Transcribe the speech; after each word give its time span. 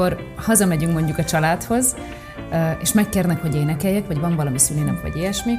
amikor 0.00 0.24
hazamegyünk 0.36 0.92
mondjuk 0.92 1.18
a 1.18 1.24
családhoz, 1.24 1.94
és 2.82 2.92
megkérnek, 2.92 3.40
hogy 3.40 3.54
énekeljek, 3.54 4.06
vagy 4.06 4.18
van 4.18 4.36
valami 4.36 4.58
szülinap, 4.58 5.02
vagy 5.02 5.16
ilyesmi, 5.16 5.52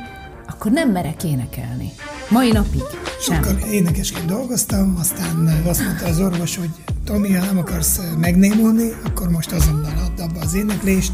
akkor 0.48 0.72
nem 0.72 0.90
merek 0.92 1.24
énekelni. 1.24 1.92
Mai 2.30 2.52
napig 2.52 2.82
sem. 3.20 3.44
Sokkal 3.44 3.70
énekesként 3.72 4.26
dolgoztam, 4.26 4.96
aztán 5.00 5.62
azt 5.68 5.84
mondta 5.84 6.06
az 6.06 6.20
orvos, 6.20 6.58
hogy 6.58 6.70
Tomi, 7.06 7.34
ha 7.34 7.46
nem 7.46 7.58
akarsz 7.58 8.00
megnémulni, 8.18 8.90
akkor 9.06 9.30
most 9.30 9.52
azonnal 9.52 9.94
add 9.98 10.22
abba 10.22 10.40
az 10.40 10.54
éneklést, 10.54 11.14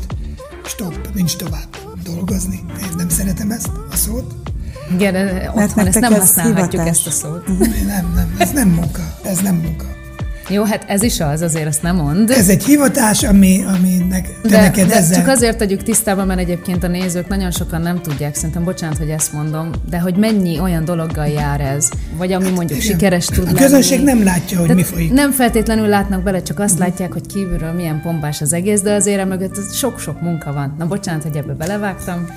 stop, 0.66 1.10
nincs 1.14 1.36
tovább 1.36 1.78
dolgozni. 2.04 2.64
Én 2.82 2.90
nem 2.98 3.10
szeretem 3.10 3.52
ezt 3.52 3.70
a 3.92 3.96
szót. 3.96 4.34
Igen, 4.94 5.48
otthon 5.56 5.88
ezt 5.88 6.00
nem 6.00 6.14
használhatjuk 6.14 6.72
hivatás. 6.72 6.98
ezt 6.98 7.08
a 7.08 7.12
szót. 7.12 7.48
Nem, 7.86 8.12
nem, 8.16 8.36
ez 8.38 8.52
nem 8.52 8.70
munka, 8.70 9.02
ez 9.24 9.40
nem 9.40 9.56
munka. 9.56 9.97
Jó, 10.50 10.64
hát 10.64 10.84
ez 10.88 11.04
is 11.04 11.20
az, 11.20 11.42
azért 11.42 11.68
azt 11.68 11.82
nem 11.82 11.96
mond. 11.96 12.30
Ez 12.30 12.50
egy 12.50 12.64
hivatás, 12.64 13.24
ami, 13.24 13.64
aminek 13.76 14.40
te 14.42 14.50
de, 14.50 14.62
neked 14.62 14.88
de 14.88 14.96
ezzel... 14.96 15.18
csak 15.18 15.28
azért 15.28 15.58
tegyük 15.58 15.84
tisztában, 15.84 16.28
mert 16.28 16.40
egyébként 16.40 16.84
a 16.84 16.88
nézők 16.88 17.28
nagyon 17.28 17.52
sokan 17.52 17.82
nem 17.82 18.02
tudják, 18.02 18.36
szerintem 18.36 18.64
bocsánat, 18.64 18.98
hogy 18.98 19.10
ezt 19.10 19.34
mondom, 19.34 19.70
de 19.90 20.00
hogy 20.00 20.16
mennyi 20.16 20.60
olyan 20.60 20.86
dologgal 20.86 21.28
jár 21.28 21.62
ez, 21.62 21.90
vagy 22.18 22.32
ami 22.32 22.46
hát, 22.46 22.56
mondjuk 22.56 22.84
igen. 22.84 22.92
sikeres 22.92 23.26
tud 23.26 23.44
lenni. 23.44 23.58
A 23.58 23.62
közönség 23.62 24.04
nem 24.04 24.24
látja, 24.24 24.60
hogy 24.60 24.68
de 24.68 24.74
mi 24.74 24.84
folyik. 24.84 25.12
Nem 25.12 25.32
feltétlenül 25.32 25.88
látnak 25.88 26.24
bele, 26.24 26.42
csak 26.42 26.60
azt 26.60 26.80
látják, 26.80 27.14
hogy 27.14 27.26
kívülről 27.26 27.72
milyen 27.72 28.02
pompás 28.02 28.42
az 28.42 28.54
egész, 28.54 28.82
de 28.82 28.94
azért 28.94 29.28
mögött 29.28 29.74
sok-sok 29.74 30.22
munka 30.22 30.54
van. 30.54 30.76
Na 30.78 30.88
bocsánat, 30.88 31.24
hogy 31.24 31.36
ebbe 31.36 31.54
belevágtam. 31.54 32.28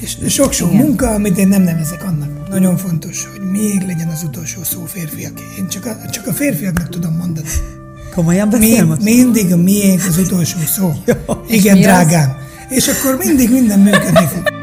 És 0.00 0.16
sok-sok 0.28 0.72
munka, 0.72 1.10
amit 1.10 1.38
én 1.38 1.48
nem 1.48 1.62
nevezek 1.62 2.04
annak. 2.04 2.37
Nagyon 2.50 2.76
fontos, 2.76 3.26
hogy 3.26 3.50
még 3.50 3.82
legyen 3.86 4.08
az 4.08 4.22
utolsó 4.22 4.62
szó 4.62 4.84
férfiak. 4.84 5.40
Én 5.58 5.68
csak 5.68 5.86
a, 5.86 6.10
csak 6.10 6.26
a 6.26 6.32
férfiaknak 6.32 6.88
tudom 6.88 7.14
mondani. 7.14 7.48
Komolyan 8.14 8.50
beszél 8.50 8.84
Mi, 8.84 9.14
Mindig 9.14 9.52
a 9.52 9.56
miénk 9.56 10.04
az 10.08 10.18
utolsó 10.18 10.58
szó. 10.66 10.92
Jó, 11.06 11.44
Igen, 11.48 11.80
drágám. 11.80 12.36
Az? 12.68 12.76
És 12.76 12.88
akkor 12.88 13.16
mindig 13.16 13.50
minden 13.50 13.78
működni 13.80 14.26
fog. 14.26 14.56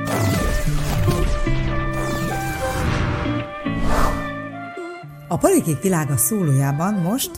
A 5.27 5.37
Palikék 5.37 5.81
világa 5.81 6.17
szólójában 6.17 6.93
most 6.93 7.31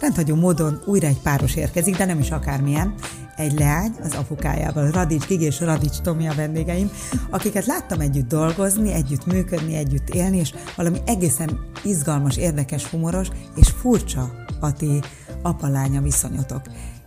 rendhagyó 0.00 0.34
módon 0.34 0.82
újra 0.84 1.06
egy 1.06 1.20
páros 1.20 1.56
érkezik, 1.56 1.96
de 1.96 2.04
nem 2.04 2.18
is 2.18 2.30
akármilyen, 2.30 2.94
egy 3.36 3.52
leány 3.52 3.94
az 4.02 4.14
apukájával, 4.14 4.90
Radics 4.90 5.26
Gigi 5.26 5.44
és 5.44 5.60
Radics 5.60 6.00
Tomi 6.00 6.28
a 6.28 6.34
vendégeim, 6.34 6.90
akiket 7.30 7.66
láttam 7.66 8.00
együtt 8.00 8.28
dolgozni, 8.28 8.92
együtt 8.92 9.26
működni, 9.26 9.74
együtt 9.74 10.08
élni, 10.08 10.36
és 10.36 10.54
valami 10.76 10.98
egészen 11.06 11.60
izgalmas, 11.84 12.36
érdekes, 12.36 12.86
humoros 12.86 13.28
és 13.56 13.68
furcsa 13.68 14.32
a 14.60 14.72
ti 14.72 15.00
apalánya 15.42 16.00
viszonyotok. 16.00 16.62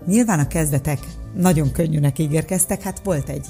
Nyilván 0.06 0.40
a 0.40 0.48
kezdetek 0.48 1.00
nagyon 1.36 1.72
könnyűnek 1.72 2.20
ígérkeztek, 2.20 2.82
hát 2.82 3.02
volt 3.04 3.30
egy 3.30 3.46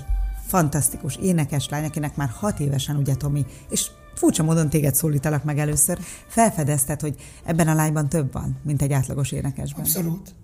fantasztikus 0.47 1.15
énekes 1.15 1.69
lány, 1.69 1.85
akinek 1.85 2.15
már 2.15 2.29
hat 2.29 2.59
évesen 2.59 2.95
ugye 2.95 3.15
Tomi, 3.15 3.45
és 3.69 3.87
furcsa 4.15 4.43
módon 4.43 4.69
téged 4.69 4.95
szólítalak 4.95 5.43
meg 5.43 5.59
először, 5.59 5.99
felfedezted, 6.27 7.01
hogy 7.01 7.15
ebben 7.43 7.67
a 7.67 7.73
lányban 7.73 8.09
több 8.09 8.33
van, 8.33 8.59
mint 8.63 8.81
egy 8.81 8.93
átlagos 8.93 9.31
énekesben. 9.31 9.81
Abszolút. 9.81 10.35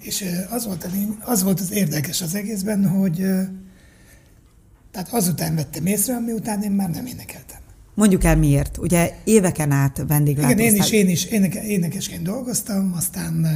És 0.00 0.24
az 0.50 0.66
volt, 0.66 0.84
a 0.84 0.88
lény, 0.92 1.16
az 1.20 1.42
volt 1.42 1.60
az 1.60 1.70
érdekes 1.70 2.20
az 2.20 2.34
egészben, 2.34 2.88
hogy 2.88 3.16
tehát 4.90 5.08
azután 5.10 5.54
vettem 5.54 5.86
észre, 5.86 6.14
ami 6.14 6.32
után 6.32 6.62
én 6.62 6.70
már 6.70 6.90
nem 6.90 7.06
énekeltem. 7.06 7.58
Mondjuk 7.94 8.24
el 8.24 8.36
miért. 8.36 8.78
Ugye 8.78 9.14
éveken 9.24 9.70
át 9.70 10.04
vendéglátoztál. 10.06 10.66
Igen, 10.66 10.74
én 10.74 10.80
is, 10.82 10.90
én 10.90 11.08
is 11.08 11.24
éneke, 11.24 11.62
énekesként 11.62 12.22
dolgoztam, 12.22 12.92
aztán 12.96 13.46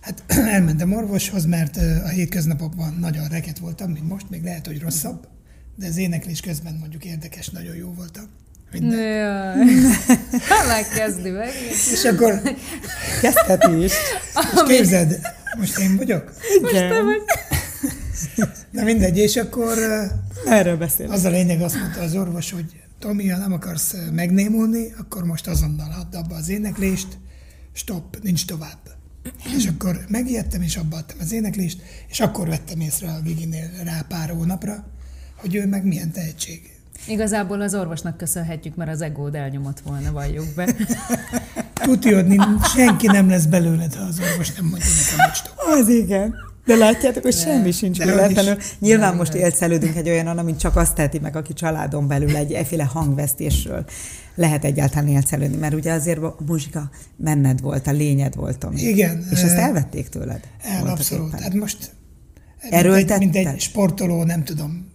hát 0.00 0.24
elmentem 0.54 0.92
orvoshoz, 0.92 1.44
mert 1.44 1.76
a 2.04 2.08
hétköznapokban 2.08 2.96
nagyon 3.00 3.28
reket 3.28 3.58
voltam, 3.58 3.90
mint 3.90 4.08
most, 4.08 4.30
még 4.30 4.42
lehet, 4.42 4.66
hogy 4.66 4.80
rosszabb, 4.80 5.28
de 5.76 5.86
az 5.86 5.96
éneklés 5.96 6.40
közben 6.40 6.76
mondjuk 6.80 7.04
érdekes, 7.04 7.48
nagyon 7.48 7.76
jó 7.76 7.92
voltam. 7.92 8.24
Minden. 8.72 9.00
Jaj. 9.00 9.64
Megkezdi 10.68 11.30
meg. 11.30 11.50
És 11.92 12.04
akkor 12.04 12.42
kezdheti 13.20 13.84
is. 13.84 13.92
És 14.54 14.62
képzeld, 14.66 15.20
most 15.58 15.78
én 15.78 15.96
vagyok? 15.96 16.32
Most 16.60 16.74
te 16.74 17.02
vagy. 17.02 17.22
Na 18.70 18.82
mindegy, 18.82 19.18
és 19.18 19.36
akkor 19.36 19.78
Erről 20.46 20.76
beszél. 20.76 21.10
Az 21.10 21.24
a 21.24 21.30
lényeg, 21.30 21.60
azt 21.60 21.78
mondta 21.78 22.00
az 22.00 22.14
orvos, 22.14 22.50
hogy 22.50 22.76
Tomi, 22.98 23.28
ha 23.28 23.38
nem 23.38 23.52
akarsz 23.52 23.94
megnémulni, 24.12 24.92
akkor 24.98 25.24
most 25.24 25.46
azonnal 25.46 25.92
add 25.92 26.16
abba 26.16 26.34
az 26.34 26.48
éneklést, 26.48 27.08
stop, 27.72 28.18
nincs 28.22 28.46
tovább. 28.46 28.78
És 29.56 29.66
akkor 29.66 30.04
megijedtem, 30.08 30.62
és 30.62 30.76
abba 30.76 30.96
adtam 30.96 31.16
az 31.20 31.32
éneklést, 31.32 31.82
és 32.08 32.20
akkor 32.20 32.48
vettem 32.48 32.80
észre 32.80 33.08
a 33.08 33.20
Giginél 33.20 33.70
rá 33.84 34.04
pár 34.08 34.30
hónapra, 34.30 34.86
hogy 35.36 35.54
ő 35.54 35.66
meg 35.66 35.84
milyen 35.84 36.10
tehetség. 36.10 36.77
Igazából 37.06 37.60
az 37.60 37.74
orvosnak 37.74 38.16
köszönhetjük, 38.16 38.76
mert 38.76 38.90
az 38.90 39.00
egód 39.00 39.34
elnyomott 39.34 39.80
volna, 39.80 40.12
valljuk 40.12 40.46
be. 40.56 40.74
Tudja, 41.82 42.22
hogy 42.22 42.40
senki 42.74 43.06
nem 43.06 43.28
lesz 43.28 43.44
belőled, 43.44 43.94
ha 43.94 44.04
az 44.04 44.20
orvos 44.20 44.54
nem 44.54 44.64
mondja 44.64 44.88
nekem, 44.88 45.24
hogy 45.26 45.34
stop. 45.34 45.54
Az 45.58 45.88
igen. 45.88 46.34
De 46.64 46.76
látjátok, 46.76 47.22
hogy 47.22 47.34
semmi 47.34 47.70
sincs 47.70 47.98
véletlenül. 47.98 48.56
Nyilván 48.78 49.16
most 49.16 49.34
élszelődünk 49.34 49.96
egy 49.96 50.08
olyan, 50.08 50.26
amit 50.26 50.58
csak 50.58 50.76
azt 50.76 50.94
teheti 50.94 51.18
meg, 51.18 51.36
aki 51.36 51.52
családon 51.52 52.08
belül 52.08 52.36
egy 52.36 52.52
efféle 52.52 52.84
hangvesztésről 52.84 53.84
lehet 54.34 54.64
egyáltalán 54.64 55.08
élszelődni, 55.08 55.56
mert 55.56 55.74
ugye 55.74 55.92
azért 55.92 56.18
a 56.18 56.36
muzsika 56.46 56.90
menned 57.16 57.60
volt, 57.60 57.86
a 57.86 57.90
lényed 57.90 58.34
voltam. 58.34 58.72
Igen. 58.76 59.26
És 59.30 59.42
ezt 59.42 59.56
elvették 59.56 60.08
tőled? 60.08 60.40
El, 60.62 60.86
abszolút. 60.86 61.40
Hát 61.40 61.54
most 61.54 61.90
egy, 62.70 63.18
mint 63.18 63.36
egy 63.36 63.60
sportoló, 63.60 64.24
nem 64.24 64.44
tudom, 64.44 64.86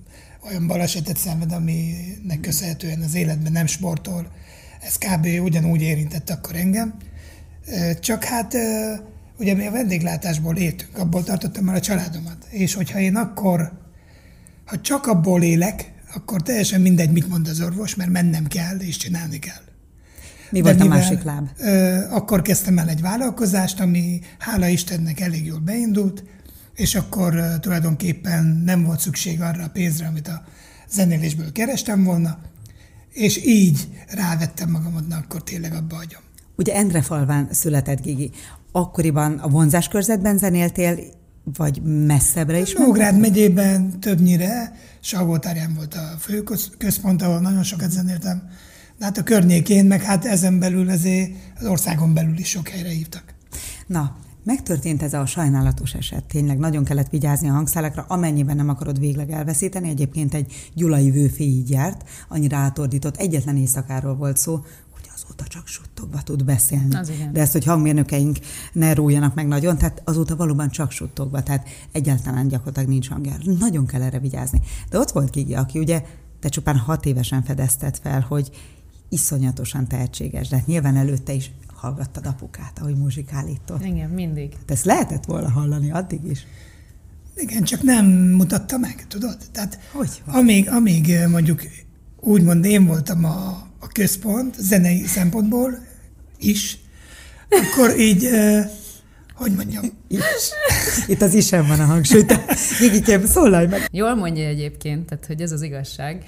olyan 0.47 0.67
balesetet 0.67 1.17
szenved, 1.17 1.51
aminek 1.51 2.39
köszönhetően 2.41 3.01
az 3.01 3.15
életben 3.15 3.51
nem 3.51 3.65
sportol. 3.65 4.31
Ez 4.81 4.97
kb. 4.97 5.27
ugyanúgy 5.43 5.81
érintett 5.81 6.29
akkor 6.29 6.55
engem. 6.55 6.93
Csak 7.99 8.23
hát 8.23 8.55
ugye 9.37 9.53
mi 9.53 9.65
a 9.65 9.71
vendéglátásból 9.71 10.55
éltünk, 10.55 10.97
abból 10.97 11.23
tartottam 11.23 11.69
el 11.69 11.75
a 11.75 11.79
családomat. 11.79 12.45
És 12.49 12.73
hogyha 12.73 12.99
én 12.99 13.15
akkor, 13.15 13.71
ha 14.65 14.81
csak 14.81 15.07
abból 15.07 15.43
élek, 15.43 15.91
akkor 16.15 16.41
teljesen 16.41 16.81
mindegy, 16.81 17.11
mit 17.11 17.29
mond 17.29 17.47
az 17.47 17.61
orvos, 17.61 17.95
mert 17.95 18.09
mennem 18.09 18.47
kell, 18.47 18.77
és 18.77 18.97
csinálni 18.97 19.39
kell. 19.39 19.61
Mi 20.49 20.61
volt 20.61 20.79
mivel, 20.79 20.91
a 20.91 20.95
másik 20.95 21.23
láb? 21.23 21.49
Ö, 21.57 21.97
akkor 22.09 22.41
kezdtem 22.41 22.77
el 22.77 22.89
egy 22.89 23.01
vállalkozást, 23.01 23.79
ami 23.79 24.19
hála 24.39 24.67
Istennek 24.67 25.19
elég 25.19 25.45
jól 25.45 25.59
beindult, 25.59 26.23
és 26.75 26.95
akkor 26.95 27.59
tulajdonképpen 27.59 28.61
nem 28.65 28.83
volt 28.83 28.99
szükség 28.99 29.41
arra 29.41 29.63
a 29.63 29.69
pénzre, 29.69 30.07
amit 30.07 30.27
a 30.27 30.43
zenélésből 30.89 31.51
kerestem 31.51 32.03
volna, 32.03 32.37
és 33.11 33.45
így 33.45 33.87
rávettem 34.07 34.69
magamat, 34.69 35.07
na 35.07 35.15
akkor 35.15 35.43
tényleg 35.43 35.73
abba 35.73 35.95
hagyom. 35.95 36.21
Ugye 36.55 36.75
Endrefalván 36.75 37.47
született 37.51 38.01
Gigi. 38.01 38.31
Akkoriban 38.71 39.37
a 39.37 39.47
vonzás 39.47 39.87
körzetben 39.87 40.37
zenéltél, 40.37 40.99
vagy 41.43 41.81
messzebbre 42.05 42.59
is? 42.59 42.73
Nógrád 42.73 43.19
megyében 43.19 43.99
többnyire, 43.99 44.75
Salgótárján 44.99 45.73
volt 45.73 45.93
a 45.93 46.15
fő 46.19 46.43
központ, 46.77 47.21
ahol 47.21 47.39
nagyon 47.39 47.63
sokat 47.63 47.91
zenéltem. 47.91 48.49
De 48.97 49.05
hát 49.05 49.17
a 49.17 49.23
környékén, 49.23 49.85
meg 49.85 50.01
hát 50.01 50.25
ezen 50.25 50.59
belül 50.59 50.89
azért 50.89 51.31
az 51.59 51.65
országon 51.65 52.13
belül 52.13 52.37
is 52.37 52.49
sok 52.49 52.67
helyre 52.67 52.89
hívtak. 52.89 53.23
Na, 53.87 54.17
Megtörtént 54.43 55.03
ez 55.03 55.13
a 55.13 55.25
sajnálatos 55.25 55.93
eset. 55.93 56.23
Tényleg 56.23 56.57
nagyon 56.57 56.83
kellett 56.83 57.09
vigyázni 57.09 57.49
a 57.49 57.53
hangszálakra, 57.53 58.05
amennyiben 58.07 58.55
nem 58.55 58.69
akarod 58.69 58.99
végleg 58.99 59.31
elveszíteni. 59.31 59.89
Egyébként 59.89 60.33
egy 60.33 60.53
gyulai 60.73 61.11
vőfé 61.11 61.43
így 61.43 61.69
járt, 61.69 62.09
annyira 62.27 62.57
átordított, 62.57 63.17
egyetlen 63.17 63.57
éjszakáról 63.57 64.15
volt 64.15 64.37
szó, 64.37 64.53
hogy 64.93 65.09
azóta 65.15 65.43
csak 65.47 65.67
suttogva 65.67 66.21
tud 66.21 66.45
beszélni. 66.45 66.95
Az 66.95 67.09
igen. 67.09 67.33
De 67.33 67.41
ezt, 67.41 67.51
hogy 67.51 67.65
hangmérnökeink 67.65 68.37
ne 68.73 68.93
rójanak 68.93 69.35
meg 69.35 69.47
nagyon, 69.47 69.77
tehát 69.77 70.01
azóta 70.05 70.35
valóban 70.35 70.69
csak 70.69 70.91
suttogva, 70.91 71.43
tehát 71.43 71.67
egyáltalán 71.91 72.47
gyakorlatilag 72.47 72.89
nincs 72.89 73.09
hangja. 73.09 73.33
Nagyon 73.59 73.85
kell 73.85 74.01
erre 74.01 74.19
vigyázni. 74.19 74.61
De 74.89 74.99
ott 74.99 75.11
volt 75.11 75.31
Gigi, 75.31 75.55
aki 75.55 75.79
ugye 75.79 76.03
te 76.39 76.49
csupán 76.49 76.77
hat 76.77 77.05
évesen 77.05 77.43
fedezted 77.43 77.97
fel, 78.01 78.25
hogy 78.27 78.51
iszonyatosan 79.09 79.87
tehetséges, 79.87 80.47
de 80.47 80.55
hát 80.55 80.67
nyilván 80.67 80.95
előtte 80.95 81.33
is 81.33 81.51
hallgattad 81.83 82.25
apukát, 82.25 82.79
ahogy 82.79 82.95
muzsikálított. 82.95 83.85
Igen, 83.85 84.09
mindig. 84.09 84.53
Hát 84.53 84.71
ezt 84.71 84.85
lehetett 84.85 85.25
volna 85.25 85.49
hallani 85.49 85.91
addig 85.91 86.23
is. 86.23 86.47
Igen, 87.35 87.63
csak 87.63 87.81
nem 87.81 88.05
mutatta 88.05 88.77
meg, 88.77 89.05
tudod? 89.07 89.37
Tehát 89.51 89.79
hogy 89.91 90.23
amíg, 90.25 90.69
amíg 90.69 91.17
mondjuk 91.27 91.61
úgymond 92.19 92.65
én 92.65 92.85
voltam 92.85 93.25
a, 93.25 93.47
a 93.79 93.87
központ 93.87 94.55
zenei 94.59 95.05
szempontból 95.05 95.77
is, 96.39 96.77
akkor 97.49 97.99
így, 97.99 98.25
uh, 98.25 98.59
hogy 99.33 99.51
mondjam? 99.51 99.83
Is. 100.07 100.19
Itt 101.07 101.21
az 101.21 101.33
isem 101.33 101.67
van 101.67 101.79
a 101.79 101.85
hangsúly. 101.85 102.25
Gigikém, 102.79 103.25
szólalj 103.25 103.67
meg! 103.67 103.87
Jól 103.91 104.15
mondja 104.15 104.45
egyébként, 104.45 105.05
tehát 105.05 105.25
hogy 105.25 105.41
ez 105.41 105.51
az 105.51 105.61
igazság. 105.61 106.25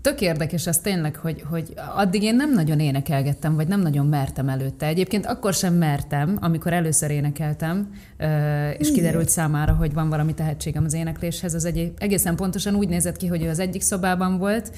Tök 0.00 0.20
érdekes 0.20 0.66
az 0.66 0.78
tényleg, 0.78 1.16
hogy, 1.16 1.44
hogy 1.50 1.74
addig 1.96 2.22
én 2.22 2.36
nem 2.36 2.52
nagyon 2.52 2.80
énekelgettem, 2.80 3.54
vagy 3.54 3.68
nem 3.68 3.80
nagyon 3.80 4.06
mertem 4.06 4.48
előtte. 4.48 4.86
Egyébként 4.86 5.26
akkor 5.26 5.54
sem 5.54 5.74
mertem, 5.74 6.38
amikor 6.40 6.72
először 6.72 7.10
énekeltem, 7.10 7.94
és 8.78 8.92
kiderült 8.92 9.28
számára, 9.28 9.72
hogy 9.72 9.92
van 9.92 10.08
valami 10.08 10.34
tehetségem 10.34 10.84
az 10.84 10.94
énekléshez. 10.94 11.54
Az 11.54 11.64
egy, 11.64 11.92
egészen 11.98 12.36
pontosan 12.36 12.74
úgy 12.74 12.88
nézett 12.88 13.16
ki, 13.16 13.26
hogy 13.26 13.42
ő 13.42 13.48
az 13.48 13.58
egyik 13.58 13.82
szobában 13.82 14.38
volt, 14.38 14.72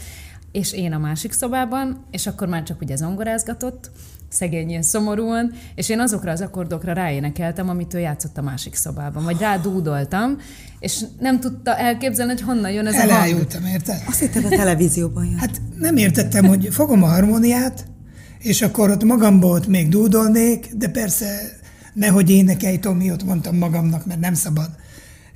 és 0.53 0.73
én 0.73 0.93
a 0.93 0.99
másik 0.99 1.33
szobában, 1.33 2.05
és 2.11 2.27
akkor 2.27 2.49
már 2.49 2.63
csak 2.63 2.81
ugye 2.81 2.97
zongorázgatott, 2.97 3.91
szegény 4.33 4.69
ilyen 4.69 4.83
szomorúan, 4.83 5.53
és 5.75 5.89
én 5.89 6.01
azokra 6.01 6.31
az 6.31 6.41
akkordokra 6.41 6.93
ráénekeltem, 6.93 7.69
amit 7.69 7.95
ő 7.95 7.99
játszott 7.99 8.39
a 8.39 8.43
másik 8.43 8.75
szobában, 8.75 9.25
vagy 9.25 9.39
rádúdoltam, 9.39 10.39
és 10.79 11.05
nem 11.21 11.41
tudta 11.41 11.77
elképzelni, 11.77 12.33
hogy 12.33 12.43
honnan 12.43 12.71
jön 12.71 12.87
ez 12.87 12.95
Elájultam, 12.95 13.63
a 13.63 13.65
hang. 13.65 13.75
érted? 13.75 14.03
Azt 14.07 14.19
hittem 14.19 14.45
a 14.45 14.49
televízióban 14.49 15.25
jön. 15.25 15.39
Hát 15.39 15.61
nem 15.79 15.97
értettem, 15.97 16.45
hogy 16.45 16.69
fogom 16.71 17.03
a 17.03 17.07
harmóniát, 17.07 17.85
és 18.39 18.63
akkor 18.63 18.91
ott 18.91 19.05
magamból 19.05 19.51
ott 19.51 19.67
még 19.67 19.89
dúdolnék, 19.89 20.75
de 20.75 20.89
persze 20.89 21.61
nehogy 21.95 22.31
énekelj, 22.31 22.79
Tomi, 22.79 23.11
ott 23.11 23.25
mondtam 23.25 23.57
magamnak, 23.57 24.07
mert 24.07 24.21
nem 24.21 24.35
szabad. 24.35 24.71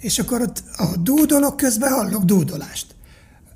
És 0.00 0.18
akkor 0.18 0.40
ott 0.40 0.62
a 0.76 0.96
dúdolok 0.96 1.56
közben 1.56 1.92
hallok 1.92 2.24
dúdolást. 2.24 2.86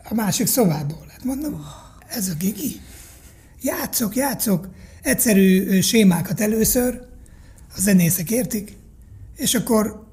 A 0.08 0.14
másik 0.14 0.46
szobából. 0.46 1.06
Hát 1.10 1.24
mondom, 1.24 1.64
ez 2.08 2.28
a 2.28 2.32
gigi. 2.38 2.80
Játszok, 3.62 4.16
játszok 4.16 4.68
egyszerű 5.02 5.80
sémákat 5.80 6.40
először, 6.40 7.00
a 7.76 7.80
zenészek 7.80 8.30
értik, 8.30 8.76
és 9.36 9.54
akkor 9.54 10.08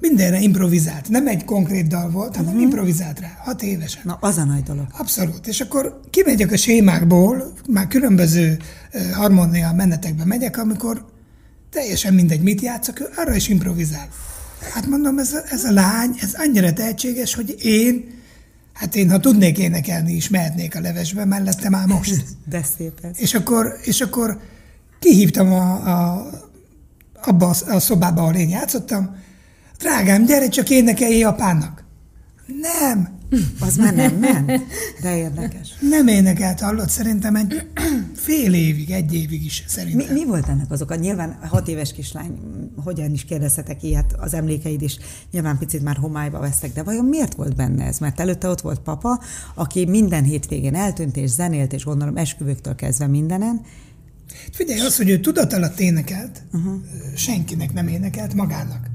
mindenre 0.00 0.38
improvizált. 0.40 1.08
Nem 1.08 1.26
egy 1.26 1.44
konkrét 1.44 1.86
dal 1.86 2.10
volt, 2.10 2.36
hanem 2.36 2.50
uh-huh. 2.50 2.62
improvizált 2.62 3.20
rá, 3.20 3.36
hat 3.38 3.62
évesen. 3.62 4.02
Na, 4.04 4.18
az 4.20 4.38
a 4.38 4.44
nagy 4.44 4.62
dolog. 4.62 4.86
Abszolút. 4.98 5.46
És 5.46 5.60
akkor 5.60 6.00
kimegyek 6.10 6.52
a 6.52 6.56
sémákból, 6.56 7.52
már 7.68 7.86
különböző 7.86 8.58
harmónia 9.12 9.72
menetekbe 9.72 10.24
megyek, 10.24 10.58
amikor 10.58 11.04
teljesen 11.70 12.14
mindegy, 12.14 12.40
mit 12.40 12.60
játszok, 12.60 13.10
arra 13.16 13.34
is 13.34 13.48
improvizál. 13.48 14.08
Hát 14.72 14.86
mondom, 14.86 15.18
ez 15.18 15.32
a, 15.32 15.42
ez 15.50 15.64
a 15.64 15.72
lány, 15.72 16.16
ez 16.20 16.34
annyira 16.34 16.72
tehetséges, 16.72 17.34
hogy 17.34 17.54
én 17.64 18.22
Hát 18.74 18.96
én, 18.96 19.10
ha 19.10 19.20
tudnék 19.20 19.58
énekelni 19.58 20.12
is, 20.12 20.28
mehetnék 20.28 20.76
a 20.76 20.80
levesbe 20.80 21.24
mellette 21.24 21.68
már 21.68 21.86
most. 21.86 22.24
De 22.48 22.62
szép 22.62 22.98
ez. 23.02 23.20
És 23.20 23.34
akkor, 23.34 23.76
és 23.82 24.00
akkor 24.00 24.40
kihívtam 24.98 25.52
a, 25.52 25.72
a, 25.72 26.26
abba 27.22 27.46
a, 27.46 27.74
a 27.74 27.80
szobába, 27.80 28.22
ahol 28.22 28.34
én 28.34 28.48
játszottam, 28.48 29.16
drágám, 29.78 30.24
gyere 30.24 30.48
csak 30.48 30.70
énekelj 30.70 31.18
Japánnak. 31.18 31.84
Nem, 32.46 33.13
az 33.66 33.76
már 33.76 33.94
nem 33.94 34.14
ment? 34.14 34.52
De 35.00 35.16
érdekes. 35.16 35.74
Nem 35.80 36.08
énekelt, 36.08 36.60
hallott, 36.60 36.88
szerintem 36.88 37.36
egy 37.36 37.66
fél 38.14 38.54
évig, 38.54 38.90
egy 38.90 39.14
évig 39.14 39.44
is 39.44 39.64
szerintem. 39.66 40.14
Mi, 40.14 40.20
mi 40.20 40.26
volt 40.26 40.48
ennek 40.48 40.70
azok? 40.70 40.90
A 40.90 40.94
nyilván 40.94 41.38
hat 41.42 41.68
éves 41.68 41.92
kislány, 41.92 42.38
hogyan 42.84 43.12
is 43.12 43.24
kérdezhetek 43.24 43.82
ilyet, 43.82 44.14
az 44.18 44.34
emlékeid 44.34 44.82
is 44.82 44.98
nyilván 45.30 45.58
picit 45.58 45.82
már 45.82 45.96
homályba 45.96 46.38
vesztek, 46.38 46.72
de 46.72 46.82
vajon 46.82 47.04
miért 47.04 47.34
volt 47.34 47.56
benne 47.56 47.84
ez? 47.84 47.98
Mert 47.98 48.20
előtte 48.20 48.48
ott 48.48 48.60
volt 48.60 48.80
papa, 48.80 49.20
aki 49.54 49.86
minden 49.86 50.24
hétvégén 50.24 50.74
eltűnt 50.74 51.16
és 51.16 51.30
zenélt, 51.30 51.72
és 51.72 51.84
gondolom 51.84 52.16
esküvőktől 52.16 52.74
kezdve 52.74 53.06
mindenen, 53.06 53.60
Figyelj, 54.52 54.80
az, 54.80 54.96
hogy 54.96 55.10
ő 55.10 55.20
tudat 55.20 55.52
alatt 55.52 55.80
énekelt, 55.80 56.42
uh-huh. 56.52 56.74
senkinek 57.16 57.72
nem 57.72 57.88
énekelt 57.88 58.34
magának. 58.34 58.86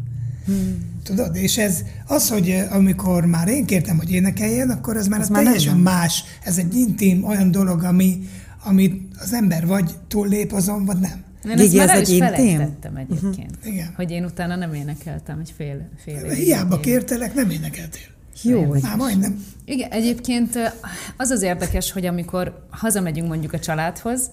Hmm. 0.50 0.88
Tudod? 1.04 1.36
És 1.36 1.58
ez 1.58 1.84
az, 2.08 2.30
hogy 2.30 2.50
eh, 2.50 2.76
amikor 2.76 3.26
már 3.26 3.48
én 3.48 3.66
kértem, 3.66 3.98
hogy 3.98 4.12
énekeljen, 4.12 4.70
akkor 4.70 4.98
ez 4.98 5.08
már, 5.08 5.20
az 5.20 5.30
már 5.30 5.44
teljesen 5.44 5.74
nem. 5.74 5.82
más. 5.82 6.24
Ez 6.44 6.58
egy 6.58 6.76
intim 6.76 7.24
olyan 7.24 7.52
dolog, 7.52 7.84
ami, 7.84 8.20
amit 8.64 9.02
az 9.20 9.34
ember 9.34 9.66
vagy 9.66 9.92
túllép 10.08 10.52
azon, 10.52 10.86
vagy 10.86 10.98
nem. 10.98 11.24
Én 11.44 11.58
ezt 11.60 11.76
már 11.76 11.90
el 11.90 12.02
is 12.02 12.18
felejtettem 12.18 12.96
egyébként. 12.96 13.56
Uh-huh. 13.56 13.74
Igen. 13.74 13.94
Hogy 13.96 14.12
én 14.12 14.24
utána 14.24 14.56
nem 14.56 14.74
énekeltem 14.74 15.40
egy 15.40 15.54
fél, 15.58 15.90
fél 16.04 16.16
évig. 16.16 16.38
Hiába 16.38 16.76
én. 16.76 16.82
kértelek, 16.82 17.34
nem 17.34 17.50
énekeltél. 17.50 18.08
Jó. 18.44 18.76
Már 18.82 18.98
majdnem. 18.98 19.46
Igen, 19.66 19.92
egyébként 19.92 20.56
eh, 20.56 20.72
az 21.18 21.30
az 21.30 21.42
érdekes, 21.42 21.92
hogy 21.92 22.06
amikor 22.06 22.68
hazamegyünk 22.70 23.28
mondjuk 23.28 23.54
a 23.54 23.60
családhoz, 23.60 24.32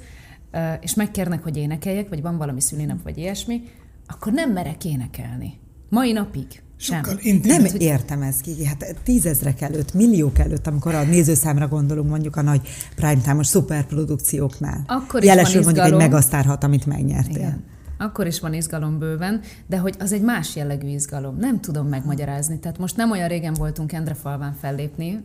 eh, 0.50 0.78
és 0.80 0.94
megkérnek, 0.94 1.42
hogy 1.42 1.56
énekeljek, 1.56 2.08
vagy 2.08 2.22
van 2.22 2.36
valami 2.36 2.60
szülinap, 2.60 3.02
vagy 3.02 3.18
ilyesmi, 3.18 3.62
akkor 4.06 4.32
nem 4.32 4.52
merek 4.52 4.84
énekelni. 4.84 5.58
Mai 5.88 6.12
napig. 6.12 6.46
Sokkal 6.78 7.18
Nem 7.42 7.64
értem 7.78 8.22
ezt 8.22 8.40
ki. 8.40 8.64
Hát 8.64 8.96
tízezrek 9.04 9.60
előtt, 9.60 9.94
milliók 9.94 10.38
előtt, 10.38 10.66
amikor 10.66 10.94
a 10.94 11.02
nézőszámra 11.02 11.68
gondolunk 11.68 12.08
mondjuk 12.08 12.36
a 12.36 12.42
nagy 12.42 12.60
primetime-os 12.96 13.46
szuperprodukcióknál. 13.46 14.84
Akkor 14.86 15.20
is 15.20 15.28
Jelesül 15.28 15.62
mondjuk 15.62 15.86
egy 15.86 15.94
megasztárhat, 15.94 16.64
amit 16.64 16.86
megnyertél. 16.86 17.36
Igen. 17.36 17.64
Akkor 17.98 18.26
is 18.26 18.40
van 18.40 18.54
izgalom 18.54 18.98
bőven, 18.98 19.40
de 19.66 19.78
hogy 19.78 19.94
az 19.98 20.12
egy 20.12 20.22
más 20.22 20.56
jellegű 20.56 20.88
izgalom. 20.88 21.36
Nem 21.36 21.60
tudom 21.60 21.88
megmagyarázni. 21.88 22.58
Tehát 22.58 22.78
most 22.78 22.96
nem 22.96 23.10
olyan 23.10 23.28
régen 23.28 23.54
voltunk 23.54 23.92
Endrefalván 23.92 24.54
fellépni 24.60 25.24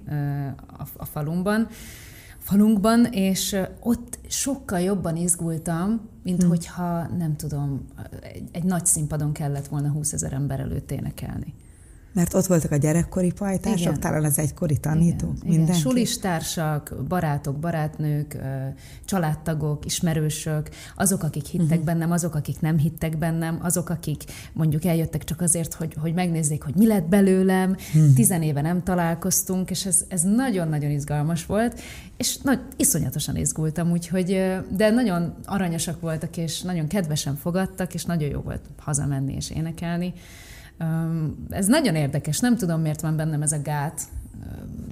a, 0.78 0.84
a 0.98 1.06
falumban, 1.06 1.68
falunkban, 2.42 3.06
és 3.06 3.58
ott 3.80 4.20
sokkal 4.28 4.80
jobban 4.80 5.16
izgultam, 5.16 6.10
mint 6.24 6.40
hmm. 6.40 6.50
hogyha, 6.50 7.08
nem 7.08 7.36
tudom, 7.36 7.86
egy, 8.22 8.50
egy 8.52 8.64
nagy 8.64 8.86
színpadon 8.86 9.34
kellett 9.34 9.68
volna 9.68 9.90
20 9.90 10.14
ezer 10.14 10.34
ember 10.34 10.60
előtt 10.60 10.92
énekelni. 10.92 11.54
Mert 12.14 12.34
ott 12.34 12.46
voltak 12.46 12.72
a 12.72 12.76
gyerekkori 12.76 13.32
pajtások, 13.32 13.80
Igen. 13.80 14.00
talán 14.00 14.24
az 14.24 14.40
egykori 14.40 14.78
tanítók, 14.78 15.36
Igen. 15.36 15.48
mindenki. 15.48 15.72
Igen. 15.72 15.82
Sulistársak, 15.82 16.96
barátok, 17.08 17.60
barátnők, 17.60 18.38
családtagok, 19.06 19.86
ismerősök, 19.86 20.70
azok, 20.96 21.24
akik 21.24 21.46
hittek 21.46 21.70
uh-huh. 21.70 21.84
bennem, 21.84 22.12
azok, 22.12 22.36
akik 22.36 22.60
nem 22.60 22.78
hittek 22.78 23.18
bennem, 23.18 23.60
azok, 23.62 23.90
akik 23.90 24.24
mondjuk 24.54 24.86
eljöttek 24.86 25.24
csak 25.24 25.42
azért, 25.42 25.74
hogy, 25.74 25.96
hogy 26.00 26.14
megnézzék, 26.14 26.64
hogy 26.64 26.76
mi 26.76 26.88
lett 26.88 27.08
belőlem. 27.08 27.70
Uh-huh. 27.70 28.14
Tizen 28.14 28.42
éve 28.42 28.62
nem 28.62 28.84
találkoztunk, 28.84 29.70
és 29.70 29.86
ez, 29.86 30.06
ez 30.08 30.22
nagyon-nagyon 30.22 30.92
izgalmas 30.92 31.46
volt, 31.46 31.80
és 32.18 32.38
nagy, 32.38 32.60
iszonyatosan 32.76 33.36
izgultam, 33.36 33.92
úgyhogy, 33.92 34.26
de 34.70 34.90
nagyon 34.90 35.36
aranyosak 35.46 36.02
voltak, 36.02 36.38
és 36.38 36.62
nagyon 36.62 36.88
kedvesen 36.88 37.36
fogadtak, 37.36 37.94
és 37.94 38.06
nagyon 38.06 38.30
jó 38.30 38.42
volt 38.42 38.62
hazamenni 38.78 39.34
és 39.34 39.50
énekelni. 39.50 40.14
Ez 41.50 41.66
nagyon 41.66 41.96
érdekes, 41.96 42.40
nem 42.40 42.58
tudom, 42.58 42.82
miért 42.82 43.02
van 43.02 43.16
bennem 43.16 43.42
ez 43.42 43.52
a 43.52 43.62
gát. 43.62 44.02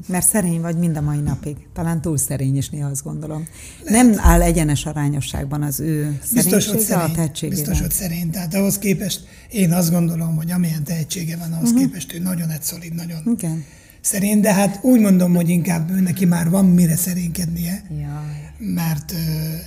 Mert 0.08 0.26
szerény 0.26 0.62
vagy 0.62 0.78
mind 0.78 0.98
a 0.98 1.02
mai 1.02 1.20
napig. 1.20 1.58
Talán 1.74 2.02
túl 2.02 2.18
szerény 2.18 2.58
is 2.58 2.70
néha 2.70 2.90
azt 2.90 3.04
gondolom. 3.04 3.48
Lehet. 3.84 4.06
Nem 4.06 4.20
áll 4.24 4.42
egyenes 4.42 4.86
arányosságban 4.86 5.62
az 5.62 5.80
ő 5.80 6.20
biztos, 6.34 6.68
hogy 6.68 6.80
szerény, 6.80 7.04
a 7.04 7.12
tehetségével. 7.12 7.64
Biztos, 7.64 7.82
hogy 7.82 7.92
szerény. 7.92 8.30
Tehát 8.30 8.54
ahhoz 8.54 8.78
képest 8.78 9.28
én 9.50 9.74
azt 9.74 9.92
gondolom, 9.92 10.36
hogy 10.36 10.52
amilyen 10.52 10.84
tehetsége 10.84 11.38
van, 11.38 11.54
ahhoz 11.54 11.70
uh-huh. 11.70 11.86
képest 11.86 12.14
ő 12.14 12.20
nagyon 12.20 12.50
egyszolid, 12.50 12.94
nagyon 12.94 13.20
Igen. 13.38 13.64
szerény, 14.02 14.40
de 14.40 14.54
hát 14.54 14.80
úgy 14.84 15.00
mondom, 15.00 15.36
hogy 15.36 15.50
inkább 15.50 15.92
ő 15.92 16.00
neki 16.00 16.26
már 16.26 16.50
van 16.50 16.66
mire 16.66 16.96
szerénykednie. 16.96 17.84
Jaj 17.90 18.49
mert 18.60 19.12
uh, 19.12 19.18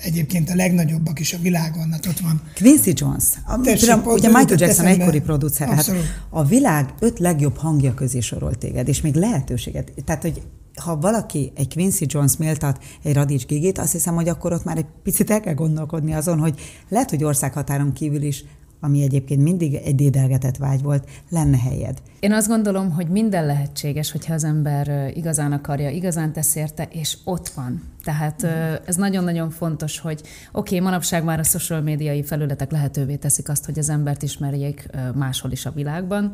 egyébként 0.02 0.50
a 0.50 0.54
legnagyobbak 0.54 1.20
is 1.20 1.32
a 1.32 1.38
világon, 1.38 1.92
hát 1.92 2.06
ott 2.06 2.18
van. 2.18 2.42
Quincy 2.54 2.92
Jones. 2.94 3.25
A, 3.46 3.61
Tessék, 3.61 4.06
ugye 4.06 4.28
Michael 4.28 4.58
Jackson 4.58 4.87
egykori 4.87 5.20
producer. 5.20 5.68
Hát 5.68 5.92
a 6.28 6.44
világ 6.44 6.94
öt 6.99 7.18
legjobb 7.18 7.56
hangja 7.56 7.94
közé 7.94 8.20
sorolt 8.20 8.58
téged, 8.58 8.88
és 8.88 9.00
még 9.00 9.14
lehetőséget. 9.14 9.92
Tehát, 10.04 10.22
hogy 10.22 10.42
ha 10.75 10.96
valaki 10.96 11.52
egy 11.54 11.72
Quincy 11.72 12.04
Jones 12.08 12.37
méltat 12.37 12.84
egy 13.02 13.14
Radics 13.14 13.46
Gigit, 13.46 13.78
azt 13.78 13.92
hiszem, 13.92 14.14
hogy 14.14 14.28
akkor 14.28 14.52
ott 14.52 14.64
már 14.64 14.76
egy 14.76 14.87
picit 15.02 15.30
el 15.30 15.40
kell 15.40 15.54
gondolkodni 15.54 16.12
azon, 16.12 16.38
hogy 16.38 16.61
lehet, 16.88 17.11
hogy 17.11 17.25
országhatáron 17.25 17.92
kívül 17.92 18.22
is 18.22 18.44
ami 18.84 19.02
egyébként 19.02 19.42
mindig 19.42 19.74
egy 19.74 19.94
dédelgetett 19.94 20.56
vágy 20.56 20.82
volt, 20.82 21.08
lenne 21.28 21.56
helyed. 21.56 22.02
Én 22.20 22.32
azt 22.32 22.48
gondolom, 22.48 22.90
hogy 22.90 23.08
minden 23.08 23.46
lehetséges, 23.46 24.10
hogyha 24.10 24.34
az 24.34 24.44
ember 24.44 25.12
igazán 25.14 25.52
akarja, 25.52 25.90
igazán 25.90 26.32
tesz 26.32 26.54
érte, 26.54 26.88
és 26.90 27.18
ott 27.24 27.48
van. 27.48 27.82
Tehát 28.04 28.42
ez 28.84 28.96
nagyon-nagyon 28.96 29.50
fontos, 29.50 29.98
hogy 29.98 30.20
oké, 30.20 30.28
okay, 30.52 30.80
manapság 30.80 31.24
már 31.24 31.38
a 31.38 31.42
social 31.42 31.80
médiai 31.80 32.22
felületek 32.22 32.70
lehetővé 32.70 33.16
teszik 33.16 33.48
azt, 33.48 33.64
hogy 33.64 33.78
az 33.78 33.88
embert 33.88 34.22
ismerjék 34.22 34.88
máshol 35.14 35.50
is 35.50 35.66
a 35.66 35.72
világban, 35.72 36.32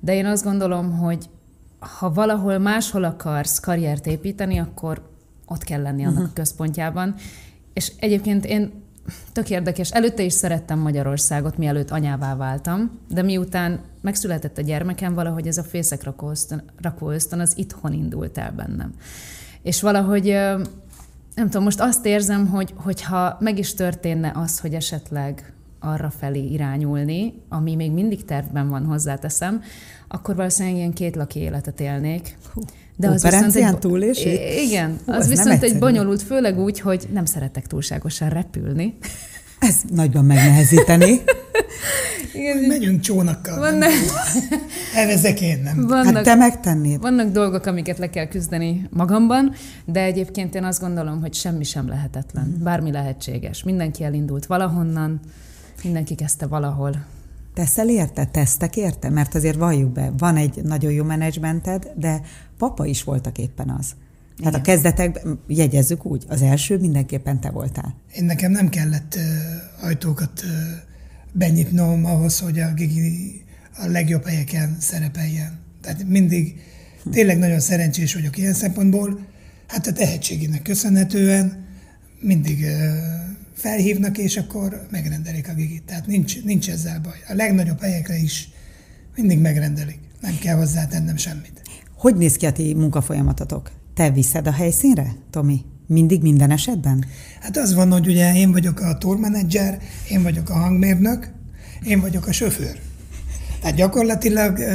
de 0.00 0.14
én 0.14 0.26
azt 0.26 0.44
gondolom, 0.44 0.98
hogy 0.98 1.28
ha 1.78 2.12
valahol 2.12 2.58
máshol 2.58 3.04
akarsz 3.04 3.60
karriert 3.60 4.06
építeni, 4.06 4.58
akkor 4.58 5.08
ott 5.46 5.64
kell 5.64 5.82
lenni 5.82 6.02
annak 6.02 6.14
uh-huh. 6.14 6.30
a 6.30 6.34
központjában. 6.34 7.14
És 7.72 7.92
egyébként 7.98 8.44
én 8.44 8.72
tök 9.32 9.50
érdekes. 9.50 9.90
Előtte 9.90 10.22
is 10.22 10.32
szerettem 10.32 10.78
Magyarországot, 10.78 11.58
mielőtt 11.58 11.90
anyává 11.90 12.36
váltam, 12.36 12.98
de 13.08 13.22
miután 13.22 13.80
megszületett 14.00 14.58
a 14.58 14.62
gyermekem, 14.62 15.14
valahogy 15.14 15.46
ez 15.46 15.58
a 15.58 15.62
fészek 15.62 16.02
rakó 16.82 17.10
ösztön 17.10 17.40
az 17.40 17.52
itthon 17.56 17.92
indult 17.92 18.38
el 18.38 18.52
bennem. 18.52 18.94
És 19.62 19.80
valahogy 19.80 20.24
nem 21.34 21.44
tudom, 21.44 21.62
most 21.62 21.80
azt 21.80 22.06
érzem, 22.06 22.46
hogy 22.46 22.72
hogyha 22.76 23.36
meg 23.40 23.58
is 23.58 23.74
történne 23.74 24.32
az, 24.34 24.60
hogy 24.60 24.74
esetleg 24.74 25.52
arra 25.80 26.10
felé 26.10 26.44
irányulni, 26.44 27.34
ami 27.48 27.74
még 27.74 27.92
mindig 27.92 28.24
tervben 28.24 28.68
van, 28.68 28.84
hozzáteszem, 28.84 29.62
akkor 30.08 30.36
valószínűleg 30.36 30.76
ilyen 30.76 30.92
két 30.92 31.16
laki 31.16 31.38
életet 31.38 31.80
élnék. 31.80 32.38
De 33.00 33.08
az 33.08 33.22
viszont 33.22 33.54
egy, 33.54 33.78
túl 33.78 34.02
és 34.02 34.24
Igen, 34.66 34.98
Hú, 35.06 35.12
az 35.12 35.28
viszont 35.28 35.62
egy 35.62 35.78
bonyolult, 35.78 36.22
főleg 36.22 36.58
úgy, 36.58 36.80
hogy 36.80 37.08
nem 37.12 37.24
szeretek 37.24 37.66
túlságosan 37.66 38.28
repülni. 38.28 38.96
Ez 39.58 39.76
nagyban 39.92 40.24
megnehezíteni. 40.24 41.10
Igen, 42.32 42.56
Megyünk 42.56 43.00
csónakkal. 43.00 43.58
Vannak... 43.58 43.90
Elvezek 44.96 45.40
én, 45.40 45.60
nem? 45.62 45.86
Vannak, 45.86 46.14
hát 46.14 46.24
te 46.24 46.34
megtennéd. 46.34 47.00
Vannak 47.00 47.30
dolgok, 47.30 47.66
amiket 47.66 47.98
le 47.98 48.10
kell 48.10 48.26
küzdeni 48.26 48.88
magamban, 48.90 49.52
de 49.84 50.02
egyébként 50.02 50.54
én 50.54 50.64
azt 50.64 50.80
gondolom, 50.80 51.20
hogy 51.20 51.34
semmi 51.34 51.64
sem 51.64 51.88
lehetetlen. 51.88 52.54
Mm. 52.58 52.62
Bármi 52.62 52.92
lehetséges. 52.92 53.62
Mindenki 53.62 54.04
elindult 54.04 54.46
valahonnan, 54.46 55.20
mindenki 55.82 56.14
kezdte 56.14 56.46
valahol. 56.46 57.04
Teszel 57.54 57.88
érte? 57.88 58.24
Tesztek 58.24 58.76
érte? 58.76 59.10
Mert 59.10 59.34
azért 59.34 59.56
valljuk 59.56 59.92
be, 59.92 60.12
van 60.18 60.36
egy 60.36 60.62
nagyon 60.62 60.92
jó 60.92 61.04
menedzsmented, 61.04 61.90
de 61.96 62.20
papa 62.60 62.86
is 62.86 63.04
voltak 63.04 63.38
éppen 63.38 63.70
az. 63.70 63.94
Tehát 64.38 64.54
a 64.54 64.60
kezdetekben, 64.60 65.40
jegyezzük 65.46 66.04
úgy, 66.04 66.24
az 66.28 66.42
első 66.42 66.78
mindenképpen 66.78 67.40
te 67.40 67.50
voltál. 67.50 67.94
Én 68.14 68.24
nekem 68.24 68.50
nem 68.50 68.68
kellett 68.68 69.14
uh, 69.14 69.86
ajtókat 69.86 70.42
uh, 70.44 70.50
benyitnom 71.32 72.04
ahhoz, 72.04 72.38
hogy 72.38 72.60
a 72.60 72.74
Gigi 72.74 73.44
a 73.76 73.86
legjobb 73.86 74.26
helyeken 74.26 74.76
szerepeljen. 74.80 75.58
Tehát 75.80 76.04
mindig 76.04 76.60
tényleg 77.10 77.38
nagyon 77.38 77.60
szerencsés 77.60 78.14
vagyok 78.14 78.38
ilyen 78.38 78.54
szempontból. 78.54 79.26
Hát 79.66 79.86
a 79.86 79.92
tehetségének 79.92 80.62
köszönhetően 80.62 81.66
mindig 82.20 82.58
uh, 82.60 82.70
felhívnak, 83.54 84.18
és 84.18 84.36
akkor 84.36 84.86
megrendelik 84.90 85.48
a 85.48 85.54
Gigit. 85.54 85.82
Tehát 85.82 86.06
nincs, 86.06 86.42
nincs 86.42 86.70
ezzel 86.70 87.00
baj. 87.00 87.18
A 87.28 87.34
legnagyobb 87.34 87.80
helyekre 87.80 88.16
is 88.16 88.48
mindig 89.16 89.38
megrendelik. 89.38 89.98
Nem 90.20 90.38
kell 90.38 90.56
hozzá 90.56 90.86
tennem 90.86 91.16
semmit. 91.16 91.69
Hogy 92.00 92.16
néz 92.16 92.36
ki 92.36 92.46
a 92.46 92.52
ti 92.52 92.74
munkafolyamatotok? 92.74 93.70
Te 93.94 94.10
viszed 94.10 94.46
a 94.46 94.52
helyszínre, 94.52 95.14
Tomi? 95.30 95.60
Mindig 95.86 96.22
minden 96.22 96.50
esetben? 96.50 97.04
Hát 97.40 97.56
az 97.56 97.74
van, 97.74 97.92
hogy 97.92 98.06
ugye 98.06 98.34
én 98.34 98.52
vagyok 98.52 98.80
a 98.80 98.98
tourmanager, 98.98 99.78
én 100.10 100.22
vagyok 100.22 100.50
a 100.50 100.52
hangmérnök, 100.52 101.30
én 101.84 102.00
vagyok 102.00 102.26
a 102.26 102.32
sofőr. 102.32 102.78
Tehát 103.60 103.76
gyakorlatilag... 103.76 104.58
Uh, 104.58 104.66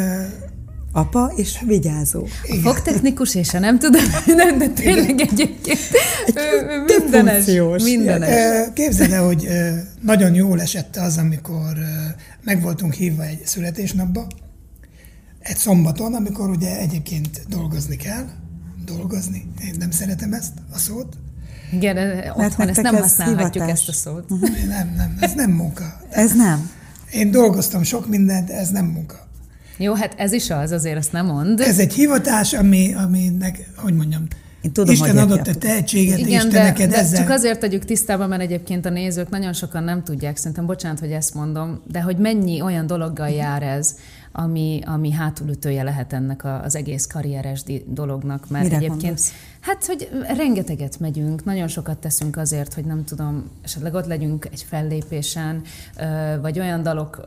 Apa 0.91 1.34
és 1.36 1.63
vigyázó. 1.65 2.27
A 2.44 2.55
fogtechnikus 2.62 3.36
és 3.36 3.53
a 3.53 3.60
nem 3.60 3.79
tudom, 3.79 4.03
nem, 4.25 4.58
de 4.60 4.67
tényleg 4.67 5.10
Igen. 5.10 5.27
egyébként 5.32 5.79
Egy 6.25 7.01
mindenes. 7.01 7.84
mindenes. 7.84 8.67
Képzeld 8.74 9.12
el, 9.12 9.25
hogy 9.25 9.48
nagyon 10.01 10.34
jól 10.34 10.62
esett 10.62 10.96
az, 10.96 11.17
amikor 11.17 11.74
meg 12.44 12.62
voltunk 12.62 12.94
hívva 12.94 13.24
egy 13.24 13.41
születésnapba, 13.46 14.27
egy 15.45 15.57
szombaton, 15.57 16.13
amikor 16.13 16.49
ugye 16.49 16.77
egyébként 16.77 17.45
dolgozni 17.47 17.95
kell, 17.95 18.25
dolgozni. 18.85 19.45
Én 19.65 19.75
nem 19.79 19.91
szeretem 19.91 20.33
ezt 20.33 20.53
a 20.71 20.77
szót. 20.77 21.17
Igen, 21.71 21.97
otthon 22.35 22.67
ezt 22.67 22.81
nem 22.81 22.95
használhatjuk 22.95 23.53
hivatás. 23.53 23.79
ezt 23.79 23.89
a 23.89 23.93
szót. 23.93 24.31
Uh-huh. 24.31 24.65
Nem, 24.67 24.93
nem, 24.97 25.17
ez 25.19 25.33
nem 25.33 25.51
munka. 25.51 26.01
Ez 26.09 26.33
nem? 26.33 26.69
Én 27.11 27.31
dolgoztam 27.31 27.83
sok 27.83 28.07
mindent, 28.07 28.49
ez 28.49 28.69
nem 28.69 28.85
munka. 28.85 29.27
Jó, 29.77 29.93
hát 29.93 30.13
ez 30.17 30.31
is 30.31 30.49
az, 30.49 30.71
azért 30.71 30.97
azt 30.97 31.11
nem 31.11 31.25
mond. 31.25 31.59
Ez 31.59 31.79
egy 31.79 31.93
hivatás, 31.93 32.53
ami, 32.53 32.93
aminek, 32.93 33.69
hogy 33.75 33.93
mondjam, 33.93 34.27
én 34.61 34.71
tudom, 34.71 34.93
Isten 34.93 35.17
adott 35.17 35.47
a 35.47 35.55
tehetséget, 35.55 36.17
Igen, 36.17 36.31
Isten 36.31 36.49
de, 36.49 36.63
neked 36.63 36.89
de 36.89 36.97
ezzel... 36.97 37.19
csak 37.19 37.29
azért 37.29 37.59
tegyük 37.59 37.85
tisztában, 37.85 38.29
mert 38.29 38.41
egyébként 38.41 38.85
a 38.85 38.89
nézők 38.89 39.29
nagyon 39.29 39.53
sokan 39.53 39.83
nem 39.83 40.03
tudják, 40.03 40.37
szerintem 40.37 40.65
bocsánat, 40.65 40.99
hogy 40.99 41.11
ezt 41.11 41.33
mondom, 41.33 41.81
de 41.91 42.01
hogy 42.01 42.17
mennyi 42.17 42.61
olyan 42.61 42.87
dologgal 42.87 43.29
jár 43.29 43.63
ez, 43.63 43.95
ami, 44.38 44.82
ami 44.86 45.12
hátulütője 45.12 45.84
lehet 45.84 46.13
ennek 46.13 46.46
az 46.63 46.75
egész 46.75 47.08
karrieres 47.08 47.63
dolognak. 47.88 48.50
Mert 48.50 48.63
Mire 48.63 48.75
egyébként, 48.75 49.01
gondolsz? 49.01 49.34
hát, 49.60 49.86
hogy 49.86 50.10
rengeteget 50.38 51.00
megyünk, 51.00 51.44
nagyon 51.44 51.68
sokat 51.68 51.98
teszünk 51.98 52.38
azért, 52.38 52.74
hogy 52.74 52.86
nem 52.86 53.04
tudom, 53.04 53.44
esetleg 53.63 53.94
ott 53.94 54.06
legyünk 54.06 54.48
egy 54.51 54.65
fellépésen, 54.70 55.62
vagy 56.42 56.60
olyan 56.60 56.84
dalok 56.84 57.24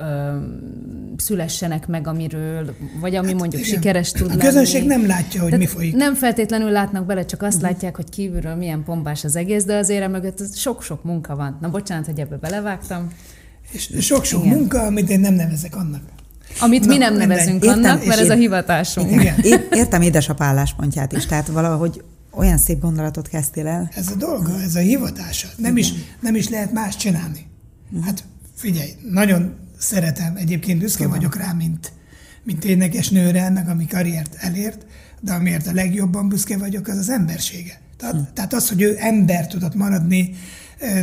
szülessenek 1.16 1.86
meg, 1.86 2.06
amiről, 2.06 2.74
vagy 3.00 3.14
ami 3.14 3.28
hát, 3.28 3.36
mondjuk 3.36 3.62
igen. 3.62 3.74
sikeres 3.74 4.10
tud 4.10 4.30
A 4.30 4.36
közönség 4.36 4.86
lenni. 4.86 5.00
nem 5.00 5.06
látja, 5.06 5.40
hogy 5.40 5.50
Tehát 5.50 5.66
mi 5.66 5.70
folyik. 5.70 5.94
Nem 5.94 6.14
feltétlenül 6.14 6.70
látnak 6.70 7.06
bele, 7.06 7.24
csak 7.24 7.42
azt 7.42 7.56
uh-huh. 7.56 7.70
látják, 7.70 7.96
hogy 7.96 8.08
kívülről 8.08 8.54
milyen 8.54 8.84
pompás 8.84 9.24
az 9.24 9.36
egész, 9.36 9.64
de 9.64 9.76
azért 9.76 10.10
mögött 10.10 10.54
sok-sok 10.54 11.04
munka 11.04 11.36
van. 11.36 11.58
Na 11.60 11.70
bocsánat, 11.70 12.06
hogy 12.06 12.20
ebbe 12.20 12.36
belevágtam. 12.36 13.08
És 13.70 13.90
sok-sok 14.00 14.44
munka, 14.44 14.82
amit 14.82 15.10
én 15.10 15.20
nem 15.20 15.34
nevezek 15.34 15.76
annak. 15.76 16.02
Amit 16.60 16.84
Na, 16.84 16.92
mi 16.92 16.96
nem 16.96 17.14
nevezünk 17.14 17.64
értem, 17.64 17.78
annak, 17.78 18.06
mert 18.06 18.20
ez 18.20 18.30
a 18.30 18.34
hivatásunk. 18.34 19.10
Igen. 19.10 19.34
Értem 19.70 20.02
édesapa 20.02 20.44
álláspontját 20.44 21.12
is, 21.12 21.26
tehát 21.26 21.46
valahogy 21.46 22.02
olyan 22.30 22.58
szép 22.58 22.80
gondolatot 22.80 23.28
kezdtél 23.28 23.66
el. 23.66 23.90
Ez 23.94 24.10
a 24.10 24.14
dolga, 24.14 24.60
ez 24.62 24.74
a 24.74 24.78
hivatása. 24.78 25.48
Nem 25.56 25.76
is, 25.76 25.92
nem 26.20 26.34
is 26.34 26.48
lehet 26.48 26.72
más 26.72 26.96
csinálni. 26.96 27.46
Mhm. 27.90 28.02
Hát 28.02 28.24
figyelj, 28.54 28.90
nagyon 29.10 29.54
szeretem, 29.78 30.36
egyébként 30.36 30.78
büszke 30.78 31.02
Tudom. 31.02 31.16
vagyok 31.16 31.36
rá, 31.36 31.52
mint, 31.52 31.92
mint 32.42 32.64
énekesnőre, 32.64 33.50
meg 33.50 33.68
ami 33.68 33.86
karriert 33.86 34.34
elért, 34.38 34.86
de 35.20 35.32
amiért 35.32 35.66
a 35.66 35.72
legjobban 35.72 36.28
büszke 36.28 36.58
vagyok, 36.58 36.88
az 36.88 36.96
az 36.96 37.10
embersége. 37.10 37.80
Tehát, 37.96 38.14
hm. 38.14 38.20
tehát 38.34 38.52
az, 38.52 38.68
hogy 38.68 38.82
ő 38.82 38.96
ember 38.98 39.46
tudott 39.46 39.74
maradni, 39.74 40.34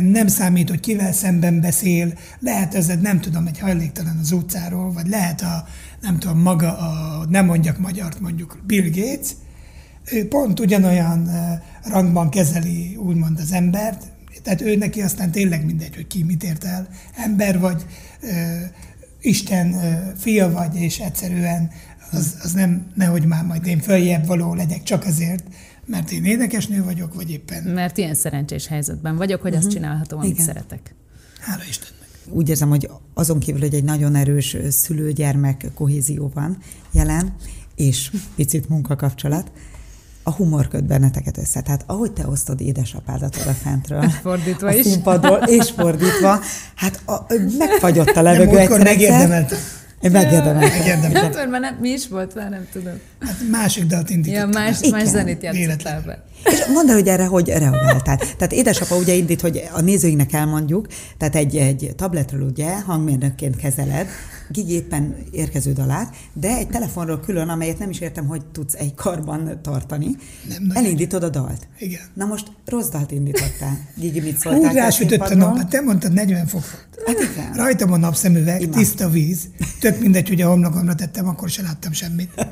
nem 0.02 0.26
számít, 0.26 0.68
hogy 0.68 0.80
kivel 0.80 1.12
szemben 1.12 1.60
beszél, 1.60 2.12
lehet 2.38 2.74
ez, 2.74 2.86
nem 3.00 3.20
tudom, 3.20 3.46
egy 3.46 3.58
hajléktalan 3.58 4.18
az 4.20 4.32
utcáról, 4.32 4.92
vagy 4.92 5.08
lehet 5.08 5.40
a, 5.40 5.66
nem 6.00 6.18
tudom, 6.18 6.38
maga 6.38 6.78
a, 6.78 7.24
nem 7.28 7.44
mondjak 7.44 7.78
magyart, 7.78 8.20
mondjuk 8.20 8.58
Bill 8.66 8.90
Gates, 8.90 9.28
ő 10.12 10.28
pont 10.28 10.60
ugyanolyan 10.60 11.30
rangban 11.82 12.30
kezeli 12.30 12.96
úgymond 12.96 13.38
az 13.40 13.52
embert, 13.52 14.02
tehát 14.42 14.60
ő 14.60 14.76
neki 14.76 15.02
aztán 15.02 15.30
tényleg 15.30 15.64
mindegy, 15.64 15.94
hogy 15.94 16.06
ki 16.06 16.22
mit 16.22 16.44
ért 16.44 16.64
el, 16.64 16.88
ember 17.16 17.58
vagy, 17.58 17.86
ö, 18.20 18.30
Isten 19.20 19.72
ö, 19.72 19.94
fia 20.18 20.50
vagy, 20.50 20.76
és 20.76 20.98
egyszerűen 20.98 21.70
az, 22.10 22.36
az 22.42 22.52
nem, 22.52 22.86
nehogy 22.94 23.24
már 23.24 23.44
majd 23.44 23.66
én 23.66 23.80
följebb 23.80 24.26
való 24.26 24.54
legyek 24.54 24.82
csak 24.82 25.04
azért, 25.04 25.44
mert 25.86 26.10
én 26.10 26.24
énekesnő 26.24 26.84
vagyok, 26.84 27.14
vagy 27.14 27.30
éppen... 27.30 27.62
Mert 27.62 27.96
ilyen 27.96 28.14
szerencsés 28.14 28.66
helyzetben 28.66 29.16
vagyok, 29.16 29.40
hogy 29.40 29.50
uh-huh. 29.50 29.66
azt 29.66 29.74
mhm. 29.74 29.82
csinálhatom, 29.82 30.18
amit 30.18 30.32
Igen. 30.32 30.44
szeretek. 30.44 30.94
Hála 31.40 31.62
Istennek. 31.68 31.94
Úgy 32.28 32.48
érzem, 32.48 32.68
hogy 32.68 32.90
azon 33.14 33.38
kívül, 33.38 33.60
hogy 33.60 33.74
egy 33.74 33.84
nagyon 33.84 34.14
erős 34.14 34.56
szülő-gyermek 34.70 35.66
kohézió 35.74 36.30
van 36.34 36.58
jelen, 36.92 37.34
és 37.74 38.10
picit 38.34 38.68
munkakapcsolat, 38.68 39.50
a 40.22 40.30
humor 40.30 40.68
köt 40.68 40.84
benneteket 40.84 41.38
össze. 41.38 41.60
Tehát 41.60 41.84
ahogy 41.86 42.12
te 42.12 42.26
osztod 42.26 42.60
édesapádat 42.60 43.36
oda 43.40 43.52
fentről. 43.52 44.08
Fordítva 44.22 44.66
a 44.66 44.72
is. 44.72 44.86
Színpadról, 44.86 45.38
és 45.38 45.70
fordítva. 45.70 46.40
Hát 46.74 47.02
a, 47.06 47.26
megfagyott 47.58 48.16
a 48.16 48.22
levegő 48.22 48.58
egyszer. 48.58 49.46
Én 50.06 50.12
megérdemeltem. 50.12 50.78
Megérdemeltem. 50.78 51.32
Hát, 51.32 51.50
mert 51.50 51.62
nem, 51.62 51.76
mi 51.80 51.88
is 51.88 52.08
volt 52.08 52.34
már, 52.34 52.50
nem 52.50 52.66
tudom. 52.72 52.94
Hát 53.20 53.36
másik 53.50 53.84
dalt 53.84 54.10
indítottam. 54.10 54.50
Ja, 54.50 54.58
más, 54.60 54.78
más 54.90 55.08
zenét 55.08 55.42
játszottál 55.42 56.02
be. 56.06 56.24
És 56.44 56.66
mondd 56.72 56.88
el, 56.88 56.94
hogy 56.94 57.08
erre 57.08 57.24
hogy 57.24 57.48
reagáltál. 57.48 58.16
Tehát 58.16 58.52
édesapa 58.52 58.96
ugye 58.96 59.14
indít, 59.14 59.40
hogy 59.40 59.68
a 59.72 59.80
nézőinknek 59.80 60.32
elmondjuk, 60.32 60.86
tehát 61.18 61.34
egy, 61.36 61.56
egy 61.56 61.92
tabletről 61.96 62.40
ugye 62.40 62.80
hangmérnökként 62.80 63.56
kezeled, 63.56 64.06
Gigi 64.48 64.72
éppen 64.72 65.16
érkező 65.30 65.72
dalát, 65.72 66.14
de 66.32 66.56
egy 66.56 66.68
telefonról 66.68 67.20
külön, 67.20 67.48
amelyet 67.48 67.78
nem 67.78 67.90
is 67.90 68.00
értem, 68.00 68.26
hogy 68.26 68.46
tudsz 68.46 68.74
egy 68.74 68.94
karban 68.94 69.58
tartani, 69.62 70.16
nem, 70.48 70.70
elindítod 70.74 71.22
a 71.22 71.28
dalt. 71.28 71.68
Igen. 71.78 72.00
Na 72.14 72.24
most 72.24 72.46
rossz 72.64 72.88
dalt 72.88 73.10
indítottál. 73.10 73.78
Gigi, 73.96 74.20
mit 74.20 74.38
szóltál? 74.38 74.60
Úgy 74.60 74.74
rásütött 74.74 75.20
a 75.20 75.34
nap, 75.34 75.56
hát 75.56 75.68
te 75.68 75.80
mondtad 75.80 76.12
40 76.12 76.46
fok. 76.46 76.86
Hát 77.06 77.16
igen. 77.20 77.52
Rajtam 77.54 77.92
a 77.92 77.96
napszemüveg, 77.96 78.60
Imád. 78.60 78.76
tiszta 78.76 79.08
víz, 79.08 79.48
tök 79.80 79.95
mindegy, 80.00 80.28
hogy 80.28 80.40
a 80.40 80.48
homlokomra 80.48 80.94
tettem, 80.94 81.28
akkor 81.28 81.50
se 81.50 81.62
láttam 81.62 81.92
semmit. 81.92 82.46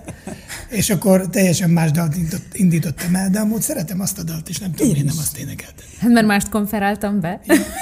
És 0.68 0.90
akkor 0.90 1.28
teljesen 1.28 1.70
más 1.70 1.90
dalt 1.90 2.16
indítottam 2.52 3.14
el, 3.14 3.30
de 3.30 3.38
amúgy 3.38 3.60
szeretem 3.60 4.00
azt 4.00 4.18
a 4.18 4.22
dalt, 4.22 4.48
és 4.48 4.58
nem 4.58 4.72
tudom, 4.72 4.94
én 4.94 5.04
nem 5.04 5.14
azt 5.18 5.38
énekeltem. 5.38 5.86
Hát 5.98 6.10
mert 6.10 6.26
mást 6.26 6.48
konferáltam 6.48 7.20
be. 7.20 7.40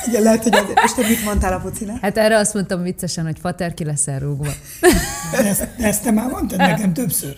Igen, 0.08 0.22
lehet, 0.22 0.42
hogy 0.42 0.54
azért. 0.54 0.80
És 0.84 0.92
te 0.94 1.08
mit 1.08 1.24
mondtál 1.24 1.52
a 1.52 1.58
pucinak? 1.58 2.00
Hát 2.00 2.18
erre 2.18 2.36
azt 2.36 2.54
mondtam 2.54 2.82
viccesen, 2.82 3.24
hogy 3.24 3.38
Fater 3.40 3.74
ki 3.74 3.84
leszel 3.84 4.18
rúgva. 4.18 4.52
De 5.32 5.48
ezt, 5.48 5.68
de 5.78 5.86
ezt 5.86 6.02
te 6.02 6.10
már 6.10 6.30
mondtad 6.30 6.58
nekem 6.58 6.92
többször. 6.92 7.36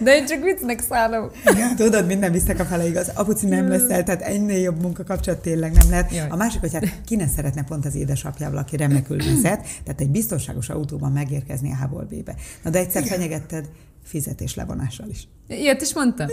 De 0.00 0.16
én 0.16 0.26
csak 0.26 0.42
viccnek 0.42 0.82
szállom. 0.88 1.30
Igen? 1.52 1.76
Tudod, 1.76 2.06
minden 2.06 2.32
visznek 2.32 2.60
a 2.60 2.64
fele 2.64 2.86
igaz. 2.86 3.08
Apuci 3.14 3.46
nem 3.46 3.68
lesz 3.68 3.88
el, 3.88 4.02
tehát 4.02 4.22
ennél 4.22 4.58
jobb 4.58 4.82
munkakapcsolat 4.82 5.40
tényleg 5.40 5.72
nem 5.72 5.90
lehet. 5.90 6.12
Jaj. 6.12 6.28
A 6.28 6.36
másik, 6.36 6.60
hogy 6.60 6.72
hát 6.72 7.00
ki 7.06 7.16
ne 7.16 7.26
szeretne 7.26 7.64
pont 7.64 7.86
az 7.86 7.94
édesapjával, 7.94 8.58
aki 8.58 8.76
remekül 8.76 9.16
vezet, 9.16 9.62
tehát 9.84 10.00
egy 10.00 10.10
biztonságos 10.10 10.68
autóban 10.68 11.12
megérkezni 11.12 11.72
a 11.72 11.86
B-be. 11.86 12.34
Na 12.62 12.70
de 12.70 12.78
egyszer 12.78 13.02
Igen. 13.02 13.18
fenyegetted 13.18 13.68
fizetés 14.04 14.54
levonással 14.54 15.08
is. 15.08 15.28
Ilyet 15.48 15.80
is 15.80 15.94
mondtam? 15.94 16.26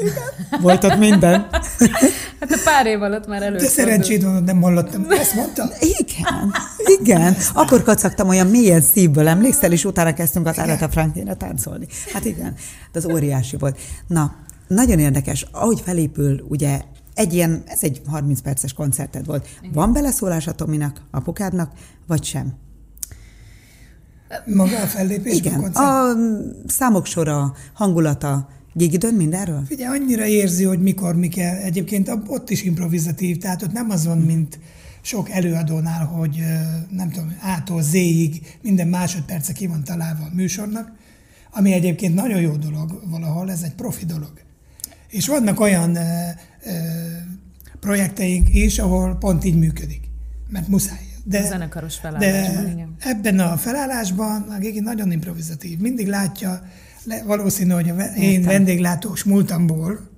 Volt 0.61 0.83
ott 0.83 0.97
minden. 0.97 1.47
hát 2.39 2.51
a 2.51 2.59
pár 2.63 2.85
év 2.85 3.01
alatt 3.01 3.27
már 3.27 3.41
előtt. 3.41 3.59
De 3.59 3.67
szerencséd 3.67 4.23
van, 4.23 4.43
nem 4.43 4.61
hallottam. 4.61 5.05
Ezt 5.09 5.35
mondta? 5.35 5.69
Igen, 5.79 6.53
igen. 6.99 7.35
Akkor 7.53 7.83
kacagtam 7.83 8.27
olyan 8.27 8.47
mélyen 8.47 8.81
szívből, 8.81 9.27
emlékszel, 9.27 9.71
és 9.71 9.85
utána 9.85 10.13
kezdtünk 10.13 10.47
az 10.47 10.57
Aretha 10.57 10.89
Franklin 10.89 11.37
táncolni. 11.37 11.87
Hát 12.13 12.25
igen, 12.25 12.55
de 12.91 12.99
az 12.99 13.05
óriási 13.05 13.57
volt. 13.57 13.79
Na, 14.07 14.35
Nagyon 14.67 14.99
érdekes, 14.99 15.45
ahogy 15.51 15.81
felépül, 15.81 16.45
ugye 16.47 16.81
egy 17.13 17.33
ilyen, 17.33 17.63
ez 17.65 17.79
egy 17.81 18.01
30 18.07 18.41
perces 18.41 18.73
koncerted 18.73 19.25
volt. 19.25 19.47
Igen. 19.59 19.73
Van 19.73 19.93
beleszólás 19.93 20.47
a 20.47 20.51
Tominak, 20.51 21.01
apukádnak, 21.11 21.71
vagy 22.07 22.23
sem? 22.23 22.53
Maga 24.45 24.81
a 24.81 24.85
fellépés? 24.85 25.35
Igen, 25.35 25.63
a, 25.63 26.09
a 26.09 26.15
számok 26.67 27.05
sora, 27.05 27.53
hangulata, 27.73 28.49
dön 28.73 29.13
mindenről? 29.13 29.63
Figyelj, 29.65 29.99
annyira 29.99 30.25
érzi, 30.25 30.63
hogy 30.63 30.81
mikor, 30.81 31.15
mi 31.15 31.27
kell. 31.27 31.55
Egyébként 31.55 32.11
ott 32.27 32.49
is 32.49 32.63
improvizatív, 32.63 33.37
tehát 33.37 33.61
ott 33.61 33.71
nem 33.71 33.89
az 33.89 34.05
van, 34.05 34.17
mint 34.17 34.59
sok 35.01 35.29
előadónál, 35.29 36.05
hogy 36.05 36.43
nem 36.89 37.09
tudom, 37.09 37.35
A-tól 37.41 37.81
Z-ig 37.81 38.57
minden 38.61 38.87
másodperce 38.87 39.53
ki 39.53 39.67
van 39.67 39.83
találva 39.83 40.23
a 40.23 40.35
műsornak, 40.35 40.91
ami 41.51 41.73
egyébként 41.73 42.15
nagyon 42.15 42.41
jó 42.41 42.55
dolog 42.55 43.01
valahol, 43.09 43.51
ez 43.51 43.61
egy 43.61 43.75
profi 43.75 44.05
dolog. 44.05 44.31
És 45.09 45.27
vannak 45.27 45.59
olyan 45.59 45.95
ö, 45.95 45.99
ö, 46.65 46.71
projekteink 47.79 48.53
is, 48.53 48.79
ahol 48.79 49.15
pont 49.15 49.45
így 49.45 49.57
működik, 49.57 50.01
mert 50.49 50.67
muszáj. 50.67 51.10
De, 51.23 51.39
a 51.39 51.47
zenekaros 51.47 51.95
felállásban, 51.95 52.65
de 52.65 52.71
igen. 52.71 52.95
ebben 52.99 53.39
a 53.39 53.57
felállásban 53.57 54.41
a 54.41 54.59
Gigi 54.59 54.79
nagyon 54.79 55.11
improvizatív. 55.11 55.79
Mindig 55.79 56.07
látja, 56.07 56.61
le, 57.03 57.23
valószínű, 57.23 57.71
hogy 57.71 57.89
a, 57.89 58.01
én 58.01 58.43
vendéglátós 58.43 59.23
múltamból 59.23 60.09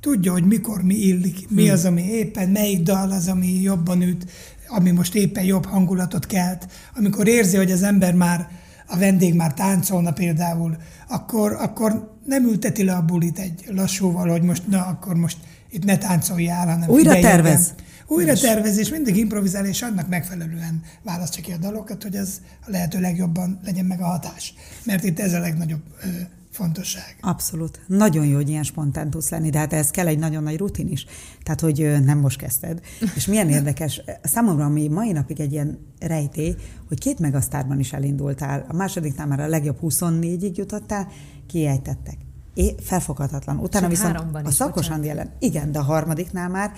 tudja, 0.00 0.32
hogy 0.32 0.44
mikor 0.44 0.82
mi 0.82 0.94
illik, 0.94 1.50
mi 1.50 1.62
hmm. 1.62 1.72
az, 1.72 1.84
ami 1.84 2.02
éppen, 2.02 2.48
melyik 2.48 2.82
dal 2.82 3.10
az, 3.10 3.28
ami 3.28 3.60
jobban 3.60 4.02
üt, 4.02 4.30
ami 4.68 4.90
most 4.90 5.14
éppen 5.14 5.44
jobb 5.44 5.66
hangulatot 5.66 6.26
kelt. 6.26 6.68
Amikor 6.96 7.26
érzi, 7.28 7.56
hogy 7.56 7.70
az 7.70 7.82
ember 7.82 8.14
már, 8.14 8.48
a 8.86 8.96
vendég 8.96 9.34
már 9.34 9.54
táncolna 9.54 10.12
például, 10.12 10.76
akkor, 11.08 11.52
akkor 11.52 12.16
nem 12.24 12.44
ülteti 12.44 12.84
le 12.84 12.92
a 12.92 13.02
bulit 13.02 13.38
egy 13.38 13.64
lassúval, 13.68 14.28
hogy 14.28 14.42
most, 14.42 14.62
na, 14.66 14.86
akkor 14.86 15.14
most 15.14 15.36
itt 15.70 15.84
ne 15.84 15.98
táncoljál, 15.98 16.66
hanem 16.66 16.88
Újra 16.88 17.20
tervez. 17.20 17.74
Újra 18.08 18.32
és... 18.32 18.40
tervez, 18.40 18.78
és 18.78 18.90
mindig 18.90 19.16
improvizál, 19.16 19.66
és 19.66 19.82
annak 19.82 20.08
megfelelően 20.08 20.82
választja 21.02 21.42
ki 21.42 21.52
a 21.52 21.56
dalokat, 21.56 22.02
hogy 22.02 22.14
ez 22.14 22.40
a 22.66 22.70
lehető 22.70 23.00
legjobban 23.00 23.60
legyen 23.64 23.84
meg 23.84 24.00
a 24.00 24.04
hatás. 24.04 24.54
Mert 24.84 25.04
itt 25.04 25.18
ez 25.18 25.32
a 25.32 25.38
legnagyobb 25.38 25.82
ö, 26.02 26.06
fontosság. 26.50 27.16
Abszolút. 27.20 27.80
Nagyon 27.86 28.26
jó, 28.26 28.34
hogy 28.34 28.48
ilyen 28.48 28.62
spontán 28.62 29.10
tudsz 29.10 29.30
lenni, 29.30 29.50
de 29.50 29.58
hát 29.58 29.72
ez 29.72 29.90
kell 29.90 30.06
egy 30.06 30.18
nagyon 30.18 30.42
nagy 30.42 30.56
rutin 30.56 30.88
is. 30.88 31.06
Tehát, 31.42 31.60
hogy 31.60 32.02
nem 32.04 32.18
most 32.18 32.38
kezdted. 32.38 32.80
És 33.14 33.26
milyen 33.26 33.48
érdekes, 33.58 34.02
számomra, 34.22 34.64
ami 34.64 34.88
mai 34.88 35.12
napig 35.12 35.40
egy 35.40 35.52
ilyen 35.52 35.78
rejtély, 36.00 36.54
hogy 36.88 36.98
két 36.98 37.18
megasztárban 37.18 37.78
is 37.78 37.92
elindultál. 37.92 38.64
A 38.68 38.74
másodiknál 38.74 39.26
már 39.26 39.40
a 39.40 39.46
legjobb 39.46 39.78
24-ig 39.82 40.54
jutottál, 40.54 41.08
kiejtettek. 41.46 42.16
É, 42.54 42.74
felfoghatatlan. 42.80 43.58
Utána 43.58 43.88
Csak 43.88 43.90
viszont 43.90 44.46
a 44.46 44.50
szakos 44.50 44.88
jelen. 45.02 45.32
Igen, 45.38 45.72
de 45.72 45.78
a 45.78 45.82
harmadiknál 45.82 46.48
már 46.48 46.72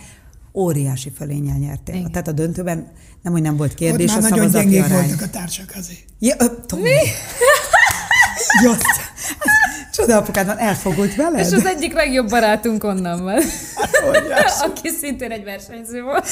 óriási 0.55 1.13
fölénnyel 1.17 1.57
nyertél. 1.59 1.95
Igen. 1.95 2.11
Tehát 2.11 2.29
a 2.29 2.33
döntőben 2.33 2.93
nem, 3.23 3.33
hogy 3.33 3.43
nem 3.43 3.57
volt 3.57 3.75
kérdés, 3.75 4.15
Ott 4.15 4.23
már 4.23 4.33
a 4.33 4.35
nagyon 4.35 4.51
gyengék 4.51 4.89
voltak 4.89 5.21
a 5.23 5.31
társak 5.31 5.73
azért. 5.79 6.05
Ja, 6.19 6.35
Mi? 6.77 6.91
Just. 8.63 8.83
Csoda 9.93 10.17
apukád 10.17 10.55
elfogult 10.59 11.15
veled? 11.15 11.47
És 11.47 11.53
az 11.53 11.67
egyik 11.67 11.93
legjobb 11.93 12.29
barátunk 12.29 12.85
onnan 12.85 13.23
van. 13.23 13.41
Aki 14.67 14.89
szintén 15.01 15.31
egy 15.31 15.45
versenyző 15.45 16.03
volt. 16.03 16.27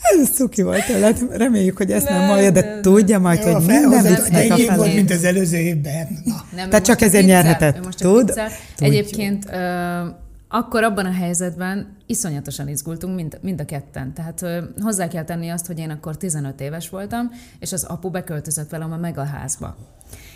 Ez 0.00 0.28
cuki 0.34 0.62
volt 0.62 0.86
tőled. 0.86 1.18
Reméljük, 1.30 1.76
hogy 1.76 1.90
ezt 1.90 2.08
nem, 2.08 2.18
nem 2.18 2.26
mondja, 2.26 2.50
de 2.50 2.80
tudja 2.80 3.18
majd, 3.18 3.44
Jó, 3.44 3.52
hogy 3.52 3.64
minden 3.66 4.02
viccnek 4.02 4.50
a 4.50 4.56
felé. 4.56 4.76
volt, 4.76 4.94
mint 4.94 5.10
az 5.10 5.24
előző 5.24 5.56
évben. 5.56 6.22
Na. 6.24 6.44
Nem, 6.56 6.68
Tehát 6.68 6.84
csak 6.84 7.00
ezért 7.00 7.26
nyerhetett. 7.26 7.78
Tud? 7.96 8.40
Egyébként 8.78 9.44
akkor 10.52 10.84
abban 10.84 11.06
a 11.06 11.12
helyzetben 11.12 11.96
iszonyatosan 12.06 12.68
izgultunk 12.68 13.14
mind, 13.14 13.38
mind 13.42 13.60
a 13.60 13.64
ketten. 13.64 14.14
Tehát 14.14 14.42
ö, 14.42 14.62
hozzá 14.80 15.08
kell 15.08 15.24
tenni 15.24 15.48
azt, 15.48 15.66
hogy 15.66 15.78
én 15.78 15.90
akkor 15.90 16.16
15 16.16 16.60
éves 16.60 16.88
voltam, 16.88 17.30
és 17.58 17.72
az 17.72 17.84
apu 17.84 18.10
beköltözött 18.10 18.70
velem 18.70 18.92
a 18.92 18.96
megaházba. 18.96 19.76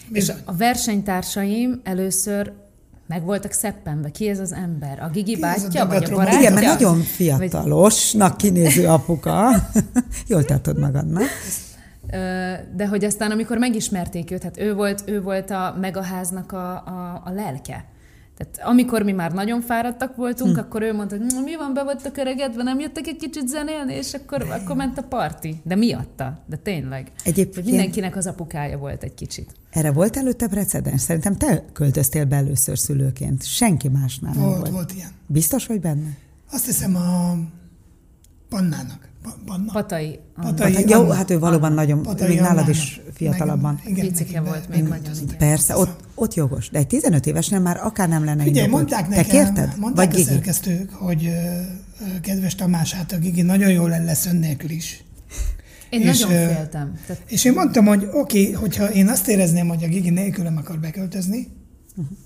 Bizony. 0.08 0.36
És 0.36 0.42
a 0.44 0.56
versenytársaim 0.56 1.80
először 1.84 2.52
meg 3.06 3.22
voltak 3.22 3.52
szeppenve. 3.52 4.10
Ki 4.10 4.28
ez 4.28 4.38
az 4.38 4.52
ember? 4.52 5.02
A 5.02 5.08
Gigi 5.08 5.36
bátyja, 5.36 5.86
vagy 5.86 6.04
a 6.04 6.14
barátja? 6.14 6.38
Igen, 6.38 6.52
mert 6.52 6.66
nagyon 6.66 7.00
fiatalosnak 7.00 8.36
kinéző 8.36 8.86
apuka. 8.86 9.50
Jól 10.28 10.44
tartod 10.44 10.78
magadnak. 10.78 11.28
De 12.76 12.86
hogy 12.88 13.04
aztán, 13.04 13.30
amikor 13.30 13.58
megismerték 13.58 14.30
őt, 14.30 14.42
hát 14.42 14.58
ő 14.58 14.74
volt, 14.74 15.02
ő 15.06 15.22
volt 15.22 15.50
a 15.50 15.76
megaháznak 15.80 16.52
a, 16.52 16.72
a, 16.72 17.22
a 17.24 17.30
lelke. 17.30 17.84
Tehát 18.36 18.60
amikor 18.62 19.02
mi 19.02 19.12
már 19.12 19.32
nagyon 19.32 19.60
fáradtak 19.60 20.16
voltunk, 20.16 20.54
hm. 20.54 20.60
akkor 20.60 20.82
ő 20.82 20.92
mondta, 20.92 21.16
hogy 21.16 21.44
mi 21.44 21.56
van, 21.56 21.74
be 21.74 21.82
voltak 21.82 22.16
öregedve, 22.16 22.62
nem 22.62 22.80
jöttek 22.80 23.06
egy 23.06 23.16
kicsit 23.16 23.48
zenélni, 23.48 23.94
és 23.94 24.14
akkor, 24.14 24.42
akkor 24.42 24.76
ment 24.76 24.98
a 24.98 25.02
parti. 25.02 25.60
De 25.62 25.74
miatta, 25.74 26.42
de 26.46 26.56
tényleg. 26.56 27.12
Egyébként 27.24 27.66
mindenkinek 27.66 28.16
az 28.16 28.26
apukája 28.26 28.78
volt 28.78 29.02
egy 29.02 29.14
kicsit. 29.14 29.52
Erre 29.70 29.92
volt 29.92 30.16
előtte 30.16 30.48
precedens? 30.48 31.00
Szerintem 31.00 31.36
te 31.36 31.64
költöztél 31.72 32.24
be 32.24 32.36
először 32.36 32.78
szülőként. 32.78 33.44
Senki 33.44 33.88
másnál 33.88 34.32
volt, 34.34 34.50
nem 34.50 34.58
volt. 34.58 34.70
Volt 34.70 34.92
ilyen. 34.92 35.10
Biztos 35.26 35.66
vagy 35.66 35.80
benne? 35.80 36.16
Azt 36.50 36.66
hiszem 36.66 36.96
a 36.96 37.34
Pannának. 38.54 39.08
Panna. 39.46 39.72
Patai. 39.72 40.18
Patai. 40.34 40.72
Patai. 40.72 40.88
Jó, 40.88 41.08
hát 41.08 41.30
ő 41.30 41.38
valóban 41.38 41.72
nagyon, 41.72 42.02
Patai 42.02 42.28
még 42.28 42.40
nálad 42.40 42.68
is 42.68 43.00
fiatalabban. 43.14 43.80
Picike 43.94 44.40
volt 44.40 44.68
még 44.68 44.82
nagyon. 44.82 45.14
Igen. 45.22 45.36
Persze, 45.38 45.76
ott, 45.76 46.04
ott 46.14 46.34
jogos. 46.34 46.70
De 46.70 46.78
egy 46.78 46.86
15 46.86 47.26
évesnél 47.26 47.60
már 47.60 47.76
akár 47.76 48.08
nem 48.08 48.24
lenne 48.24 48.44
Ugye, 48.44 48.68
mondták 48.68 49.08
nekem, 49.08 49.24
Te 49.24 49.30
kérted? 49.30 49.78
Mondták 49.78 50.06
Vagy 50.06 50.14
a 50.14 50.16
Gigi? 50.16 50.28
szerkesztők, 50.28 50.92
hogy 50.92 51.26
uh, 51.26 52.20
kedves 52.20 52.54
Tamás, 52.54 52.92
hát 52.92 53.12
a 53.12 53.18
Gigi 53.18 53.42
nagyon 53.42 53.70
jól 53.70 53.88
lesz 53.88 54.26
ön 54.26 54.36
nélkül 54.36 54.70
is. 54.70 55.04
Én 55.90 56.00
és, 56.00 56.20
nagyon 56.20 56.54
féltem. 56.54 56.98
Tehát... 57.06 57.22
És 57.26 57.44
én 57.44 57.52
mondtam, 57.52 57.86
hogy 57.86 58.08
oké, 58.12 58.40
okay, 58.40 58.52
hogyha 58.52 58.90
én 58.90 59.08
azt 59.08 59.28
érezném, 59.28 59.68
hogy 59.68 59.84
a 59.84 59.88
Gigi 59.88 60.10
nélkülem 60.10 60.56
akar 60.56 60.78
beköltözni, 60.78 61.48
uh-huh. 61.96 62.16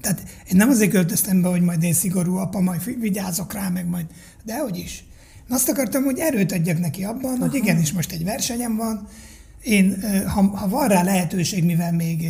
tehát 0.00 0.20
én 0.20 0.56
nem 0.56 0.68
azért 0.68 0.90
költöztem 0.90 1.42
be, 1.42 1.48
hogy 1.48 1.62
majd 1.62 1.82
én 1.82 1.92
szigorú 1.92 2.36
apa, 2.36 2.60
majd 2.60 3.00
vigyázok 3.00 3.52
rá, 3.52 3.68
meg 3.68 3.88
majd, 3.88 4.06
de 4.44 4.58
hogy 4.58 4.76
is. 4.76 5.04
Azt 5.50 5.68
akartam, 5.68 6.04
hogy 6.04 6.18
erőt 6.18 6.52
adjak 6.52 6.78
neki 6.78 7.04
abban, 7.04 7.32
Aha. 7.32 7.40
hogy 7.40 7.54
igenis 7.54 7.92
most 7.92 8.12
egy 8.12 8.24
versenyem 8.24 8.76
van, 8.76 9.08
én, 9.62 10.02
ha, 10.26 10.42
ha 10.42 10.68
van 10.68 10.88
rá 10.88 11.02
lehetőség, 11.02 11.64
mivel 11.64 11.92
még 11.92 12.28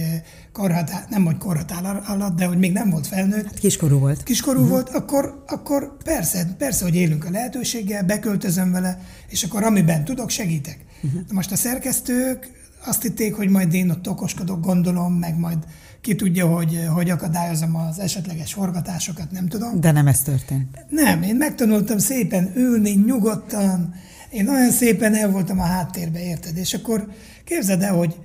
korhatár, 0.52 1.06
nem 1.10 1.24
hogy 1.24 1.38
korhatár 1.38 2.02
alatt, 2.06 2.36
de 2.36 2.44
hogy 2.44 2.58
még 2.58 2.72
nem 2.72 2.90
volt 2.90 3.06
felnőtt. 3.06 3.44
Hát 3.44 3.58
kiskorú 3.58 3.98
volt. 3.98 4.22
Kiskorú 4.22 4.58
uh-huh. 4.58 4.72
volt, 4.72 4.88
akkor, 4.88 5.44
akkor 5.46 5.96
persze, 6.04 6.54
persze, 6.58 6.84
hogy 6.84 6.94
élünk 6.96 7.24
a 7.24 7.30
lehetőséggel, 7.30 8.02
beköltözöm 8.02 8.72
vele, 8.72 9.00
és 9.28 9.42
akkor 9.42 9.62
amiben 9.62 10.04
tudok, 10.04 10.30
segítek. 10.30 10.78
Uh-huh. 11.02 11.20
most 11.32 11.52
a 11.52 11.56
szerkesztők 11.56 12.50
azt 12.84 13.02
hitték, 13.02 13.34
hogy 13.34 13.48
majd 13.48 13.74
én 13.74 13.90
ott 13.90 14.08
okoskodok, 14.08 14.64
gondolom, 14.64 15.14
meg 15.14 15.38
majd 15.38 15.58
ki 16.00 16.14
tudja, 16.14 16.46
hogy, 16.46 16.86
hogy 16.94 17.10
akadályozom 17.10 17.76
az 17.76 17.98
esetleges 17.98 18.52
forgatásokat, 18.52 19.30
nem 19.30 19.48
tudom. 19.48 19.80
De 19.80 19.90
nem 19.90 20.06
ez 20.06 20.22
történt. 20.22 20.84
Nem, 20.88 21.22
én 21.22 21.36
megtanultam 21.36 21.98
szépen 21.98 22.52
ülni, 22.54 22.90
nyugodtan, 22.90 23.94
én 24.30 24.44
nagyon 24.44 24.70
szépen 24.70 25.14
el 25.14 25.30
voltam 25.30 25.60
a 25.60 25.64
háttérbe, 25.64 26.24
érted? 26.24 26.56
És 26.56 26.74
akkor 26.74 27.08
képzeld 27.44 27.82
el, 27.82 27.94
hogy 27.94 28.16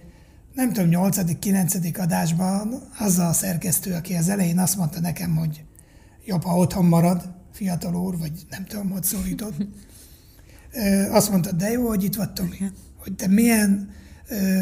nem 0.54 0.74
tudom, 0.74 0.90
8 0.90 1.40
9 1.40 1.74
adásban 1.98 2.82
az 3.00 3.20
a 3.20 3.34
szerkesztő, 3.34 3.94
aki 3.94 4.14
az 4.14 4.30
elején 4.30 4.60
azt 4.60 4.78
mondta 4.78 5.00
nekem, 5.00 5.36
hogy 5.36 5.64
jobb, 6.26 6.44
ha 6.44 6.58
otthon 6.58 6.86
marad, 6.86 7.34
fiatal 7.54 7.96
úr, 7.96 8.18
vagy 8.18 8.32
nem 8.50 8.66
tudom, 8.66 8.90
hogy 8.90 9.04
szólított. 9.04 9.56
Azt 11.12 11.32
mondta, 11.32 11.52
de 11.52 11.72
jó, 11.72 11.88
hogy 11.88 12.04
itt 12.04 12.16
vagy, 12.16 12.32
Tomi. 12.32 12.72
Hogy 12.98 13.14
te 13.14 13.28
milyen 13.28 13.90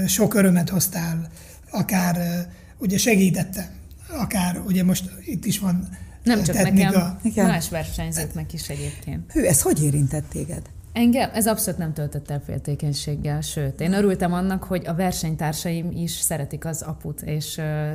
sok 0.07 0.33
örömet 0.33 0.69
hoztál, 0.69 1.29
akár 1.71 2.47
ugye 2.83 2.97
segítette, 2.97 3.71
akár 4.07 4.61
ugye 4.65 4.83
most 4.83 5.09
itt 5.25 5.45
is 5.45 5.59
van 5.59 5.89
nem 6.23 6.43
csak 6.43 6.55
nekem, 6.55 6.93
a... 7.35 7.41
más 7.41 7.69
versenyzőknek 7.69 8.53
is 8.53 8.69
egyébként. 8.69 9.31
Hű, 9.31 9.41
ez 9.41 9.61
hogy 9.61 9.83
érintett 9.83 10.29
téged? 10.29 10.61
Engem 10.93 11.29
ez 11.33 11.47
abszolút 11.47 11.79
nem 11.79 11.93
töltött 11.93 12.29
el 12.29 12.41
féltékenységgel, 12.45 13.41
sőt, 13.41 13.81
én 13.81 13.93
örültem 13.93 14.33
annak, 14.33 14.63
hogy 14.63 14.85
a 14.85 14.93
versenytársaim 14.93 15.91
is 15.91 16.11
szeretik 16.11 16.65
az 16.65 16.81
aput, 16.81 17.21
és 17.21 17.57
uh, 17.57 17.91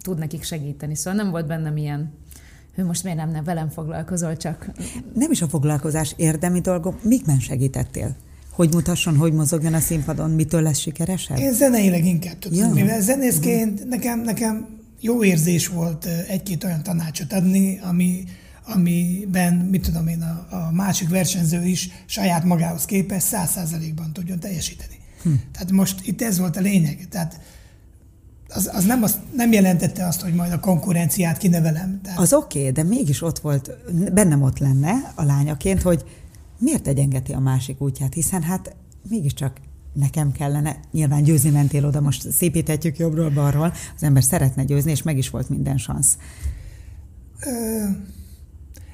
tud 0.00 0.18
nekik 0.18 0.42
segíteni. 0.42 0.96
Szóval 0.96 1.22
nem 1.22 1.30
volt 1.30 1.46
bennem 1.46 1.76
ilyen 1.76 2.12
ő 2.76 2.84
most 2.84 3.02
miért 3.02 3.18
nem, 3.18 3.30
nem 3.30 3.44
velem 3.44 3.68
foglalkozol, 3.68 4.36
csak... 4.36 4.70
Nem 5.14 5.30
is 5.30 5.42
a 5.42 5.48
foglalkozás 5.48 6.14
érdemi 6.16 6.60
dolgok, 6.60 7.04
mikben 7.04 7.38
segítettél? 7.38 8.16
Hogy 8.54 8.74
mutasson, 8.74 9.16
hogy 9.16 9.32
mozogjon 9.32 9.74
a 9.74 9.80
színpadon, 9.80 10.30
mitől 10.30 10.62
lesz 10.62 10.78
sikeresebb? 10.78 11.38
Én 11.38 11.52
zeneileg 11.52 12.06
inkább 12.06 12.38
tudom. 12.38 12.58
Ja. 12.58 12.68
Mivel 12.68 13.00
zenészként 13.00 13.88
nekem, 13.88 14.20
nekem 14.20 14.66
jó 15.00 15.24
érzés 15.24 15.68
volt 15.68 16.04
egy-két 16.28 16.64
olyan 16.64 16.82
tanácsot 16.82 17.32
adni, 17.32 17.80
ami 17.82 18.24
amiben, 18.66 19.54
mit 19.54 19.82
tudom 19.82 20.06
én, 20.06 20.22
a, 20.22 20.54
a 20.56 20.72
másik 20.72 21.08
versenyző 21.08 21.64
is 21.64 21.88
saját 22.06 22.44
magához 22.44 22.84
képest 22.84 23.26
száz 23.26 23.50
százalékban 23.50 24.12
tudjon 24.12 24.40
teljesíteni. 24.40 24.98
Hm. 25.22 25.30
Tehát 25.52 25.70
most 25.70 26.06
itt 26.06 26.22
ez 26.22 26.38
volt 26.38 26.56
a 26.56 26.60
lényeg. 26.60 27.06
Tehát 27.10 27.40
az, 28.48 28.70
az 28.72 28.84
nem, 28.84 29.02
az 29.02 29.18
nem 29.36 29.52
jelentette 29.52 30.06
azt, 30.06 30.20
hogy 30.20 30.34
majd 30.34 30.52
a 30.52 30.60
konkurenciát 30.60 31.38
kinevelem. 31.38 32.00
Tehát... 32.02 32.18
Az 32.18 32.32
oké, 32.32 32.58
okay, 32.58 32.72
de 32.72 32.82
mégis 32.82 33.22
ott 33.22 33.38
volt, 33.38 33.70
bennem 34.12 34.42
ott 34.42 34.58
lenne 34.58 35.12
a 35.14 35.24
lányaként, 35.24 35.82
hogy 35.82 36.04
miért 36.64 36.86
egyengeti 36.86 37.32
a 37.32 37.38
másik 37.38 37.80
útját, 37.80 38.14
hiszen 38.14 38.42
hát 38.42 38.76
mégiscsak 39.08 39.60
nekem 39.92 40.32
kellene, 40.32 40.80
nyilván 40.92 41.22
győzni 41.22 41.50
mentél 41.50 41.86
oda, 41.86 42.00
most 42.00 42.30
szépíthetjük 42.32 42.98
jobbról-balról, 42.98 43.72
az 43.96 44.02
ember 44.02 44.22
szeretne 44.22 44.64
győzni, 44.64 44.90
és 44.90 45.02
meg 45.02 45.18
is 45.18 45.30
volt 45.30 45.48
minden 45.48 45.78
szansz. 45.78 46.16
Ö, 47.40 47.84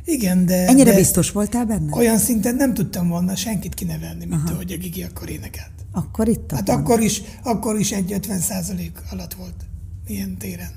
igen, 0.04 0.46
de... 0.46 0.66
Ennyire 0.66 0.90
de 0.90 0.96
biztos 0.96 1.30
voltál 1.30 1.64
benne? 1.64 1.96
Olyan 1.96 2.18
szinten 2.18 2.54
nem 2.54 2.74
tudtam 2.74 3.08
volna 3.08 3.36
senkit 3.36 3.74
kinevelni, 3.74 4.24
mint 4.24 4.42
Aha. 4.44 4.52
ahogy 4.52 4.72
a 4.72 4.76
Gigi 4.76 5.02
akkor 5.02 5.30
énekelt. 5.30 5.70
Akkor 5.92 6.28
itt 6.28 6.50
Hát 6.50 6.68
akkor 6.68 7.00
is, 7.00 7.22
akkor 7.42 7.78
is 7.78 7.92
egy 7.92 8.12
50 8.12 8.38
százalék 8.38 8.98
alatt 9.10 9.34
volt 9.34 9.66
ilyen 10.06 10.38
téren. 10.38 10.70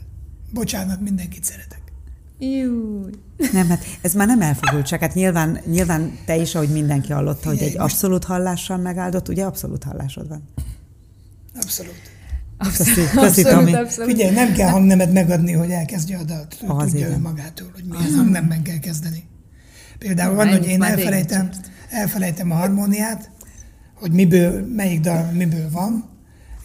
Bocsánat, 0.54 1.02
mindenkit 1.02 1.44
szeretek. 1.44 1.83
Júj. 2.52 3.12
Nem, 3.52 3.70
hát 3.70 3.86
ez 4.02 4.14
már 4.14 4.28
nem 4.28 4.42
elfogultság. 4.42 5.00
Hát 5.00 5.14
nyilván, 5.14 5.60
nyilván 5.66 6.18
te 6.26 6.36
is, 6.36 6.56
ahogy 6.56 6.70
mindenki 6.70 7.12
hallotta, 7.12 7.50
hogy 7.50 7.62
egy 7.62 7.78
abszolút 7.78 8.24
hallással 8.24 8.78
megáldott, 8.78 9.30
ugye 9.30 9.44
abszolút 9.44 9.84
hallásod 9.84 10.28
van. 10.28 10.44
Abszolút. 11.56 12.12
Abszolút, 12.58 13.10
Köszi, 13.10 13.42
abszolút, 13.44 13.76
abszolút. 13.76 14.12
Figyelj, 14.12 14.34
nem 14.34 14.54
kell 14.54 14.70
hangnemet 14.70 15.14
megadni, 15.14 15.52
hogy 15.52 15.70
elkezdje 15.70 16.18
a 16.18 16.24
dalt. 16.24 16.64
Az 16.68 16.92
Tudja 16.92 17.08
igen. 17.08 17.20
magától, 17.20 17.68
hogy 17.74 17.84
milyen 17.84 18.14
hangnemben 18.14 18.64
kell 18.64 18.80
kezdeni. 18.80 19.24
Például 19.98 20.36
van, 20.36 20.50
hogy 20.50 20.66
én 20.66 20.84
elfelejtem, 20.84 21.50
elfelejtem 21.90 22.52
a 22.52 22.56
harmóniát, 22.56 23.32
hogy 23.94 24.12
miből, 24.12 24.68
melyik 24.76 25.00
dal 25.00 25.32
miből 25.32 25.70
van, 25.72 26.10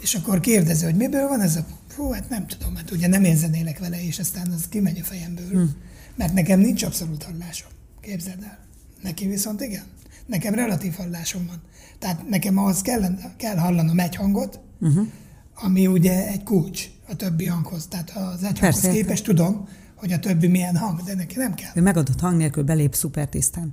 és 0.01 0.14
akkor 0.14 0.41
kérdezi, 0.41 0.85
hogy 0.85 0.95
miből 0.95 1.29
van 1.29 1.41
ez 1.41 1.57
a... 1.57 1.64
Hú, 1.99 2.11
hát 2.11 2.29
nem 2.29 2.47
tudom, 2.47 2.77
hát 2.77 2.91
ugye 2.91 3.07
nem 3.07 3.25
én 3.25 3.37
zenélek 3.37 3.79
vele, 3.79 4.05
és 4.05 4.19
aztán 4.19 4.51
az 4.51 4.69
kimegy 4.69 4.99
a 4.99 5.05
fejemből. 5.05 5.51
Hmm. 5.51 5.75
Mert 6.17 6.33
nekem 6.33 6.61
nincs 6.61 6.83
abszolút 6.83 7.23
hallásom. 7.23 7.71
Képzeld 8.01 8.43
el. 8.43 8.59
Neki 9.03 9.27
viszont 9.27 9.61
igen. 9.61 9.83
Nekem 10.27 10.55
relatív 10.55 10.95
hallásom 10.95 11.47
van. 11.47 11.63
Tehát 11.99 12.29
nekem 12.29 12.59
ahhoz 12.59 12.81
kell, 12.81 13.19
kell 13.37 13.57
hallanom 13.57 13.99
egy 13.99 14.15
hangot, 14.15 14.61
uh-huh. 14.81 15.07
ami 15.55 15.87
ugye 15.87 16.29
egy 16.29 16.43
kulcs 16.43 16.89
a 17.09 17.17
többi 17.17 17.47
hanghoz. 17.47 17.87
Tehát 17.87 18.11
az 18.11 18.43
egy 18.43 18.59
Persze, 18.59 18.81
hanghoz 18.81 19.03
képest 19.03 19.25
tudom, 19.25 19.69
hogy 19.95 20.13
a 20.13 20.19
többi 20.19 20.47
milyen 20.47 20.77
hang, 20.77 21.03
de 21.03 21.15
neki 21.15 21.37
nem 21.37 21.55
kell. 21.55 21.71
Ő 21.75 21.81
megadott 21.81 22.21
hang 22.21 22.37
nélkül 22.37 22.63
belép 22.63 22.95
szupertisztán. 22.95 23.73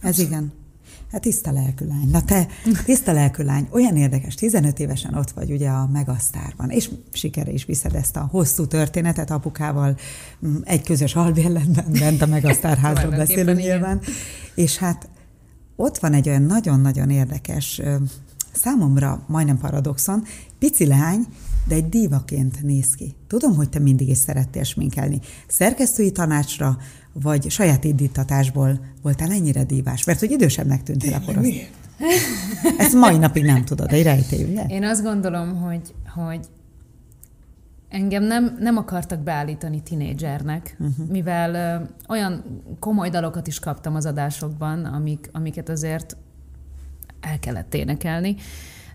Ez 0.00 0.08
Abszolút. 0.08 0.30
igen. 0.30 0.52
Hát 1.12 1.20
tiszta 1.20 1.52
lelkű 1.52 1.86
lány. 1.86 2.08
Na 2.10 2.22
te, 2.22 2.46
tiszta 2.84 3.12
lelkű 3.12 3.42
lány, 3.42 3.68
olyan 3.70 3.96
érdekes, 3.96 4.34
15 4.34 4.78
évesen 4.78 5.14
ott 5.14 5.30
vagy 5.30 5.50
ugye 5.50 5.68
a 5.68 5.88
Megasztárban, 5.92 6.70
és 6.70 6.90
sikere 7.12 7.50
is 7.50 7.64
viszed 7.64 7.94
ezt 7.94 8.16
a 8.16 8.28
hosszú 8.30 8.66
történetet 8.66 9.30
apukával, 9.30 9.96
mm, 10.46 10.56
egy 10.64 10.82
közös 10.82 11.14
albérletben, 11.14 11.92
bent 12.00 12.22
a 12.22 12.26
Megasztár 12.26 12.78
házról 12.78 13.10
beszélünk 13.10 13.58
nyilván, 13.58 14.00
és 14.54 14.76
hát 14.76 15.08
ott 15.76 15.98
van 15.98 16.12
egy 16.12 16.28
olyan 16.28 16.42
nagyon-nagyon 16.42 17.10
érdekes, 17.10 17.80
számomra 18.52 19.24
majdnem 19.26 19.58
paradoxon, 19.58 20.24
pici 20.58 20.86
lány, 20.86 21.26
de 21.68 21.74
egy 21.74 21.88
dívaként 21.88 22.62
néz 22.62 22.94
ki. 22.94 23.14
Tudom, 23.26 23.54
hogy 23.54 23.68
te 23.68 23.78
mindig 23.78 24.08
is 24.08 24.18
szerettél 24.18 24.64
sminkelni. 24.64 25.20
Szerkesztői 25.46 26.12
tanácsra, 26.12 26.78
vagy 27.12 27.50
saját 27.50 27.84
indítatásból 27.84 28.80
voltál 29.02 29.30
ennyire 29.30 29.64
dívás? 29.64 30.04
Mert 30.04 30.18
hogy 30.18 30.30
idősebbnek 30.30 30.82
tűntél 30.82 31.14
a 31.14 31.20
korosz. 31.26 31.42
Miért? 31.42 31.70
Ezt 32.78 32.94
mai 32.94 33.18
napig 33.18 33.44
nem 33.44 33.64
tudod, 33.64 33.92
egy 33.92 34.02
rejtély, 34.02 34.44
ugye? 34.44 34.64
Én 34.64 34.84
azt 34.84 35.02
gondolom, 35.02 35.56
hogy, 35.56 35.94
hogy 36.14 36.40
engem 37.88 38.22
nem, 38.22 38.56
nem 38.60 38.76
akartak 38.76 39.20
beállítani 39.20 39.82
tinédzsernek, 39.82 40.76
uh-huh. 40.78 41.06
mivel 41.08 41.54
ö, 41.54 41.84
olyan 42.08 42.62
komoly 42.78 43.08
dalokat 43.08 43.46
is 43.46 43.58
kaptam 43.58 43.94
az 43.94 44.06
adásokban, 44.06 44.84
amik, 44.84 45.28
amiket 45.32 45.68
azért 45.68 46.16
el 47.20 47.38
kellett 47.38 47.74
énekelni. 47.74 48.36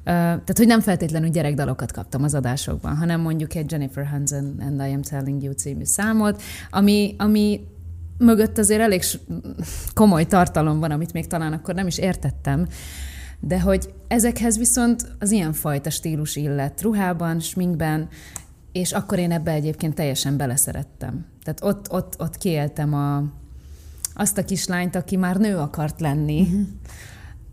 Tehát, 0.03 0.57
hogy 0.57 0.67
nem 0.67 0.79
feltétlenül 0.79 1.29
gyerekdalokat 1.29 1.91
kaptam 1.91 2.23
az 2.23 2.33
adásokban, 2.33 2.95
hanem 2.95 3.21
mondjuk 3.21 3.55
egy 3.55 3.71
Jennifer 3.71 4.05
Hansen 4.05 4.55
and 4.59 4.81
I 4.89 4.93
Am 4.93 5.01
Telling 5.01 5.43
You 5.43 5.53
című 5.53 5.83
számot, 5.83 6.41
ami, 6.69 7.15
ami 7.17 7.67
mögött 8.17 8.57
azért 8.57 8.81
elég 8.81 9.03
komoly 9.93 10.25
tartalom 10.25 10.79
van, 10.79 10.91
amit 10.91 11.13
még 11.13 11.27
talán 11.27 11.53
akkor 11.53 11.73
nem 11.73 11.87
is 11.87 11.97
értettem, 11.97 12.67
de 13.39 13.59
hogy 13.59 13.93
ezekhez 14.07 14.57
viszont 14.57 15.07
az 15.19 15.31
ilyen 15.31 15.53
fajta 15.53 15.89
stílus 15.89 16.35
illet 16.35 16.81
ruhában, 16.81 17.39
sminkben, 17.39 18.07
és 18.71 18.91
akkor 18.91 19.19
én 19.19 19.31
ebbe 19.31 19.51
egyébként 19.51 19.95
teljesen 19.95 20.37
beleszerettem. 20.37 21.25
Tehát 21.43 21.63
ott, 21.63 21.91
ott, 21.91 22.15
ott 22.19 22.37
kiéltem 22.37 22.93
a, 22.93 23.23
azt 24.13 24.37
a 24.37 24.45
kislányt, 24.45 24.95
aki 24.95 25.15
már 25.15 25.37
nő 25.37 25.57
akart 25.57 26.01
lenni, 26.01 26.41
uh-huh. 26.41 26.67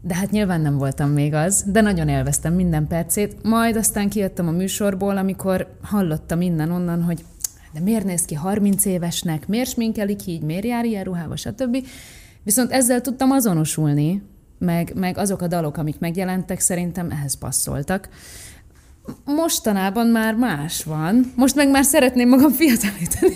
De 0.04 0.14
hát 0.14 0.30
nyilván 0.30 0.60
nem 0.60 0.78
voltam 0.78 1.10
még 1.10 1.34
az, 1.34 1.64
de 1.66 1.80
nagyon 1.80 2.08
élveztem 2.08 2.54
minden 2.54 2.86
percét. 2.86 3.42
Majd 3.42 3.76
aztán 3.76 4.08
kijöttem 4.08 4.48
a 4.48 4.50
műsorból, 4.50 5.16
amikor 5.16 5.76
hallottam 5.82 6.40
innen 6.40 6.70
onnan, 6.70 7.02
hogy 7.02 7.24
de 7.72 7.80
miért 7.80 8.04
néz 8.04 8.24
ki 8.24 8.34
30 8.34 8.84
évesnek, 8.84 9.48
miért 9.48 9.70
sminkelik 9.70 10.26
így, 10.26 10.42
miért 10.42 10.64
jár 10.64 10.84
ilyen 10.84 11.04
ruhába, 11.04 11.36
stb. 11.36 11.86
Viszont 12.42 12.70
ezzel 12.70 13.00
tudtam 13.00 13.30
azonosulni, 13.30 14.22
meg, 14.58 14.92
meg 14.94 15.18
azok 15.18 15.42
a 15.42 15.46
dalok, 15.46 15.76
amik 15.76 15.98
megjelentek, 15.98 16.60
szerintem 16.60 17.10
ehhez 17.10 17.34
passzoltak. 17.34 18.08
Mostanában 19.24 20.06
már 20.06 20.34
más 20.34 20.84
van. 20.84 21.32
Most 21.36 21.54
meg 21.54 21.70
már 21.70 21.84
szeretném 21.84 22.28
magam 22.28 22.50
fiatalítani. 22.52 23.34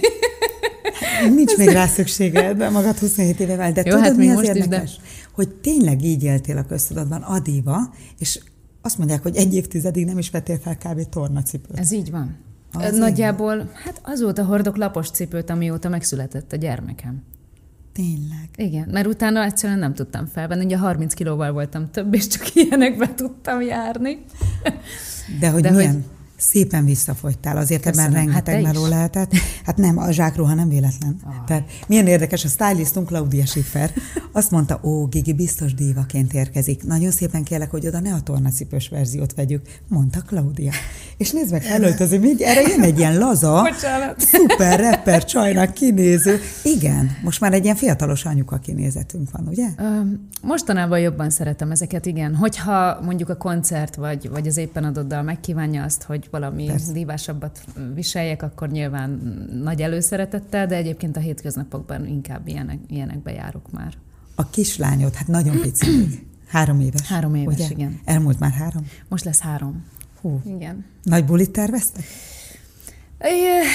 Nincs 1.34 1.56
még 1.56 1.68
rá 1.68 1.86
szükséged, 1.86 2.56
de 2.56 2.68
magad 2.68 2.98
27 2.98 3.40
éve 3.40 3.72
De 3.72 3.82
Jó, 3.84 3.90
tudod, 3.90 4.00
hát 4.00 4.16
mi 4.16 4.30
az 4.30 4.42
érdekes? 4.42 4.90
Is, 4.90 4.96
de... 4.96 5.02
Hogy 5.32 5.48
tényleg 5.48 6.02
így 6.04 6.22
éltél 6.22 6.56
a 6.56 6.64
köztudatban, 6.64 7.22
adíva, 7.22 7.94
és 8.18 8.40
azt 8.82 8.98
mondják, 8.98 9.22
hogy 9.22 9.36
egy 9.36 9.54
évtizedig 9.54 10.04
nem 10.04 10.18
is 10.18 10.30
vettél 10.30 10.58
fel 10.58 10.76
kb. 10.76 11.08
tornacipőt. 11.08 11.78
Ez 11.78 11.92
így 11.92 12.10
van. 12.10 12.36
Az 12.72 12.96
Nagyjából, 12.96 13.70
hát 13.84 14.00
azóta 14.02 14.44
hordok 14.44 14.76
lapos 14.76 15.10
cipőt, 15.10 15.50
amióta 15.50 15.88
megszületett 15.88 16.52
a 16.52 16.56
gyermekem. 16.56 17.22
Tényleg? 17.92 18.48
Igen, 18.56 18.88
mert 18.92 19.06
utána 19.06 19.42
egyszerűen 19.42 19.78
nem 19.78 19.94
tudtam 19.94 20.26
felvenni. 20.26 20.64
Ugye 20.64 20.78
30 20.78 21.14
kilóval 21.14 21.52
voltam 21.52 21.90
több, 21.90 22.14
és 22.14 22.26
csak 22.26 22.54
ilyenekbe 22.54 23.14
tudtam 23.14 23.60
járni. 23.60 24.24
De 25.40 25.50
hogy 25.50 25.62
De 25.62 25.70
milyen? 25.70 25.92
Hogy 25.92 26.02
Szépen 26.36 26.84
visszafogytál, 26.84 27.56
azért 27.56 27.82
Köszönöm. 27.82 28.10
ebben 28.10 28.24
rengeteg 28.24 28.54
hát 28.54 28.62
meló 28.62 28.86
lehetett. 28.86 29.32
Hát 29.64 29.76
nem, 29.76 29.98
a 29.98 30.10
zsákruha 30.10 30.54
nem 30.54 30.68
véletlen. 30.68 31.16
Oh. 31.26 31.44
Tehát 31.46 31.64
milyen 31.86 32.06
érdekes, 32.06 32.44
a 32.44 32.48
stylistunk 32.48 33.06
Claudia 33.06 33.46
Schiffer 33.46 33.90
azt 34.32 34.50
mondta, 34.50 34.80
ó, 34.82 35.06
Gigi 35.06 35.32
biztos 35.32 35.74
dívaként 35.74 36.32
érkezik. 36.34 36.84
Nagyon 36.84 37.10
szépen 37.10 37.42
kérlek, 37.42 37.70
hogy 37.70 37.86
oda 37.86 38.00
ne 38.00 38.14
a 38.14 38.20
tornacipős 38.20 38.88
verziót 38.88 39.34
vegyük, 39.34 39.62
mondta 39.88 40.20
Claudia. 40.26 40.72
És 41.16 41.30
nézd 41.30 41.52
meg, 41.52 41.64
előtöző, 41.64 42.18
még 42.18 42.40
erre 42.40 42.60
jön 42.60 42.82
egy 42.82 42.98
ilyen 42.98 43.18
laza, 43.18 43.62
Bocsánat. 43.62 44.20
szuper 44.20 44.80
rapper 44.80 45.24
csajnak 45.24 45.74
kinéző. 45.74 46.40
Igen, 46.62 47.16
most 47.22 47.40
már 47.40 47.52
egy 47.52 47.64
ilyen 47.64 47.76
fiatalos 47.76 48.24
anyuka 48.24 48.58
kinézetünk 48.58 49.30
van, 49.30 49.46
ugye? 49.48 49.66
Mostanában 50.42 50.98
jobban 50.98 51.30
szeretem 51.30 51.70
ezeket, 51.70 52.06
igen. 52.06 52.34
Hogyha 52.34 53.00
mondjuk 53.04 53.28
a 53.28 53.36
koncert 53.36 53.94
vagy, 53.94 54.28
vagy 54.30 54.46
az 54.46 54.56
éppen 54.56 54.84
adott 54.84 55.08
dal 55.08 55.22
megkívánja 55.22 55.82
azt, 55.82 56.02
hogy 56.02 56.25
valami 56.30 56.64
Persze. 56.64 56.92
divásabbat 56.92 57.64
viseljek, 57.94 58.42
akkor 58.42 58.68
nyilván 58.68 59.10
nagy 59.62 59.80
előszeretettel, 59.80 60.66
de 60.66 60.76
egyébként 60.76 61.16
a 61.16 61.20
hétköznapokban 61.20 62.06
inkább 62.06 62.48
ilyenek, 62.48 62.78
ilyenekbe 62.88 63.32
járok 63.32 63.70
már. 63.70 63.94
A 64.34 64.50
kislányod, 64.50 65.14
hát 65.14 65.26
nagyon 65.26 65.60
pici 65.60 65.90
még. 65.96 66.26
Három 66.48 66.80
éves. 66.80 67.08
Három 67.08 67.34
éves, 67.34 67.54
ugye? 67.54 67.68
igen. 67.70 68.00
Elmúlt 68.04 68.38
már 68.38 68.50
három? 68.50 68.86
Most 69.08 69.24
lesz 69.24 69.40
három. 69.40 69.84
Hú. 70.20 70.40
Igen. 70.56 70.84
Nagy 71.02 71.24
bulit 71.24 71.50
terveztek? 71.50 72.04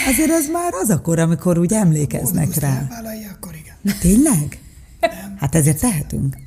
Azért 0.07 0.29
ez 0.29 0.49
már 0.49 0.73
az 0.81 0.89
akkor, 0.89 1.19
amikor 1.19 1.57
úgy 1.57 1.73
emlékeznek 1.73 2.55
rá. 2.55 2.87
akkor 3.35 3.55
igen. 3.55 3.97
Tényleg? 3.99 4.61
Nem. 4.99 5.35
Hát 5.37 5.55
ezért 5.55 5.79
tehetünk. 5.79 6.37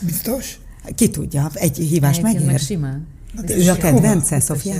Biztos? 0.00 0.58
Ki 0.94 1.10
tudja, 1.10 1.50
egy 1.54 1.76
hívás 1.76 2.20
megér. 2.20 2.46
meg 2.46 2.58
simán. 2.58 3.06
Ő 3.48 3.70
a 3.70 3.76
kedvence, 3.76 4.40
Sofia? 4.40 4.74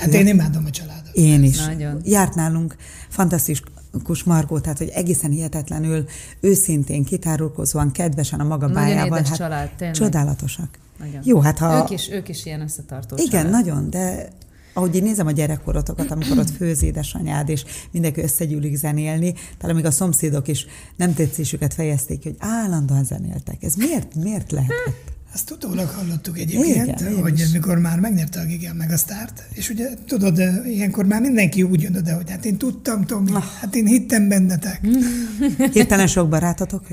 Hát 0.00 0.14
én 0.14 0.26
imádom 0.26 0.64
a 0.64 0.70
családot. 0.70 1.14
Én 1.14 1.42
is. 1.42 1.64
Nagyon. 1.64 2.00
Járt 2.04 2.34
nálunk 2.34 2.76
fantasztikus 3.08 4.22
Margó, 4.24 4.58
tehát 4.58 4.78
hogy 4.78 4.88
egészen 4.88 5.30
hihetetlenül 5.30 6.04
őszintén, 6.40 7.04
kitárulkozóan, 7.04 7.92
kedvesen 7.92 8.40
a 8.40 8.44
maga 8.44 8.66
nagyon 8.66 8.74
bájával. 8.74 9.18
Édes 9.18 9.28
hát 9.28 9.38
család, 9.38 9.70
tényleg. 9.76 9.96
Csodálatosak. 9.96 10.78
Nagyon. 10.98 11.20
Jó, 11.24 11.40
hát 11.40 11.58
ha... 11.58 11.78
Ők 11.82 11.90
is, 11.90 12.10
ők 12.10 12.28
is 12.28 12.44
ilyen 12.44 12.60
összetartó 12.60 13.16
Igen, 13.16 13.30
család. 13.30 13.50
nagyon, 13.50 13.90
de 13.90 14.28
ahogy 14.74 14.96
én 14.96 15.02
nézem 15.02 15.26
a 15.26 15.30
gyerekkorotokat, 15.30 16.10
amikor 16.10 16.38
ott 16.38 16.50
főz 16.50 16.82
édesanyád, 16.82 17.48
és 17.48 17.64
mindenki 17.90 18.20
összegyűlik 18.20 18.76
zenélni, 18.76 19.34
talán 19.58 19.76
még 19.76 19.84
a 19.84 19.90
szomszédok 19.90 20.48
is 20.48 20.66
nem 20.96 21.14
tetszésüket 21.14 21.74
fejezték, 21.74 22.22
hogy 22.22 22.36
állandóan 22.38 23.04
zenéltek. 23.04 23.62
Ez 23.62 23.74
miért, 23.74 24.14
miért 24.14 24.50
lehetett? 24.50 25.18
Ezt 25.34 25.50
utólag 25.50 25.88
hallottuk 25.88 26.38
egyébként, 26.38 27.00
igen, 27.00 27.20
hogy 27.20 27.38
is. 27.38 27.50
mikor 27.52 27.78
már 27.78 28.00
megnyerte 28.00 28.40
a 28.40 28.44
Gigel 28.44 28.74
meg 28.74 28.90
a 28.90 28.96
sztárt, 28.96 29.44
és 29.52 29.70
ugye 29.70 29.88
tudod, 30.06 30.38
ilyenkor 30.64 31.04
már 31.04 31.20
mindenki 31.20 31.62
úgy 31.62 31.82
jön 31.82 31.96
oda, 31.96 32.14
hogy 32.14 32.30
hát 32.30 32.44
én 32.44 32.56
tudtam, 32.56 33.04
Tomi, 33.04 33.30
ah. 33.32 33.42
hát 33.60 33.74
én 33.74 33.86
hittem 33.86 34.28
bennetek. 34.28 34.80
Hirtelen 35.72 36.06
sok 36.06 36.28
barátotok? 36.28 36.86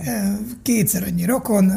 Kétszer 0.62 1.04
annyi 1.04 1.26
rokon, 1.26 1.72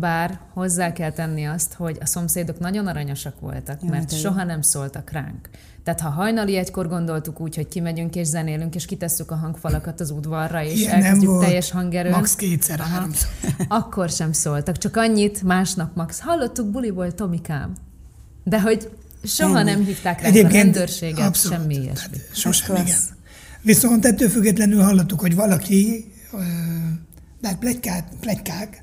bár 0.00 0.40
hozzá 0.52 0.92
kell 0.92 1.12
tenni 1.12 1.44
azt, 1.44 1.72
hogy 1.72 1.98
a 2.00 2.06
szomszédok 2.06 2.58
nagyon 2.58 2.86
aranyosak 2.86 3.40
voltak, 3.40 3.82
mert 3.82 4.18
soha 4.18 4.44
nem 4.44 4.62
szóltak 4.62 5.10
ránk. 5.10 5.48
Tehát 5.84 6.00
ha 6.00 6.08
hajnali 6.08 6.56
egykor 6.56 6.88
gondoltuk 6.88 7.40
úgy, 7.40 7.56
hogy 7.56 7.68
kimegyünk 7.68 8.14
és 8.14 8.26
zenélünk, 8.26 8.74
és 8.74 8.84
kitesszük 8.84 9.30
a 9.30 9.34
hangfalakat 9.34 10.00
az 10.00 10.10
udvarra, 10.10 10.64
és 10.64 10.80
Ilyen 10.80 10.92
elkezdjük 10.92 11.40
teljes 11.40 11.70
hangerőn. 11.70 12.12
Max 12.12 12.34
kétszer, 12.34 12.78
háromszor. 12.78 13.28
Akkor 13.68 14.10
sem 14.10 14.32
szóltak, 14.32 14.78
csak 14.78 14.96
annyit, 14.96 15.42
másnap 15.42 15.96
max. 15.96 16.20
Hallottuk 16.20 16.70
buliból, 16.70 17.14
Tomikám. 17.14 17.72
De 18.44 18.60
hogy 18.60 18.90
soha 19.24 19.58
Ennyi. 19.58 19.70
nem 19.70 19.84
hívták 19.84 20.22
rá 20.22 20.28
a 20.28 20.48
rendőrséget, 20.48 21.26
abszolút, 21.26 21.58
semmi 21.58 21.74
ilyesmi. 21.74 22.16
Sosem, 22.32 22.76
igen. 22.76 22.98
Viszont 23.62 24.06
ettől 24.06 24.28
függetlenül 24.28 24.82
hallottuk, 24.82 25.20
hogy 25.20 25.34
valaki, 25.34 26.12
hát 27.42 27.58
plegykák, 27.58 28.04
plegykák, 28.20 28.82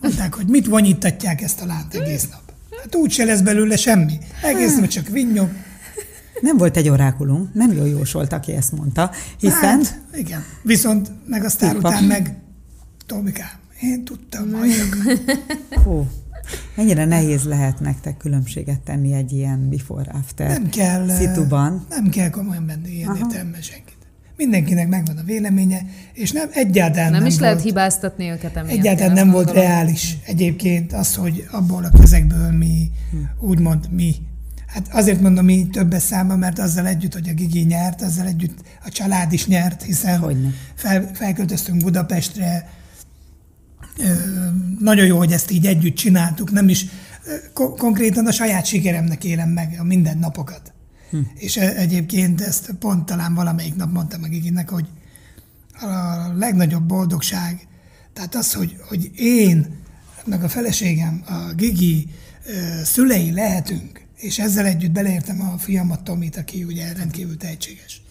mondták, 0.00 0.34
hogy 0.34 0.46
mit 0.46 0.66
vonyítatják 0.66 1.40
ezt 1.40 1.60
a 1.60 1.66
lánt 1.66 1.94
egész 1.94 2.28
nap. 2.28 2.42
Hát 2.82 2.94
úgy 2.94 3.10
se 3.10 3.24
lesz 3.24 3.40
belőle 3.40 3.76
semmi. 3.76 4.18
Egész 4.42 4.76
nap 4.76 4.86
csak 4.86 5.08
vinnyog, 5.08 5.48
nem 6.40 6.56
volt 6.56 6.76
egy 6.76 6.88
orákulum, 6.88 7.50
nem 7.52 7.72
jó 7.72 7.84
jósolt, 7.84 8.32
aki 8.32 8.52
ezt 8.52 8.72
mondta, 8.72 9.10
hiszen... 9.38 9.60
Hát, 9.84 10.02
igen. 10.14 10.44
Viszont 10.62 11.10
meg 11.26 11.44
a 11.44 11.48
sztár 11.48 11.76
után 11.76 12.04
meg 12.04 12.36
Tomikám, 13.06 13.58
én 13.80 14.04
tudtam, 14.04 14.52
halljak. 14.52 14.96
Hú, 15.84 16.06
mennyire 16.76 17.04
nehéz 17.04 17.44
lehet 17.44 17.80
nektek 17.80 18.16
különbséget 18.16 18.80
tenni 18.80 19.12
egy 19.12 19.32
ilyen 19.32 19.68
before-after 19.68 20.48
nem 20.48 20.68
kell, 20.68 21.08
szituban. 21.08 21.86
Nem 21.88 22.08
kell 22.08 22.30
komolyan 22.30 22.62
menni 22.62 22.90
ilyen 22.90 23.16
értelemben 23.16 23.60
senkit. 23.60 23.96
Mindenkinek 24.36 24.88
megvan 24.88 25.16
a 25.16 25.22
véleménye, 25.22 25.80
és 26.12 26.32
nem 26.32 26.48
egyáltalán 26.52 27.10
nem, 27.10 27.18
nem 27.18 27.28
is 27.28 27.38
volt, 27.38 27.44
lehet 27.44 27.62
hibáztatni 27.62 28.30
őket 28.30 28.56
emiatt. 28.56 28.78
Egyáltalán 28.78 29.12
nem 29.12 29.30
volt 29.30 29.50
reális 29.50 30.16
egyébként 30.26 30.92
az, 30.92 31.14
hogy 31.14 31.46
abból 31.50 31.84
a 31.84 31.90
közekből 32.00 32.50
mi, 32.50 32.90
hm. 33.10 33.46
úgymond 33.46 33.90
mi 33.90 34.14
Hát 34.68 34.88
azért 34.90 35.20
mondom 35.20 35.48
így 35.48 35.70
többes 35.70 36.02
száma, 36.02 36.36
mert 36.36 36.58
azzal 36.58 36.86
együtt, 36.86 37.12
hogy 37.12 37.28
a 37.28 37.32
Gigi 37.32 37.60
nyert, 37.60 38.02
azzal 38.02 38.26
együtt 38.26 38.58
a 38.84 38.88
család 38.88 39.32
is 39.32 39.46
nyert, 39.46 39.82
hiszen 39.82 40.54
fel, 40.74 41.10
felköltöztünk 41.14 41.82
Budapestre, 41.82 42.68
nagyon 44.78 45.06
jó, 45.06 45.18
hogy 45.18 45.32
ezt 45.32 45.50
így 45.50 45.66
együtt 45.66 45.96
csináltuk, 45.96 46.50
nem 46.50 46.68
is 46.68 46.86
konkrétan 47.54 48.26
a 48.26 48.32
saját 48.32 48.66
sikeremnek 48.66 49.24
élem 49.24 49.48
meg 49.48 49.76
a 49.78 49.84
mindennapokat. 49.84 50.72
Hm. 51.10 51.18
És 51.34 51.56
egyébként 51.56 52.40
ezt 52.40 52.70
pont 52.78 53.06
talán 53.06 53.34
valamelyik 53.34 53.74
nap 53.74 53.92
mondtam 53.92 54.20
meg 54.20 54.30
Giginek, 54.30 54.70
hogy 54.70 54.86
a 55.80 55.86
legnagyobb 56.36 56.82
boldogság, 56.82 57.66
tehát 58.12 58.34
az, 58.34 58.52
hogy, 58.52 58.76
hogy 58.88 59.10
én, 59.14 59.66
meg 60.24 60.42
a 60.42 60.48
feleségem, 60.48 61.22
a 61.26 61.52
Gigi 61.54 62.08
szülei 62.84 63.30
lehetünk, 63.30 64.06
és 64.18 64.38
ezzel 64.38 64.66
együtt 64.66 64.90
beleértem 64.90 65.40
a 65.40 65.58
fiamat 65.58 66.04
Tomit, 66.04 66.36
aki 66.36 66.64
ugye 66.64 66.92
rendkívül 66.92 67.36
tehetséges 67.36 68.02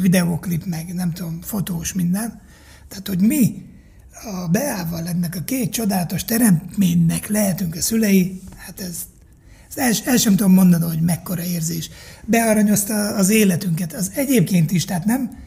videóklip, 0.00 0.64
meg 0.64 0.94
nem 0.94 1.12
tudom, 1.12 1.40
fotós, 1.42 1.92
minden. 1.92 2.40
Tehát, 2.88 3.08
hogy 3.08 3.20
mi 3.20 3.62
a 4.24 4.48
Beával 4.48 5.06
ennek 5.06 5.36
a 5.36 5.44
két 5.44 5.72
csodálatos 5.72 6.24
teremtménynek 6.24 7.26
lehetünk 7.28 7.74
a 7.74 7.80
szülei, 7.80 8.40
hát 8.56 8.80
ez, 8.80 8.96
ez 9.68 9.76
el, 9.76 9.92
el 10.12 10.16
sem 10.16 10.36
tudom 10.36 10.52
mondani, 10.52 10.84
hogy 10.84 11.00
mekkora 11.00 11.42
érzés. 11.42 11.90
Bearanyozta 12.24 13.14
az 13.14 13.30
életünket, 13.30 13.92
az 13.92 14.10
egyébként 14.14 14.70
is, 14.70 14.84
tehát 14.84 15.04
nem, 15.04 15.38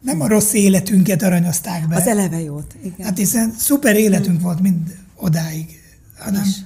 nem 0.00 0.20
a 0.20 0.28
rossz 0.28 0.52
életünket 0.52 1.22
aranyozták 1.22 1.88
be. 1.88 1.96
Az 1.96 2.06
eleve 2.06 2.40
jót, 2.40 2.76
igen. 2.82 3.06
Hát 3.06 3.18
hiszen 3.18 3.54
szuper 3.58 3.96
életünk 3.96 4.36
hmm. 4.36 4.44
volt 4.44 4.60
mind 4.60 4.96
odáig, 5.16 5.80
hanem 6.18 6.42
is 6.42 6.56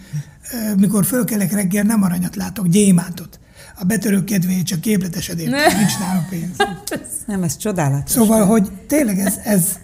mikor 0.77 1.05
fölkelek 1.05 1.53
reggel, 1.53 1.83
nem 1.83 2.03
aranyat 2.03 2.37
látok, 2.37 2.67
gyémántot. 2.67 3.41
A 3.79 3.85
betörők 3.85 4.25
kedvéért 4.25 4.67
csak 4.67 4.81
képletesedés, 4.81 5.49
nincs 5.79 5.99
nálam 5.99 6.27
pénz. 6.29 6.57
Nem, 7.27 7.43
ez 7.43 7.57
csodálatos. 7.57 8.11
Szóval, 8.11 8.47
hogy 8.47 8.71
tényleg 8.87 9.19
ez, 9.19 9.37
ez 9.45 9.79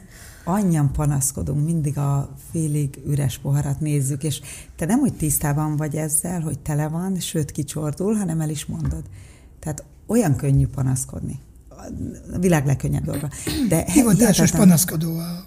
annyian 0.45 0.93
panaszkodunk, 0.93 1.65
mindig 1.65 1.99
a 1.99 2.37
félig 2.51 2.99
üres 3.07 3.39
poharat 3.39 3.81
nézzük, 3.81 4.23
és 4.23 4.41
te 4.77 4.87
nem 4.87 5.01
úgy 5.01 5.15
tisztában 5.15 5.77
vagy 5.77 5.95
ezzel, 5.95 6.41
hogy 6.41 6.59
tele 6.59 6.89
van, 6.89 7.21
sőt 7.21 7.51
kicsordul, 7.51 8.15
hanem 8.15 8.41
el 8.41 8.51
is 8.51 8.67
mondod. 8.67 9.03
Tehát 9.61 9.85
olyan 10.07 10.37
könnyű 10.37 10.67
panaszkodni. 10.67 11.39
A 12.33 12.39
világ 12.39 12.67
legkönnyebb 12.67 13.05
dolga. 13.05 13.29
De 13.69 13.85
Hivatásos 13.93 14.51
panaszkodó 14.51 15.19
a 15.19 15.47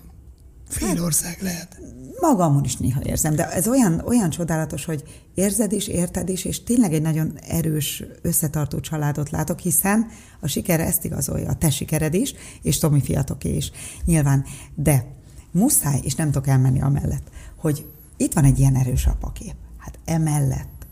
fél 0.71 1.03
ország 1.03 1.37
lehet 1.41 1.79
magamon 2.21 2.63
is 2.63 2.77
néha 2.77 3.01
érzem, 3.03 3.35
de 3.35 3.51
ez 3.51 3.67
olyan, 3.67 4.01
olyan 4.05 4.29
csodálatos, 4.29 4.85
hogy 4.85 5.03
érzed 5.33 5.71
is, 5.71 5.87
érted 5.87 6.29
is, 6.29 6.45
és 6.45 6.63
tényleg 6.63 6.93
egy 6.93 7.01
nagyon 7.01 7.33
erős, 7.47 8.03
összetartó 8.21 8.79
családot 8.79 9.29
látok, 9.29 9.59
hiszen 9.59 10.07
a 10.39 10.47
sikere 10.47 10.85
ezt 10.85 11.05
igazolja, 11.05 11.49
a 11.49 11.55
te 11.55 11.69
sikered 11.69 12.13
is, 12.13 12.33
és 12.61 12.77
Tomi 12.77 13.01
fiatoké 13.01 13.55
is, 13.55 13.71
nyilván. 14.05 14.45
De 14.75 15.05
muszáj, 15.51 15.99
és 16.03 16.15
nem 16.15 16.31
tudok 16.31 16.47
elmenni 16.47 16.81
amellett, 16.81 17.29
hogy 17.55 17.85
itt 18.17 18.33
van 18.33 18.43
egy 18.43 18.59
ilyen 18.59 18.75
erős 18.75 19.05
apakép. 19.05 19.55
Hát 19.77 19.99
emellett 20.05 20.85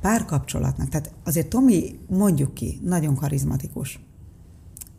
párkapcsolatnak, 0.00 0.88
tehát 0.88 1.12
azért 1.24 1.48
Tomi, 1.48 1.98
mondjuk 2.08 2.54
ki, 2.54 2.80
nagyon 2.82 3.14
karizmatikus. 3.14 4.00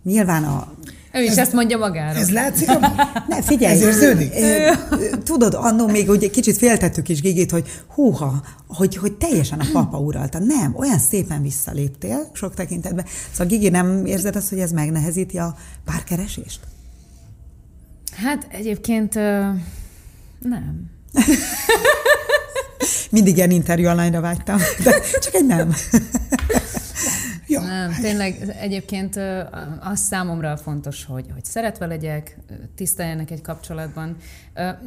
Nyilván 0.03 0.43
a 0.43 0.73
ő 1.13 1.21
is 1.21 1.29
ez, 1.29 1.37
ezt 1.37 1.53
mondja 1.53 1.77
magára. 1.77 2.19
Ez 2.19 2.31
látszik? 2.31 2.67
ne, 3.27 3.41
figyelj. 3.41 3.73
Ez 3.73 3.81
érződik? 3.81 4.33
Tudod, 5.23 5.53
annó 5.53 5.87
még 5.87 6.09
úgy 6.09 6.29
kicsit 6.29 6.57
féltettük 6.57 7.09
is 7.09 7.21
Gigit, 7.21 7.51
hogy 7.51 7.69
húha, 7.87 8.43
hogy, 8.67 8.95
hogy 8.95 9.13
teljesen 9.13 9.59
a 9.59 9.65
papa 9.71 9.97
uralta. 9.97 10.39
Nem, 10.39 10.75
olyan 10.75 10.99
szépen 10.99 11.41
visszaléptél 11.41 12.29
sok 12.33 12.53
tekintetben. 12.53 13.05
Szóval 13.31 13.47
Gigi, 13.47 13.69
nem 13.69 14.05
érzed 14.05 14.35
azt, 14.35 14.49
hogy 14.49 14.59
ez 14.59 14.71
megnehezíti 14.71 15.37
a 15.37 15.55
párkeresést? 15.85 16.59
Hát 18.15 18.47
egyébként 18.51 19.13
nem. 20.39 20.89
Mindig 23.11 23.37
ilyen 23.37 23.51
interjú 23.51 23.87
alányra 23.87 24.21
vágytam, 24.21 24.57
de 24.83 25.01
csak 25.19 25.33
egy 25.33 25.45
nem. 25.45 25.73
Ja. 27.61 27.67
Nem, 27.67 27.93
tényleg 28.01 28.55
egyébként 28.59 29.19
az 29.79 29.99
számomra 29.99 30.57
fontos, 30.57 31.05
hogy, 31.05 31.25
hogy 31.33 31.45
szeretve 31.45 31.85
legyek, 31.85 32.37
tiszteljenek 32.75 33.31
egy 33.31 33.41
kapcsolatban. 33.41 34.15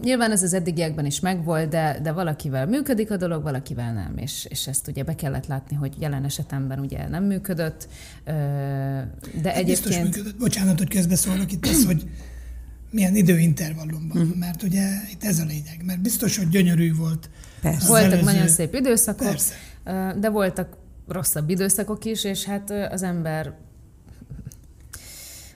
Nyilván 0.02 0.30
ez 0.30 0.42
az 0.42 0.52
eddigiekben 0.52 1.06
is 1.06 1.20
megvolt, 1.20 1.68
de, 1.68 1.98
de 2.02 2.12
valakivel 2.12 2.66
működik 2.66 3.10
a 3.10 3.16
dolog, 3.16 3.42
valakivel 3.42 3.92
nem, 3.92 4.12
és, 4.16 4.46
és 4.48 4.66
ezt 4.66 4.88
ugye 4.88 5.02
be 5.02 5.14
kellett 5.14 5.46
látni, 5.46 5.76
hogy 5.76 5.94
jelen 5.98 6.24
esetemben 6.24 6.78
ugye 6.78 7.08
nem 7.08 7.24
működött, 7.24 7.88
de 8.24 8.32
hát 8.32 9.56
egyébként... 9.56 9.66
Biztos 9.66 9.98
működött. 9.98 10.36
Bocsánat, 10.38 10.78
hogy 10.78 10.88
közbeszólok 10.88 11.52
itt 11.52 11.66
az, 11.66 11.84
hogy 11.84 12.08
milyen 12.90 13.16
időintervallumban, 13.16 14.22
uh-huh. 14.22 14.36
mert 14.36 14.62
ugye 14.62 14.88
itt 15.10 15.24
ez 15.24 15.38
a 15.38 15.44
lényeg, 15.44 15.82
mert 15.84 16.00
biztos, 16.00 16.36
hogy 16.36 16.48
gyönyörű 16.48 16.94
volt. 16.94 17.30
Persze. 17.60 17.86
Voltak 17.86 18.12
előző... 18.12 18.24
nagyon 18.24 18.48
szép 18.48 18.74
időszakok, 18.74 19.26
Persze. 19.26 19.54
de 20.20 20.30
voltak 20.30 20.76
rosszabb 21.08 21.50
időszakok 21.50 22.04
is, 22.04 22.24
és 22.24 22.44
hát 22.44 22.70
az 22.70 23.02
ember 23.02 23.54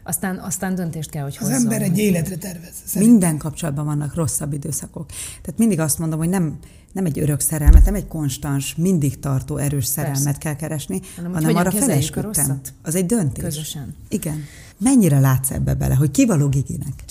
aztán, 0.03 0.39
aztán 0.39 0.75
döntést 0.75 1.11
kell, 1.11 1.23
hogy 1.23 1.37
hozzon. 1.37 1.55
Az 1.55 1.63
ember 1.63 1.83
egy 1.83 1.99
életre 1.99 2.37
tervez. 2.37 2.73
Szerintem. 2.85 3.11
Minden 3.11 3.39
kapcsolatban 3.39 3.85
vannak 3.85 4.15
rosszabb 4.15 4.53
időszakok. 4.53 5.07
Tehát 5.43 5.59
mindig 5.59 5.81
azt 5.81 5.99
mondom, 5.99 6.19
hogy 6.19 6.29
nem, 6.29 6.59
nem 6.93 7.05
egy 7.05 7.19
örök 7.19 7.41
szerelmet, 7.41 7.85
nem 7.85 7.95
egy 7.95 8.07
konstans, 8.07 8.75
mindig 8.75 9.19
tartó, 9.19 9.57
erős 9.57 9.85
szerelmet 9.85 10.23
Persze. 10.23 10.39
kell 10.39 10.57
keresni, 10.57 11.01
hanem, 11.17 11.33
hanem 11.33 11.57
arra 11.57 11.71
felesküdtem. 11.71 12.61
Az 12.83 12.95
egy 12.95 13.07
döntés. 13.07 13.45
Közösen. 13.45 13.95
Igen. 14.09 14.45
Mennyire 14.79 15.21
látsz 15.21 15.51
ebbe 15.51 15.75
bele, 15.75 15.95
hogy 15.95 16.11
kivaló 16.11 16.49
Giginek? 16.49 17.05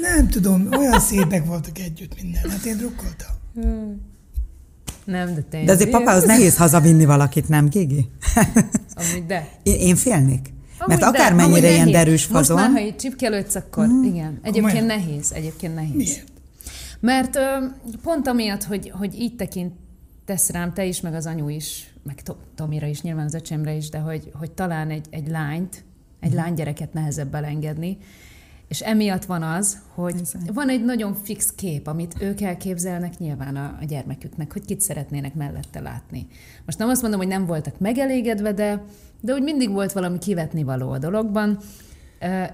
Nem 0.00 0.28
tudom, 0.28 0.68
olyan 0.72 1.00
szépek 1.00 1.46
voltak 1.46 1.78
együtt 1.78 2.22
minden. 2.22 2.50
Hát 2.50 2.64
én 2.64 2.76
drukkoltam. 2.76 3.34
Nem, 5.06 5.34
de 5.34 5.40
tényleg. 5.40 5.66
De 5.66 5.72
azért 5.72 5.90
papához 5.90 6.24
nehéz 6.24 6.56
hazavinni 6.56 7.04
valakit, 7.04 7.48
nem, 7.48 7.68
Gigi? 7.68 8.10
Amúgy 8.94 9.26
de. 9.26 9.48
Én, 9.62 9.74
én 9.74 9.96
félnék. 9.96 10.52
Amúgy 10.78 10.98
Mert 10.98 11.14
akármennyire 11.14 11.70
ilyen 11.70 11.90
derűs 11.90 12.24
fazon... 12.24 12.56
Most 12.56 12.68
már, 12.68 12.80
ha 12.80 12.86
így 12.86 12.96
csipkelődsz, 12.96 13.54
akkor 13.54 13.86
mm. 13.86 14.02
igen. 14.02 14.38
Egyébként 14.42 14.78
Komolyan? 14.78 14.86
nehéz. 14.86 15.32
Egyébként 15.32 15.74
nehéz. 15.74 15.94
Miért? 15.94 16.32
Mert 17.00 17.36
ö, 17.36 17.40
pont 18.02 18.26
amiatt, 18.26 18.64
hogy, 18.64 18.90
hogy 18.90 19.14
így 19.20 19.36
tekintesz 19.36 20.50
rám, 20.50 20.72
te 20.72 20.84
is, 20.84 21.00
meg 21.00 21.14
az 21.14 21.26
anyu 21.26 21.48
is, 21.48 21.94
meg 22.02 22.22
Tomira 22.54 22.86
is, 22.86 23.02
nyilván 23.02 23.24
az 23.24 23.34
öcsémre 23.34 23.72
is, 23.72 23.88
de 23.88 23.98
hogy, 23.98 24.30
hogy 24.38 24.50
talán 24.50 24.90
egy, 24.90 25.06
egy 25.10 25.28
lányt, 25.28 25.84
egy 26.20 26.32
mm. 26.32 26.36
lánygyereket 26.36 26.92
nehezebb 26.92 27.34
elengedni, 27.34 27.98
És 28.68 28.80
emiatt 28.80 29.24
van 29.24 29.42
az, 29.42 29.78
hogy 29.94 30.20
van 30.54 30.68
egy 30.68 30.84
nagyon 30.84 31.14
fix 31.14 31.52
kép, 31.54 31.86
amit 31.86 32.14
ők 32.20 32.40
elképzelnek 32.40 33.18
nyilván 33.18 33.56
a, 33.56 33.78
a 33.80 33.84
gyermeküknek, 33.84 34.52
hogy 34.52 34.64
kit 34.64 34.80
szeretnének 34.80 35.34
mellette 35.34 35.80
látni. 35.80 36.26
Most 36.64 36.78
nem 36.78 36.88
azt 36.88 37.00
mondom, 37.02 37.20
hogy 37.20 37.28
nem 37.28 37.46
voltak 37.46 37.78
megelégedve, 37.78 38.52
de, 38.52 38.84
de 39.20 39.32
úgy 39.32 39.42
mindig 39.42 39.70
volt 39.70 39.92
valami 39.92 40.18
kivetni 40.18 40.62
való 40.62 40.90
a 40.90 40.98
dologban, 40.98 41.58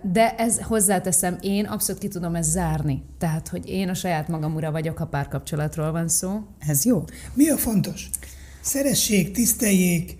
de 0.02 0.34
ez 0.36 0.60
hozzáteszem, 0.60 1.38
én 1.40 1.64
abszolút 1.64 2.00
ki 2.00 2.08
tudom 2.08 2.34
ezt 2.34 2.50
zárni. 2.50 3.02
Tehát, 3.18 3.48
hogy 3.48 3.68
én 3.68 3.88
a 3.88 3.94
saját 3.94 4.28
magam 4.28 4.54
ura 4.54 4.70
vagyok, 4.70 4.98
ha 4.98 5.06
párkapcsolatról 5.06 5.92
van 5.92 6.08
szó. 6.08 6.40
Ez 6.58 6.84
jó. 6.84 7.04
Mi 7.34 7.48
a 7.48 7.56
fontos? 7.56 8.10
Szeressék, 8.60 9.32
tiszteljék, 9.32 10.16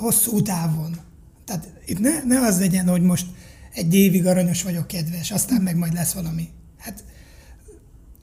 hosszú 0.00 0.42
távon. 0.42 0.96
Tehát 1.44 1.68
itt 1.86 1.98
ne, 1.98 2.22
ne 2.24 2.40
az 2.40 2.60
legyen, 2.60 2.88
hogy 2.88 3.02
most 3.02 3.26
egy 3.74 3.94
évig 3.94 4.26
aranyos 4.26 4.62
vagyok, 4.62 4.86
kedves, 4.86 5.30
aztán 5.30 5.62
meg 5.62 5.76
majd 5.76 5.92
lesz 5.92 6.12
valami. 6.12 6.48
Hát 6.78 7.04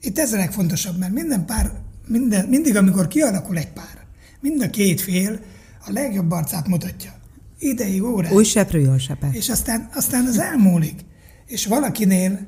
itt 0.00 0.18
ez 0.18 0.32
a 0.32 0.36
legfontosabb, 0.36 0.98
mert 0.98 1.12
minden 1.12 1.46
pár, 1.46 1.72
minden, 2.06 2.48
mindig, 2.48 2.76
amikor 2.76 3.08
kialakul 3.08 3.58
egy 3.58 3.72
pár, 3.72 4.06
mind 4.40 4.62
a 4.62 4.70
két 4.70 5.00
fél 5.00 5.40
a 5.86 5.92
legjobb 5.92 6.30
arcát 6.30 6.68
mutatja. 6.68 7.20
Ideig, 7.58 8.02
óráig. 8.02 8.34
Új 8.34 8.44
seprő, 8.44 8.80
jól 8.80 8.98
sepe. 8.98 9.28
És 9.32 9.48
aztán, 9.48 9.88
aztán 9.94 10.26
az 10.26 10.38
elmúlik. 10.38 11.04
És 11.46 11.66
valakinél 11.66 12.46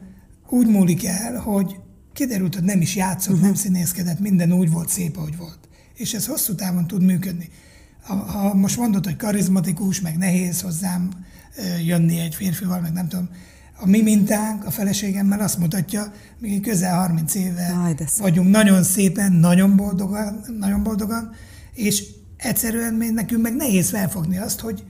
úgy 0.48 0.66
múlik 0.66 1.04
el, 1.04 1.36
hogy 1.36 1.76
kiderült, 2.12 2.54
hogy 2.54 2.64
nem 2.64 2.80
is 2.80 2.96
játszott, 2.96 3.32
uh-huh. 3.32 3.46
nem 3.46 3.54
színészkedett, 3.54 4.18
minden 4.18 4.52
úgy 4.52 4.70
volt 4.70 4.88
szép, 4.88 5.16
ahogy 5.16 5.36
volt. 5.36 5.58
És 5.94 6.14
ez 6.14 6.26
hosszú 6.26 6.54
távon 6.54 6.86
tud 6.86 7.02
működni. 7.02 7.48
Ha, 8.02 8.14
ha 8.14 8.54
most 8.54 8.76
mondod, 8.76 9.04
hogy 9.04 9.16
karizmatikus, 9.16 10.00
meg 10.00 10.16
nehéz 10.16 10.60
hozzám 10.60 11.10
jönni 11.84 12.20
egy 12.20 12.34
férfival, 12.34 12.80
meg 12.80 12.92
nem 12.92 13.08
tudom, 13.08 13.28
a 13.76 13.86
mi 13.86 14.02
mintánk 14.02 14.64
a 14.64 14.70
feleségemmel 14.70 15.40
azt 15.40 15.58
mutatja, 15.58 16.12
mi 16.38 16.60
közel 16.60 16.96
30 16.96 17.34
éve 17.34 17.74
Aj, 17.84 17.94
vagyunk 18.18 18.50
nagyon 18.50 18.82
szépen, 18.82 19.32
nagyon 19.32 19.76
boldogan, 19.76 20.44
nagyon 20.58 20.82
boldogan, 20.82 21.30
és 21.72 22.04
egyszerűen 22.36 22.94
még 22.94 23.10
nekünk 23.10 23.42
meg 23.42 23.54
nehéz 23.54 23.88
felfogni 23.88 24.38
azt, 24.38 24.60
hogy 24.60 24.84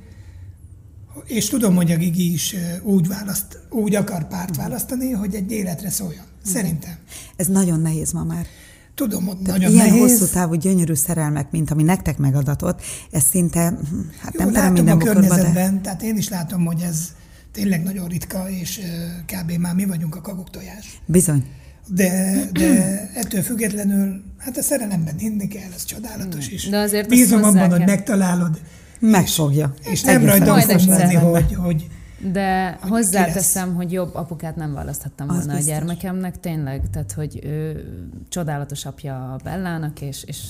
és 1.27 1.49
tudom, 1.49 1.75
hogy 1.75 1.93
a 1.93 1.97
Gigi 1.97 2.33
is 2.33 2.55
úgy, 2.83 3.09
választ, 3.09 3.59
úgy 3.71 3.95
akar 3.95 4.29
párt 4.29 4.57
választani, 4.57 5.11
hogy 5.11 5.35
egy 5.35 5.53
életre 5.53 5.91
szóljon. 5.91 6.25
Szerintem. 6.45 6.95
Ez 7.37 7.47
nagyon 7.47 7.81
nehéz 7.81 8.13
ma 8.13 8.25
már. 8.25 8.47
Tudom, 8.95 9.25
hogy 9.27 9.37
nagyon 9.43 9.71
ilyen 9.71 9.87
nehéz. 9.87 10.01
hosszú 10.01 10.33
távú 10.33 10.55
gyönyörű 10.55 10.95
szerelmek, 10.95 11.51
mint 11.51 11.71
ami 11.71 11.83
nektek 11.83 12.19
megadatott, 12.19 12.81
ez 13.11 13.23
szinte, 13.31 13.69
hm, 13.69 13.97
hát 14.21 14.35
Jó, 14.35 14.45
nem 14.45 14.53
tudom 14.53 14.73
minden 14.73 15.01
a 15.01 15.05
környezetben, 15.05 15.75
de... 15.75 15.81
tehát 15.81 16.03
én 16.03 16.17
is 16.17 16.29
látom, 16.29 16.65
hogy 16.65 16.81
ez 16.81 17.13
tényleg 17.53 17.83
nagyon 17.83 18.09
ritka, 18.09 18.51
és 18.51 18.81
kb. 19.27 19.51
már 19.51 19.75
mi 19.75 19.85
vagyunk 19.85 20.17
a 20.17 20.21
kakuktojás. 20.21 21.01
Bizony. 21.07 21.45
De, 21.89 22.41
de 22.53 23.11
ettől 23.15 23.43
függetlenül, 23.43 24.23
hát 24.39 24.57
a 24.57 24.63
szerelemben 24.63 25.19
hinni 25.19 25.49
kell, 25.49 25.71
ez 25.75 25.85
csodálatos 25.85 26.49
is. 26.49 26.69
De 26.69 26.79
azért 26.79 27.09
Bízom 27.09 27.43
abban, 27.43 27.71
hogy 27.71 27.85
megtalálod. 27.85 28.61
Megfogja. 29.01 29.75
És, 29.81 29.91
és 29.91 30.03
nem 30.03 30.25
rajta 30.25 30.61
fog 30.61 30.81
múlni, 30.87 31.15
hogy, 31.15 31.55
hogy 31.55 31.87
de 32.19 32.79
hozzáteszem, 32.81 33.75
hogy 33.75 33.93
jobb 33.93 34.15
apukát 34.15 34.57
nem 34.57 34.73
választhattam 34.73 35.27
volna 35.27 35.55
a 35.55 35.59
gyermekemnek, 35.59 36.41
tényleg. 36.41 36.91
Tehát, 36.91 37.13
hogy 37.13 37.41
ő 37.45 37.85
csodálatos 38.29 38.85
apja 38.85 39.33
a 39.33 39.41
Bellának, 39.45 40.01
és, 40.01 40.25
és 40.25 40.45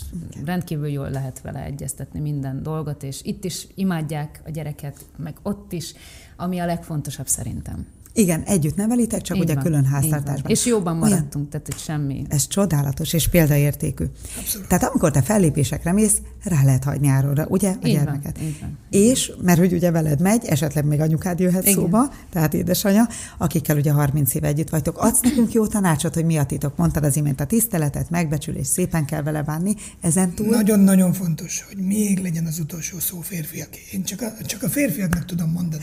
rendkívül 0.44 0.88
jól 0.88 1.10
lehet 1.10 1.40
vele 1.40 1.62
egyeztetni 1.62 2.20
minden 2.20 2.62
dolgot, 2.62 3.02
és 3.02 3.20
itt 3.22 3.44
is 3.44 3.66
imádják 3.74 4.40
a 4.46 4.50
gyereket, 4.50 4.96
meg 5.16 5.34
ott 5.42 5.72
is, 5.72 5.94
ami 6.36 6.58
a 6.58 6.66
legfontosabb 6.66 7.26
szerintem. 7.26 7.86
Igen, 8.16 8.42
együtt 8.42 8.76
nevelitek, 8.76 9.20
csak 9.20 9.36
így 9.36 9.42
ugye 9.42 9.54
van, 9.54 9.62
külön 9.62 9.84
háztartásban. 9.84 10.50
És 10.50 10.66
jóban 10.66 10.96
maradtunk, 10.96 11.34
Olyan. 11.34 11.48
tehát 11.48 11.66
hogy 11.66 11.78
semmi. 11.78 12.24
Ez 12.28 12.46
csodálatos 12.46 13.12
és 13.12 13.28
példaértékű. 13.28 14.04
Abszolút. 14.38 14.68
Tehát 14.68 14.84
amikor 14.84 15.10
te 15.10 15.22
fellépésekre 15.22 15.92
mész, 15.92 16.20
rá 16.42 16.64
lehet 16.64 16.84
hagyni 16.84 17.08
áróra, 17.08 17.46
ugye, 17.48 17.68
a 17.68 17.86
így 17.86 17.94
gyermeket. 17.94 18.38
Van, 18.38 18.46
így 18.46 18.60
van. 18.60 18.78
És, 18.90 19.32
mert 19.42 19.58
hogy 19.58 19.72
ugye 19.72 19.90
veled 19.90 20.20
megy, 20.20 20.44
esetleg 20.44 20.84
még 20.84 21.00
anyukád 21.00 21.40
jöhet 21.40 21.62
Igen. 21.62 21.74
szóba, 21.74 22.12
tehát 22.30 22.54
édesanyja, 22.54 23.08
akikkel 23.38 23.76
ugye 23.76 23.92
30 23.92 24.34
éve 24.34 24.46
együtt 24.46 24.68
vagytok. 24.68 24.98
Adsz 24.98 25.20
nekünk 25.20 25.52
jó 25.52 25.66
tanácsot, 25.66 26.14
hogy 26.14 26.24
mi 26.24 26.36
a 26.36 26.44
titok? 26.44 26.76
Mondtad 26.76 27.04
az 27.04 27.16
imént 27.16 27.40
a 27.40 27.46
tiszteletet, 27.46 28.10
megbecsülés, 28.10 28.66
szépen 28.66 29.04
kell 29.04 29.22
vele 29.22 29.42
bánni. 29.42 29.74
Ezen 30.00 30.34
túl... 30.34 30.46
Nagyon-nagyon 30.46 31.12
fontos, 31.12 31.64
hogy 31.68 31.84
még 31.84 32.18
legyen 32.18 32.46
az 32.46 32.58
utolsó 32.58 32.98
szó 32.98 33.20
férfiak. 33.20 33.76
Én 33.92 34.02
csak 34.02 34.20
a, 34.20 34.44
csak 34.44 34.62
a 34.62 34.68
férfiaknak 34.68 35.24
tudom 35.24 35.50
mondani. 35.50 35.82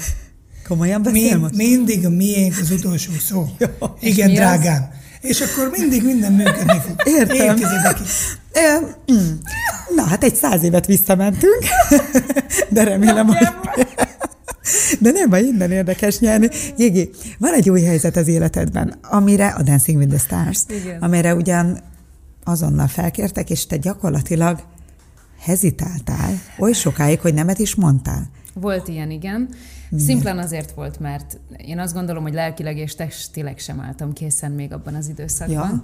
Komolyan 0.67 1.01
beszél 1.01 1.37
most? 1.37 1.55
Mindig 1.55 2.05
a 2.05 2.09
miénk 2.09 2.57
az 2.61 2.71
utolsó 2.71 3.11
szó. 3.19 3.47
Jó. 3.59 3.87
Igen, 3.99 4.33
drágám. 4.33 4.89
Az? 4.91 5.29
És 5.29 5.41
akkor 5.41 5.69
mindig 5.77 6.03
minden 6.03 6.33
működni 6.33 6.79
fog. 6.85 6.95
Értem. 7.03 7.57
Mm. 9.11 9.31
Na, 9.95 10.03
hát 10.03 10.23
egy 10.23 10.35
száz 10.35 10.63
évet 10.63 10.85
visszamentünk, 10.85 11.63
de 12.69 12.83
remélem, 12.83 13.27
hogy... 13.27 13.37
De 14.99 15.11
nem 15.11 15.29
baj, 15.29 15.43
innen 15.43 15.71
érdekes 15.71 16.19
nyerni. 16.19 16.49
Jégi, 16.77 17.09
van 17.37 17.53
egy 17.53 17.69
új 17.69 17.81
helyzet 17.81 18.15
az 18.15 18.27
életedben, 18.27 18.97
amire 19.01 19.47
a 19.47 19.61
Dancing 19.61 19.97
with 19.97 20.09
the 20.09 20.19
Stars, 20.19 20.81
Igen. 20.83 21.01
amire 21.01 21.35
ugyan 21.35 21.79
azonnal 22.43 22.87
felkértek, 22.87 23.49
és 23.49 23.65
te 23.65 23.77
gyakorlatilag 23.77 24.63
hezitáltál 25.39 26.41
oly 26.59 26.73
sokáig, 26.73 27.19
hogy 27.19 27.33
nemet 27.33 27.59
is 27.59 27.75
mondtál. 27.75 28.29
Volt 28.53 28.87
ilyen, 28.87 29.11
igen. 29.11 29.49
Szimplán 29.97 30.37
azért 30.37 30.71
volt, 30.71 30.99
mert 30.99 31.39
én 31.57 31.79
azt 31.79 31.93
gondolom, 31.93 32.23
hogy 32.23 32.33
lelkileg 32.33 32.77
és 32.77 32.95
testileg 32.95 33.57
sem 33.57 33.79
álltam 33.79 34.13
készen 34.13 34.51
még 34.51 34.73
abban 34.73 34.95
az 34.95 35.07
időszakban. 35.07 35.55
Ja. 35.55 35.83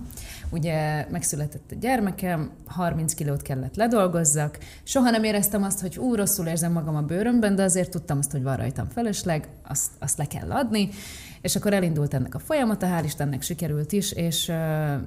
Ugye 0.49 1.07
megszületett 1.11 1.71
a 1.71 1.75
gyermekem, 1.79 2.51
30 2.65 3.13
kilót 3.13 3.41
kellett 3.41 3.75
ledolgozzak, 3.75 4.57
soha 4.83 5.09
nem 5.09 5.23
éreztem 5.23 5.63
azt, 5.63 5.81
hogy 5.81 5.97
ú, 5.97 6.15
rosszul 6.15 6.47
érzem 6.47 6.71
magam 6.71 6.95
a 6.95 7.01
bőrömben, 7.01 7.55
de 7.55 7.63
azért 7.63 7.91
tudtam 7.91 8.17
azt, 8.17 8.31
hogy 8.31 8.43
van 8.43 8.57
rajtam 8.57 8.87
felesleg, 8.89 9.47
azt, 9.67 9.91
azt 9.99 10.17
le 10.17 10.25
kell 10.25 10.51
adni, 10.51 10.89
és 11.41 11.55
akkor 11.55 11.73
elindult 11.73 12.13
ennek 12.13 12.35
a 12.35 12.39
folyamata, 12.39 12.87
hál' 12.87 13.03
Istennek 13.03 13.41
sikerült 13.41 13.91
is, 13.91 14.11
és 14.11 14.47
uh, 14.47 14.55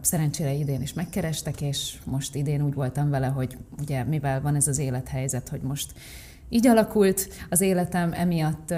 szerencsére 0.00 0.52
idén 0.52 0.82
is 0.82 0.92
megkerestek, 0.92 1.60
és 1.60 1.94
most 2.04 2.34
idén 2.34 2.62
úgy 2.62 2.74
voltam 2.74 3.10
vele, 3.10 3.26
hogy 3.26 3.56
ugye 3.80 4.04
mivel 4.04 4.40
van 4.40 4.54
ez 4.54 4.68
az 4.68 4.78
élethelyzet, 4.78 5.48
hogy 5.48 5.60
most 5.60 5.92
így 6.50 6.66
alakult 6.66 7.28
az 7.50 7.60
életem, 7.60 8.12
emiatt 8.12 8.74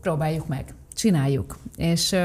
próbáljuk 0.00 0.46
meg, 0.46 0.74
csináljuk. 0.94 1.58
És 1.76 2.16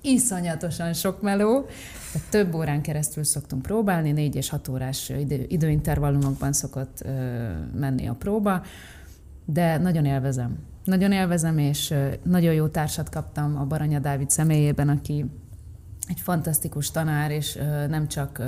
iszonyatosan 0.00 0.92
sok 0.92 1.22
meló, 1.22 1.66
tehát 2.12 2.28
több 2.30 2.54
órán 2.54 2.82
keresztül 2.82 3.24
szoktunk 3.24 3.62
próbálni, 3.62 4.12
négy 4.12 4.36
és 4.36 4.48
hat 4.48 4.68
órás 4.68 5.08
idő, 5.08 5.44
időintervallumokban 5.48 6.52
szokott 6.52 7.04
menni 7.74 8.08
a 8.08 8.14
próba, 8.14 8.62
de 9.44 9.78
nagyon 9.78 10.04
élvezem. 10.04 10.58
Nagyon 10.84 11.12
élvezem, 11.12 11.58
és 11.58 11.94
nagyon 12.22 12.54
jó 12.54 12.66
társat 12.66 13.08
kaptam 13.08 13.56
a 13.56 13.64
Baranya 13.64 13.98
Dávid 13.98 14.30
személyében, 14.30 14.88
aki 14.88 15.24
egy 16.08 16.20
fantasztikus 16.20 16.90
tanár, 16.90 17.30
és 17.30 17.58
nem 17.88 18.08
csak 18.08 18.38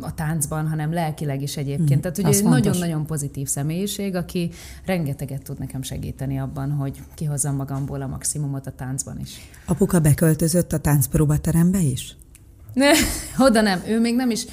a 0.00 0.14
táncban, 0.14 0.68
hanem 0.68 0.92
lelkileg 0.92 1.42
is 1.42 1.56
egyébként. 1.56 1.96
Mm, 1.96 2.00
Tehát 2.00 2.18
ugye 2.18 2.28
egy 2.28 2.44
nagyon-nagyon 2.44 3.06
pozitív 3.06 3.48
személyiség, 3.48 4.14
aki 4.14 4.50
rengeteget 4.84 5.42
tud 5.42 5.58
nekem 5.58 5.82
segíteni 5.82 6.38
abban, 6.38 6.70
hogy 6.70 7.02
kihozzam 7.14 7.56
magamból 7.56 8.02
a 8.02 8.06
maximumot 8.06 8.66
a 8.66 8.70
táncban 8.70 9.20
is. 9.20 9.30
Apuka 9.66 10.00
beköltözött 10.00 10.72
a 10.72 10.78
táncpróbaterembe 10.78 11.80
is? 11.80 12.16
Ne, 12.72 12.90
oda 13.46 13.60
nem. 13.60 13.82
Ő 13.86 14.00
még 14.00 14.14
nem 14.14 14.30
is 14.30 14.46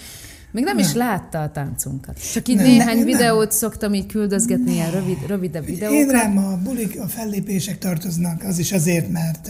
még 0.51 0.63
nem, 0.63 0.75
nem 0.75 0.85
is 0.85 0.93
látta 0.93 1.41
a 1.41 1.51
táncunkat. 1.51 2.31
Csak 2.31 2.47
így 2.47 2.55
nem, 2.55 2.65
néhány 2.65 2.97
nem, 2.97 3.05
videót 3.05 3.49
nem. 3.49 3.57
szoktam 3.57 3.93
így 3.93 4.05
küldözgetni, 4.05 4.63
nem. 4.63 4.73
ilyen 4.73 4.91
rövid, 4.91 5.17
rövidebb 5.27 5.65
videókat. 5.65 5.97
Én 5.97 6.07
rám 6.07 6.37
a 6.37 6.57
bulik, 6.63 6.99
a 6.99 7.07
fellépések 7.07 7.77
tartoznak, 7.77 8.43
az 8.43 8.59
is 8.59 8.71
azért, 8.71 9.09
mert 9.09 9.49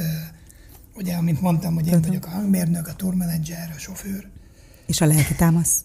Ugye, 0.96 1.14
amint 1.16 1.42
mondtam, 1.42 1.74
hogy 1.74 1.86
én 1.86 1.94
Tudom. 1.94 2.08
vagyok 2.08 2.26
a 2.26 2.30
hangmérnök, 2.30 2.88
a 2.88 2.94
tourmenedzser, 2.94 3.74
a 3.76 3.80
sofőr. 3.80 4.28
És 4.86 5.02
a 5.02 5.06
lelki 5.06 5.36
támasz? 5.36 5.82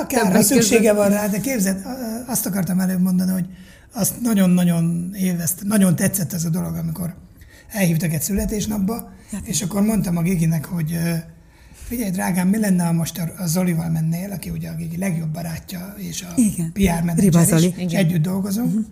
Akár, 0.00 0.32
ha 0.32 0.42
szüksége 0.42 0.92
van 0.92 1.08
rá, 1.08 1.26
de 1.26 1.40
képzeld, 1.40 1.84
azt 2.26 2.46
akartam 2.46 2.80
előbb 2.80 3.00
mondani, 3.00 3.32
hogy 3.32 3.46
azt 3.92 4.20
nagyon-nagyon 4.20 5.14
élveztem, 5.14 5.66
nagyon 5.66 5.96
tetszett 5.96 6.32
ez 6.32 6.44
a 6.44 6.48
dolog, 6.48 6.76
amikor 6.76 7.14
elhívtak 7.68 8.12
egy 8.12 8.22
születésnapba, 8.22 9.12
ja. 9.32 9.38
és 9.44 9.62
akkor 9.62 9.82
mondtam 9.82 10.16
a 10.16 10.22
Giginek, 10.22 10.64
hogy 10.64 10.98
figyelj, 11.86 12.10
drágám, 12.10 12.48
mi 12.48 12.58
lenne, 12.58 12.84
ha 12.84 12.92
most 12.92 13.18
a 13.18 13.46
Zolival 13.46 13.88
mennél, 13.88 14.30
aki 14.30 14.50
ugye 14.50 14.68
a 14.70 14.74
Gigi 14.74 14.96
legjobb 14.96 15.28
barátja, 15.28 15.94
és 15.96 16.22
a 16.22 16.32
Igen. 16.36 16.72
PR 16.72 17.04
menedzser 17.04 17.58
is, 17.58 17.70
és 17.76 17.92
együtt 17.92 18.22
dolgozunk. 18.22 18.68
Uh-huh. 18.68 18.84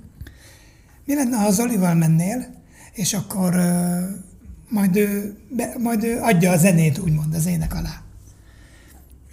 Mi 1.04 1.14
lenne, 1.14 1.36
ha 1.36 1.46
a 1.46 1.50
Zolival 1.50 1.94
mennél, 1.94 2.46
és 2.92 3.14
akkor 3.14 3.54
majd 4.68 4.96
ő, 4.96 5.36
be, 5.48 5.74
majd 5.78 6.04
ő 6.04 6.18
adja 6.20 6.50
a 6.50 6.56
zenét, 6.56 6.98
úgymond, 6.98 7.34
az 7.34 7.46
ének 7.46 7.74
alá. 7.74 8.02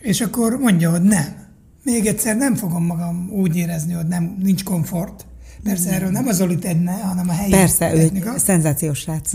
És 0.01 0.21
akkor 0.21 0.59
mondja, 0.59 0.89
hogy 0.91 1.01
nem. 1.01 1.43
Még 1.83 2.05
egyszer 2.05 2.35
nem 2.35 2.55
fogom 2.55 2.85
magam 2.85 3.29
úgy 3.31 3.55
érezni, 3.55 3.93
hogy 3.93 4.07
nem, 4.07 4.35
nincs 4.43 4.63
komfort. 4.63 5.25
Persze 5.63 5.91
erről 5.91 6.09
nem 6.09 6.27
az 6.27 6.35
Zoli 6.35 6.57
tedne, 6.57 6.91
hanem 6.91 7.29
a 7.29 7.31
helyi 7.31 7.51
Persze, 7.51 7.89
technika. 7.89 8.29
ő 8.29 8.33
egy 8.33 8.39
szenzációs 8.39 8.99
srác. 8.99 9.31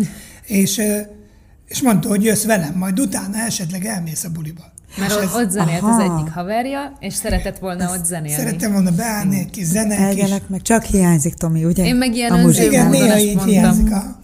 És, 0.47 0.81
és 1.67 1.83
mondta, 1.83 2.09
hogy 2.09 2.25
jössz 2.25 2.45
velem, 2.45 2.75
majd 2.75 3.01
utána 3.01 3.39
esetleg 3.39 3.85
elmész 3.85 4.25
a 4.25 4.31
buliba. 4.31 4.73
Mert 4.99 5.13
ott, 5.13 5.23
ez, 5.23 5.35
ott 5.35 5.51
zenélt 5.51 5.83
aha. 5.83 6.03
az 6.03 6.11
egyik 6.11 6.33
haverja, 6.33 6.97
és 7.01 7.15
szeretett 7.15 7.59
volna 7.59 7.83
Ezt 7.83 7.97
ott 7.97 8.05
zenélni. 8.05 8.43
Szerettem 8.43 8.73
volna 8.73 8.91
beállni 8.91 9.39
egy 9.39 9.51
kis 9.51 9.65
zene. 9.65 9.97
Elgelek 9.99 10.49
meg, 10.49 10.63
csak 10.63 10.85
hiányzik, 10.85 11.35
Tomi, 11.35 11.65
ugye? 11.65 11.85
Én 11.85 11.97
meg 11.97 12.15
ilyen 12.15 12.33
a 12.33 12.51
Igen, 12.51 12.91
néha 12.91 13.19
így 13.19 13.35
mondtam. 13.35 13.49
hiányzik 13.49 13.93
a... 13.93 14.20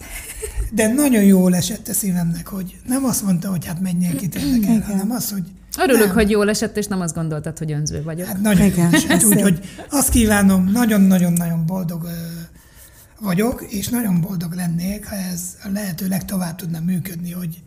De 0.76 0.92
nagyon 0.92 1.22
jól 1.22 1.54
esett 1.54 1.88
a 1.88 1.92
szívemnek, 1.92 2.46
hogy 2.46 2.76
nem 2.86 3.04
azt 3.04 3.22
mondta, 3.22 3.50
hogy 3.50 3.66
hát 3.66 3.80
menjél 3.80 4.16
ki 4.16 4.28
tényleg 4.28 4.70
el, 4.70 4.80
hanem 4.80 5.10
az, 5.10 5.30
hogy 5.30 5.42
Örülök, 5.78 6.06
nem. 6.06 6.14
hogy 6.14 6.30
jól 6.30 6.48
esett, 6.48 6.76
és 6.76 6.86
nem 6.86 7.00
azt 7.00 7.14
gondoltad, 7.14 7.58
hogy 7.58 7.72
önző 7.72 8.02
vagyok. 8.02 8.26
Hát 8.26 8.40
nagyon 8.40 8.66
Igen. 8.66 8.94
esett, 8.94 9.24
úgyhogy 9.24 9.60
azt 9.90 10.08
kívánom, 10.08 10.70
nagyon-nagyon-nagyon 10.72 11.66
boldog 11.66 12.08
vagyok, 13.20 13.66
és 13.68 13.88
nagyon 13.88 14.20
boldog 14.20 14.52
lennék, 14.52 15.08
ha 15.08 15.14
ez 15.14 15.40
a 15.64 15.68
lehető 15.72 16.08
legtovább 16.08 16.56
tudna 16.56 16.80
működni, 16.80 17.32
hogy 17.32 17.62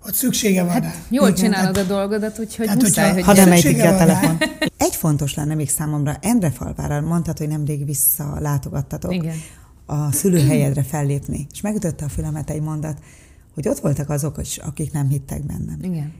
hogy 0.00 0.14
szüksége 0.14 0.62
van 0.62 0.72
hát, 0.72 0.82
rá. 0.82 0.94
Jól 1.08 1.28
Igen, 1.28 1.40
csinálod 1.40 1.76
hát, 1.76 1.84
a 1.84 1.88
dolgodat, 1.88 2.38
úgyhogy 2.38 2.66
hát, 2.66 2.82
muszáj, 2.82 3.12
hogy... 3.12 3.22
Ha 3.22 3.32
nem 3.32 3.52
ejtik 3.52 3.82
a 3.82 3.96
telefon. 3.96 4.38
Egy 4.76 4.94
fontos 4.94 5.34
lenne 5.34 5.54
még 5.54 5.70
számomra, 5.70 6.16
Endre 6.20 6.50
falvára 6.50 7.00
mondtad, 7.00 7.38
hogy 7.38 7.48
nemrég 7.48 7.84
visszalátogattatok. 7.84 9.14
Igen. 9.14 9.34
A 9.86 10.12
szülőhelyedre 10.12 10.82
fellépni. 10.82 11.46
És 11.52 11.60
megütötte 11.60 12.04
a 12.04 12.08
fülemet 12.08 12.50
egy 12.50 12.62
mondat, 12.62 13.02
hogy 13.54 13.68
ott 13.68 13.78
voltak 13.78 14.10
azok, 14.10 14.40
akik 14.56 14.92
nem 14.92 15.08
hittek 15.08 15.46
bennem. 15.46 15.78
Igen. 15.82 16.12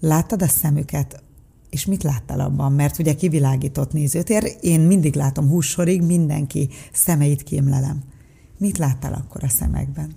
Láttad 0.00 0.42
a 0.42 0.48
szemüket, 0.48 1.22
és 1.70 1.86
mit 1.86 2.02
láttál 2.02 2.40
abban? 2.40 2.72
Mert 2.72 2.98
ugye 2.98 3.14
kivilágított 3.14 3.92
nézőtér, 3.92 4.56
én 4.60 4.80
mindig 4.80 5.14
látom 5.14 5.48
hússorig, 5.48 6.02
mindenki 6.02 6.68
szemeit 6.92 7.42
kémlelem. 7.42 8.02
Mit 8.58 8.78
láttál 8.78 9.12
akkor 9.12 9.44
a 9.44 9.48
szemekben? 9.48 10.10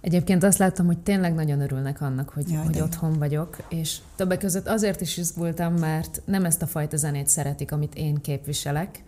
Egyébként 0.00 0.42
azt 0.42 0.58
láttam, 0.58 0.86
hogy 0.86 0.98
tényleg 0.98 1.34
nagyon 1.34 1.60
örülnek 1.60 2.00
annak, 2.00 2.28
hogy, 2.28 2.50
Jaj, 2.50 2.64
hogy 2.64 2.80
otthon 2.80 3.18
vagyok, 3.18 3.56
és 3.68 3.98
többek 4.16 4.38
között 4.38 4.66
azért 4.66 5.00
is 5.00 5.16
izgultam, 5.16 5.74
mert 5.74 6.22
nem 6.24 6.44
ezt 6.44 6.62
a 6.62 6.66
fajta 6.66 6.96
zenét 6.96 7.28
szeretik, 7.28 7.72
amit 7.72 7.94
én 7.94 8.20
képviselek, 8.20 9.02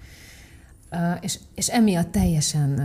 és, 1.20 1.38
és 1.55 1.68
emiatt 1.68 2.12
teljesen 2.12 2.80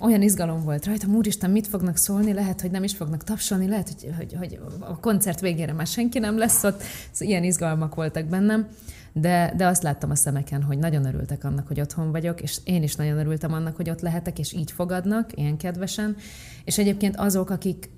olyan 0.00 0.22
izgalom 0.22 0.64
volt 0.64 0.86
rajta, 0.86 1.06
úristen, 1.06 1.50
mit 1.50 1.66
fognak 1.66 1.96
szólni, 1.96 2.32
lehet, 2.32 2.60
hogy 2.60 2.70
nem 2.70 2.84
is 2.84 2.94
fognak 2.94 3.24
tapsolni, 3.24 3.68
lehet, 3.68 3.88
hogy, 3.88 4.14
hogy, 4.16 4.34
hogy 4.38 4.60
a 4.80 5.00
koncert 5.00 5.40
végére 5.40 5.72
már 5.72 5.86
senki 5.86 6.18
nem 6.18 6.38
lesz 6.38 6.64
ott, 6.64 6.82
szóval 7.10 7.28
ilyen 7.28 7.44
izgalmak 7.44 7.94
voltak 7.94 8.24
bennem, 8.24 8.68
de, 9.12 9.52
de 9.56 9.66
azt 9.66 9.82
láttam 9.82 10.10
a 10.10 10.14
szemeken, 10.14 10.62
hogy 10.62 10.78
nagyon 10.78 11.04
örültek 11.04 11.44
annak, 11.44 11.66
hogy 11.66 11.80
otthon 11.80 12.10
vagyok, 12.10 12.40
és 12.40 12.56
én 12.64 12.82
is 12.82 12.94
nagyon 12.94 13.18
örültem 13.18 13.52
annak, 13.52 13.76
hogy 13.76 13.90
ott 13.90 14.00
lehetek, 14.00 14.38
és 14.38 14.52
így 14.52 14.70
fogadnak, 14.70 15.30
ilyen 15.34 15.56
kedvesen, 15.56 16.16
és 16.64 16.78
egyébként 16.78 17.16
azok, 17.16 17.50
akik 17.50 17.90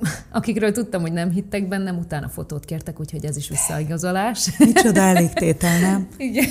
akikről 0.30 0.72
tudtam, 0.72 1.00
hogy 1.00 1.12
nem 1.12 1.30
hittek 1.30 1.68
bennem, 1.68 1.98
utána 1.98 2.28
fotót 2.28 2.64
kértek, 2.64 3.00
úgyhogy 3.00 3.24
ez 3.24 3.36
is 3.36 3.48
visszaigazolás. 3.48 4.58
Micsoda 4.58 5.00
elégtétel, 5.00 5.80
nem? 5.80 6.08
Igen. 6.28 6.48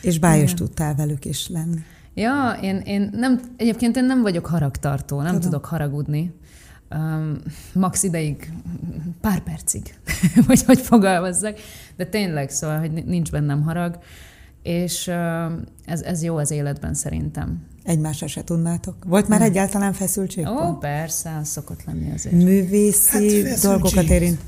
És 0.00 0.18
bájos 0.18 0.52
Igen. 0.52 0.56
tudtál 0.56 0.94
velük 0.94 1.24
is 1.24 1.48
lenni. 1.48 1.80
Ja, 2.14 2.58
én, 2.62 2.76
én 2.76 3.10
nem, 3.12 3.40
egyébként 3.56 3.96
én 3.96 4.04
nem 4.04 4.22
vagyok 4.22 4.46
haragtartó, 4.46 5.16
nem 5.16 5.26
Tudom. 5.26 5.40
tudok 5.40 5.64
haragudni. 5.64 6.34
Um, 6.94 7.36
max 7.72 8.02
ideig, 8.02 8.52
pár 9.20 9.40
percig, 9.40 9.94
vagy 10.46 10.62
hogy 10.64 10.78
fogalmazzak, 10.78 11.58
de 11.96 12.06
tényleg, 12.06 12.50
szóval, 12.50 12.78
hogy 12.78 12.90
nincs 12.90 13.30
bennem 13.30 13.62
harag, 13.62 13.98
és 14.62 15.06
uh, 15.06 15.52
ez, 15.84 16.00
ez 16.00 16.22
jó 16.22 16.36
az 16.36 16.50
életben 16.50 16.94
szerintem. 16.94 17.62
Egymásra 17.82 18.26
se 18.26 18.44
tudnátok? 18.44 19.04
Volt 19.04 19.28
már 19.28 19.42
egyáltalán 19.42 19.92
feszültség? 19.92 20.46
Ó, 20.46 20.72
persze, 20.72 21.40
szokott 21.44 21.84
lenni 21.84 22.12
azért. 22.12 22.34
Művészi 22.34 23.44
hát 23.44 23.60
dolgokat 23.60 24.08
érint? 24.08 24.40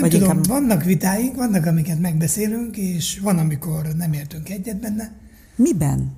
Nem 0.00 0.10
Vagy 0.10 0.18
tudom, 0.20 0.36
inkább... 0.36 0.46
vannak 0.46 0.84
vitáink, 0.84 1.36
vannak, 1.36 1.66
amiket 1.66 2.00
megbeszélünk, 2.00 2.76
és 2.76 3.18
van, 3.18 3.38
amikor 3.38 3.86
nem 3.96 4.12
értünk 4.12 4.48
egyet 4.48 4.80
benne. 4.80 5.12
Miben 5.56 6.12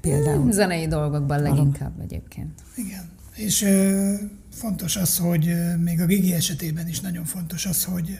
például? 0.00 0.40
Hmm, 0.40 0.50
zenei 0.50 0.86
dolgokban 0.86 1.42
leginkább 1.42 1.92
Valami. 1.92 2.02
egyébként. 2.04 2.60
Igen. 2.76 3.08
És 3.34 3.62
ö, 3.62 4.12
fontos 4.52 4.96
az, 4.96 5.18
hogy 5.18 5.54
még 5.84 6.00
a 6.00 6.06
Gigi 6.06 6.32
esetében 6.32 6.88
is 6.88 7.00
nagyon 7.00 7.24
fontos 7.24 7.66
az, 7.66 7.84
hogy 7.84 8.18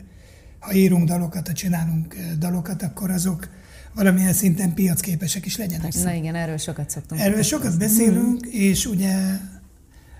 ha 0.58 0.72
írunk 0.72 1.08
dalokat, 1.08 1.46
ha 1.46 1.52
csinálunk 1.52 2.16
dalokat, 2.38 2.82
akkor 2.82 3.10
azok 3.10 3.48
valamilyen 3.94 4.32
szinten 4.32 4.74
piacképesek 4.74 5.46
is 5.46 5.56
legyenek. 5.56 5.94
Na 6.02 6.12
igen, 6.12 6.34
erről 6.34 6.56
sokat 6.56 6.90
szoktunk. 6.90 7.20
Erről 7.20 7.42
sokat 7.42 7.78
beszélünk, 7.78 8.46
és 8.46 8.86
ugye 8.86 9.14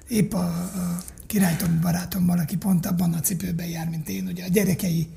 épp 0.08 0.32
a, 0.32 0.46
a 0.46 1.02
királytom 1.36 1.78
barátommal, 1.82 2.38
aki 2.38 2.56
pont 2.56 2.86
abban 2.86 3.12
a 3.12 3.20
cipőben 3.20 3.66
jár, 3.66 3.88
mint 3.88 4.08
én, 4.08 4.28
ugye 4.30 4.44
a 4.44 4.48
gyerekei 4.52 5.08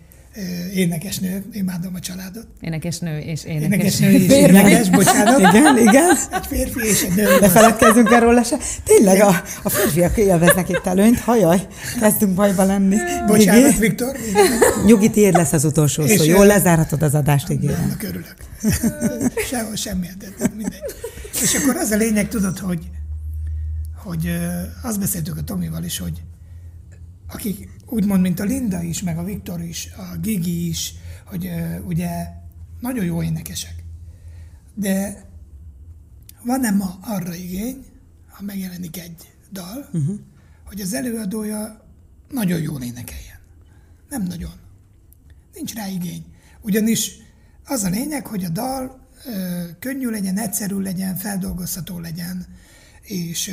énekesnő, 0.74 1.44
imádom 1.52 1.96
a 1.96 2.00
családot. 2.00 2.48
Énekesnő 2.62 3.20
és 3.20 3.44
énekes. 3.44 3.66
Énekesnő 3.66 4.10
és 4.10 4.32
énekes, 4.32 4.90
bocsánat. 4.90 5.40
Igen, 5.40 5.78
igen. 5.78 6.18
Egy 6.32 6.46
férfi 6.48 6.88
és 6.88 7.02
egy 7.04 7.16
nő. 7.16 7.40
Ne 7.40 7.50
feledkezzünk 7.50 8.12
erről 8.12 8.44
se. 8.44 8.58
Tényleg 8.84 9.22
a, 9.22 9.44
a 9.64 9.70
férfiak 9.70 10.18
élveznek 10.18 10.70
itt 10.70 10.86
előnyt, 10.86 11.20
hajaj, 11.20 11.68
kezdünk 12.00 12.34
bajba 12.34 12.64
lenni. 12.64 12.98
Bocsánat, 13.28 13.70
Igi? 13.70 13.80
Viktor. 13.80 14.16
Nyugi, 14.86 15.10
tiéd 15.10 15.34
lesz 15.34 15.54
az 15.54 15.66
utolsó 15.66 16.08
szó. 16.08 16.24
Jól 16.24 16.46
lezárhatod 16.46 17.02
az 17.02 17.16
adást, 17.16 17.50
ígérem. 17.50 17.82
Annak 17.84 18.04
örülök. 18.04 18.36
Sehol 19.50 19.76
semmi, 19.76 20.08
de 20.20 20.48
mindegy. 20.58 20.84
És 21.42 21.56
akkor 21.56 21.76
az 21.76 21.92
a 21.92 21.96
lényeg, 21.96 22.28
tudod, 22.28 22.60
hogy 22.60 22.80
hogy 24.04 24.40
azt 24.82 25.00
beszéltük 25.00 25.38
a 25.38 25.44
Tomival 25.44 25.84
is, 25.84 25.98
hogy 25.98 26.24
akik 27.28 27.70
úgymond, 27.86 28.22
mint 28.22 28.40
a 28.40 28.44
Linda 28.44 28.82
is, 28.82 29.04
meg 29.04 29.18
a 29.18 29.24
Viktor 29.24 29.62
is, 29.62 29.90
a 29.98 30.18
Gigi 30.18 30.68
is, 30.68 30.94
hogy 31.26 31.50
ugye 31.86 32.28
nagyon 32.80 33.06
jó 33.06 33.24
énekesek. 33.24 33.84
De 34.74 35.26
van-e 36.44 36.72
ma 36.72 37.00
arra 37.02 37.34
igény, 37.34 37.86
ha 38.28 38.44
megjelenik 38.44 38.98
egy 38.98 39.34
dal, 39.52 39.90
uh-huh. 39.94 40.20
hogy 40.66 40.82
az 40.82 40.94
előadója 40.94 41.86
nagyon 42.30 42.62
jól 42.62 42.82
énekeljen. 42.82 43.40
Nem 44.10 44.24
nagyon. 44.24 44.54
Nincs 45.54 45.74
rá 45.74 45.88
igény. 45.88 46.26
Ugyanis 46.62 47.12
az 47.66 47.84
a 47.84 47.90
lényeg, 47.90 48.28
hogy 48.28 48.44
a 48.44 48.50
dal 48.50 49.08
ö, 49.26 49.64
könnyű 49.80 50.10
legyen, 50.10 50.38
egyszerű 50.38 50.80
legyen, 50.80 51.16
feldolgozható 51.16 52.00
legyen, 52.00 52.46
és, 53.02 53.52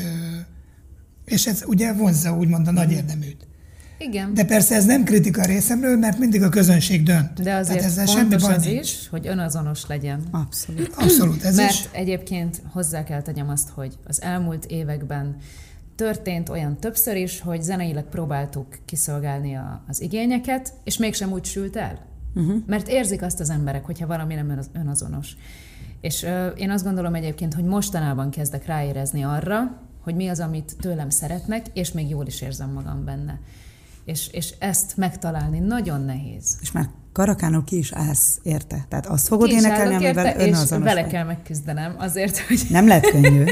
és 1.24 1.46
ez 1.46 1.64
ugye 1.66 1.92
vonzza 1.92 2.36
úgymond 2.36 2.66
a 2.66 2.70
nagy 2.70 2.92
érdeműt. 2.92 3.46
Igen. 3.98 4.34
De 4.34 4.44
persze 4.44 4.74
ez 4.74 4.84
nem 4.84 5.04
kritika 5.04 5.44
részemről, 5.44 5.96
mert 5.96 6.18
mindig 6.18 6.42
a 6.42 6.48
közönség 6.48 7.02
dönt. 7.02 7.42
De 7.42 7.54
azért 7.54 7.78
Tehát 7.78 7.90
ezzel 7.90 8.06
fontos 8.06 8.42
semmi 8.42 8.54
az 8.54 8.64
nincs. 8.64 8.80
is, 8.80 9.08
hogy 9.08 9.26
önazonos 9.26 9.86
legyen. 9.86 10.22
Abszolút. 10.30 10.92
Abszolút, 10.96 11.42
ez 11.44 11.56
mert 11.56 11.70
is. 11.72 11.88
egyébként 11.92 12.62
hozzá 12.72 13.04
kell 13.04 13.22
tegyem 13.22 13.48
azt, 13.48 13.68
hogy 13.68 13.94
az 14.04 14.22
elmúlt 14.22 14.64
években 14.64 15.36
történt 15.94 16.48
olyan 16.48 16.80
többször 16.80 17.16
is, 17.16 17.40
hogy 17.40 17.62
zeneileg 17.62 18.04
próbáltuk 18.04 18.66
kiszolgálni 18.84 19.54
a, 19.56 19.84
az 19.88 20.00
igényeket, 20.00 20.72
és 20.84 20.96
mégsem 20.96 21.32
úgy 21.32 21.44
sült 21.44 21.76
el. 21.76 22.06
Uh-huh. 22.34 22.62
Mert 22.66 22.88
érzik 22.88 23.22
azt 23.22 23.40
az 23.40 23.50
emberek, 23.50 23.84
hogyha 23.84 24.06
valami 24.06 24.34
nem 24.34 24.60
önazonos. 24.72 25.36
És 26.00 26.22
ö, 26.22 26.46
én 26.46 26.70
azt 26.70 26.84
gondolom 26.84 27.14
egyébként, 27.14 27.54
hogy 27.54 27.64
mostanában 27.64 28.30
kezdek 28.30 28.66
ráérezni 28.66 29.22
arra, 29.24 29.80
hogy 30.02 30.14
mi 30.14 30.28
az, 30.28 30.40
amit 30.40 30.76
tőlem 30.80 31.10
szeretnek, 31.10 31.66
és 31.72 31.92
még 31.92 32.08
jól 32.08 32.26
is 32.26 32.40
érzem 32.40 32.70
magam 32.70 33.04
benne. 33.04 33.40
És, 34.04 34.28
és 34.32 34.54
ezt 34.58 34.96
megtalálni 34.96 35.58
nagyon 35.58 36.04
nehéz. 36.04 36.58
És 36.60 36.72
már 36.72 36.88
karakánul 37.12 37.64
ki 37.64 37.76
is 37.76 37.92
állsz 37.92 38.38
érte. 38.42 38.86
Tehát 38.88 39.06
azt 39.06 39.26
fogod 39.26 39.50
énekelni, 39.50 39.94
amivel 39.94 40.40
önazonos 40.40 40.86
És 40.86 40.94
vele 40.94 41.06
kell 41.06 41.24
megküzdenem 41.24 41.94
azért, 41.98 42.38
hogy... 42.38 42.66
Nem 42.70 42.86
lehet 42.86 43.10
könnyű. 43.10 43.44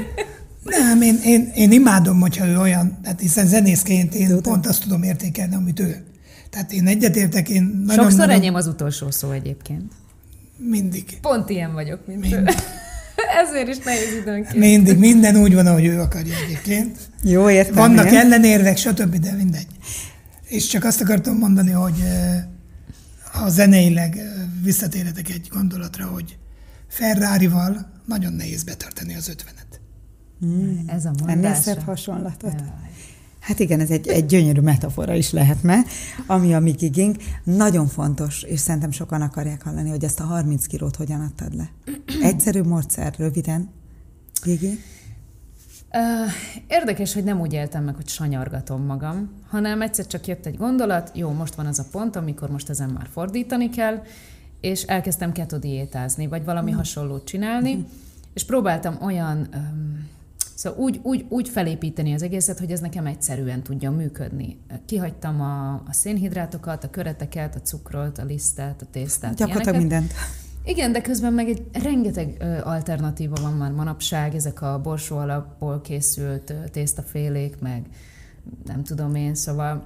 Nem, 0.65 1.03
én, 1.03 1.19
én, 1.25 1.51
én 1.55 1.73
imádom, 1.73 2.21
hogyha 2.21 2.47
ő 2.47 2.59
olyan, 2.59 2.99
tehát 3.03 3.21
hiszen 3.21 3.47
zenészként 3.47 4.15
én 4.15 4.27
Tudom. 4.27 4.43
pont 4.43 4.67
azt 4.67 4.83
tudom 4.83 5.03
értékelni, 5.03 5.55
amit 5.55 5.81
ő. 5.81 6.05
Tehát 6.51 6.73
én 6.73 6.87
egyetértek, 6.87 7.49
én 7.49 7.83
nagyon... 7.87 8.05
Sokszor 8.05 8.19
nagyon... 8.19 8.35
enyém 8.35 8.55
az 8.55 8.67
utolsó 8.67 9.11
szó 9.11 9.31
egyébként. 9.31 9.93
Mindig. 10.57 11.19
Pont 11.21 11.51
ilyen 11.51 11.73
vagyok, 11.73 12.07
mint 12.07 12.21
Mindig. 12.21 12.39
ő. 12.39 12.45
Ezért 13.47 13.69
is 13.69 13.79
nehéz 13.79 14.13
időnként. 14.21 14.55
Mindig, 14.55 14.99
minden 14.99 15.37
úgy 15.37 15.55
van, 15.55 15.67
ahogy 15.67 15.85
ő 15.85 16.01
akarja 16.01 16.35
egyébként. 16.45 16.99
Jó, 17.23 17.51
értem. 17.51 17.75
Vannak 17.75 18.11
ilyen. 18.11 18.25
ellenérvek, 18.25 18.77
stb., 18.77 19.17
de 19.17 19.33
mindegy. 19.33 19.67
És 20.49 20.67
csak 20.67 20.85
azt 20.85 21.01
akartam 21.01 21.37
mondani, 21.37 21.71
hogy 21.71 22.03
ha 23.33 23.49
zeneileg 23.49 24.19
visszatérhetek 24.63 25.29
egy 25.29 25.49
gondolatra, 25.53 26.07
hogy 26.07 26.39
Ferrari-val 26.89 27.91
nagyon 28.07 28.33
nehéz 28.33 28.63
betartani 28.63 29.15
az 29.15 29.29
ötvenet. 29.29 29.81
Mm. 30.45 30.89
Ez 30.89 31.05
a 31.05 31.11
mondása. 31.19 31.31
Ennél 31.31 31.55
szebb 31.55 31.83
hasonlatot. 31.85 32.53
Jaj. 32.53 32.84
Hát 33.45 33.59
igen, 33.59 33.81
ez 33.81 33.91
egy, 33.91 34.09
egy 34.09 34.27
gyönyörű 34.27 34.61
metafora 34.61 35.15
is 35.15 35.33
lehetne, 35.33 35.85
ami 36.27 36.55
a 36.55 36.61
mi 36.61 36.71
gigink. 36.71 37.17
Nagyon 37.45 37.87
fontos, 37.87 38.43
és 38.43 38.61
szerintem 38.61 38.91
sokan 38.91 39.21
akarják 39.21 39.63
hallani, 39.63 39.91
hogy 39.91 40.05
ezt 40.05 40.21
a 40.21 40.25
30 40.25 40.67
kilót 40.67 40.97
hogyan 40.97 41.21
adtad 41.21 41.55
le. 41.55 41.71
Egyszerű 42.23 42.63
módszer, 42.63 43.15
röviden. 43.19 43.71
Gigi? 44.43 44.79
Érdekes, 46.67 47.15
hogy 47.15 47.25
nem 47.25 47.41
úgy 47.41 47.53
éltem 47.53 47.85
meg, 47.85 47.95
hogy 47.95 48.09
sanyargatom 48.09 48.83
magam, 48.83 49.31
hanem 49.49 49.83
egyszer 49.83 50.07
csak 50.07 50.27
jött 50.27 50.47
egy 50.47 50.57
gondolat, 50.57 51.11
jó, 51.15 51.31
most 51.31 51.55
van 51.55 51.67
az 51.67 51.79
a 51.79 51.85
pont, 51.91 52.17
amikor 52.17 52.51
most 52.51 52.69
ezen 52.69 52.91
már 52.91 53.09
fordítani 53.13 53.71
kell, 53.71 54.03
és 54.61 54.83
elkezdtem 54.83 55.33
ketodiétázni, 55.33 56.27
vagy 56.27 56.45
valami 56.45 56.73
mm. 56.73 56.77
hasonlót 56.77 57.25
csinálni, 57.25 57.75
mm. 57.75 57.81
és 58.35 58.45
próbáltam 58.45 58.99
olyan, 59.01 59.49
um, 59.55 60.09
szóval 60.65 60.79
úgy, 60.79 61.01
úgy, 61.03 61.27
úgy 61.29 61.49
felépíteni 61.49 62.15
az 62.15 62.23
egészet, 62.23 62.59
hogy 62.59 62.71
ez 62.71 62.81
nekem 62.81 63.07
egyszerűen 63.07 63.63
tudjon 63.63 63.95
működni. 63.95 64.59
Kihagytam 64.87 65.41
a, 65.41 65.73
a 65.73 65.93
szénhidrátokat, 65.93 66.85
a 66.85 66.91
köreteket, 66.91 67.55
a 67.55 67.61
cukrot, 67.61 68.19
a 68.19 68.25
lisztet, 68.25 68.83
a 68.83 68.87
tésztát. 68.91 69.35
Gyakorlatilag 69.35 69.79
mindent. 69.79 70.13
Igen, 70.65 70.93
de 70.93 71.01
közben 71.01 71.33
meg 71.33 71.49
egy 71.49 71.63
rengeteg 71.73 72.45
alternatíva 72.65 73.35
van 73.43 73.53
már 73.53 73.73
manapság, 73.73 74.35
ezek 74.35 74.63
a 74.63 74.81
borsó 74.81 75.17
alapból 75.17 75.81
készült 75.81 76.55
tésztafélék, 76.71 77.61
meg 77.61 77.83
nem 78.65 78.85
tudom 78.85 79.15
én, 79.15 79.35
szóval 79.35 79.85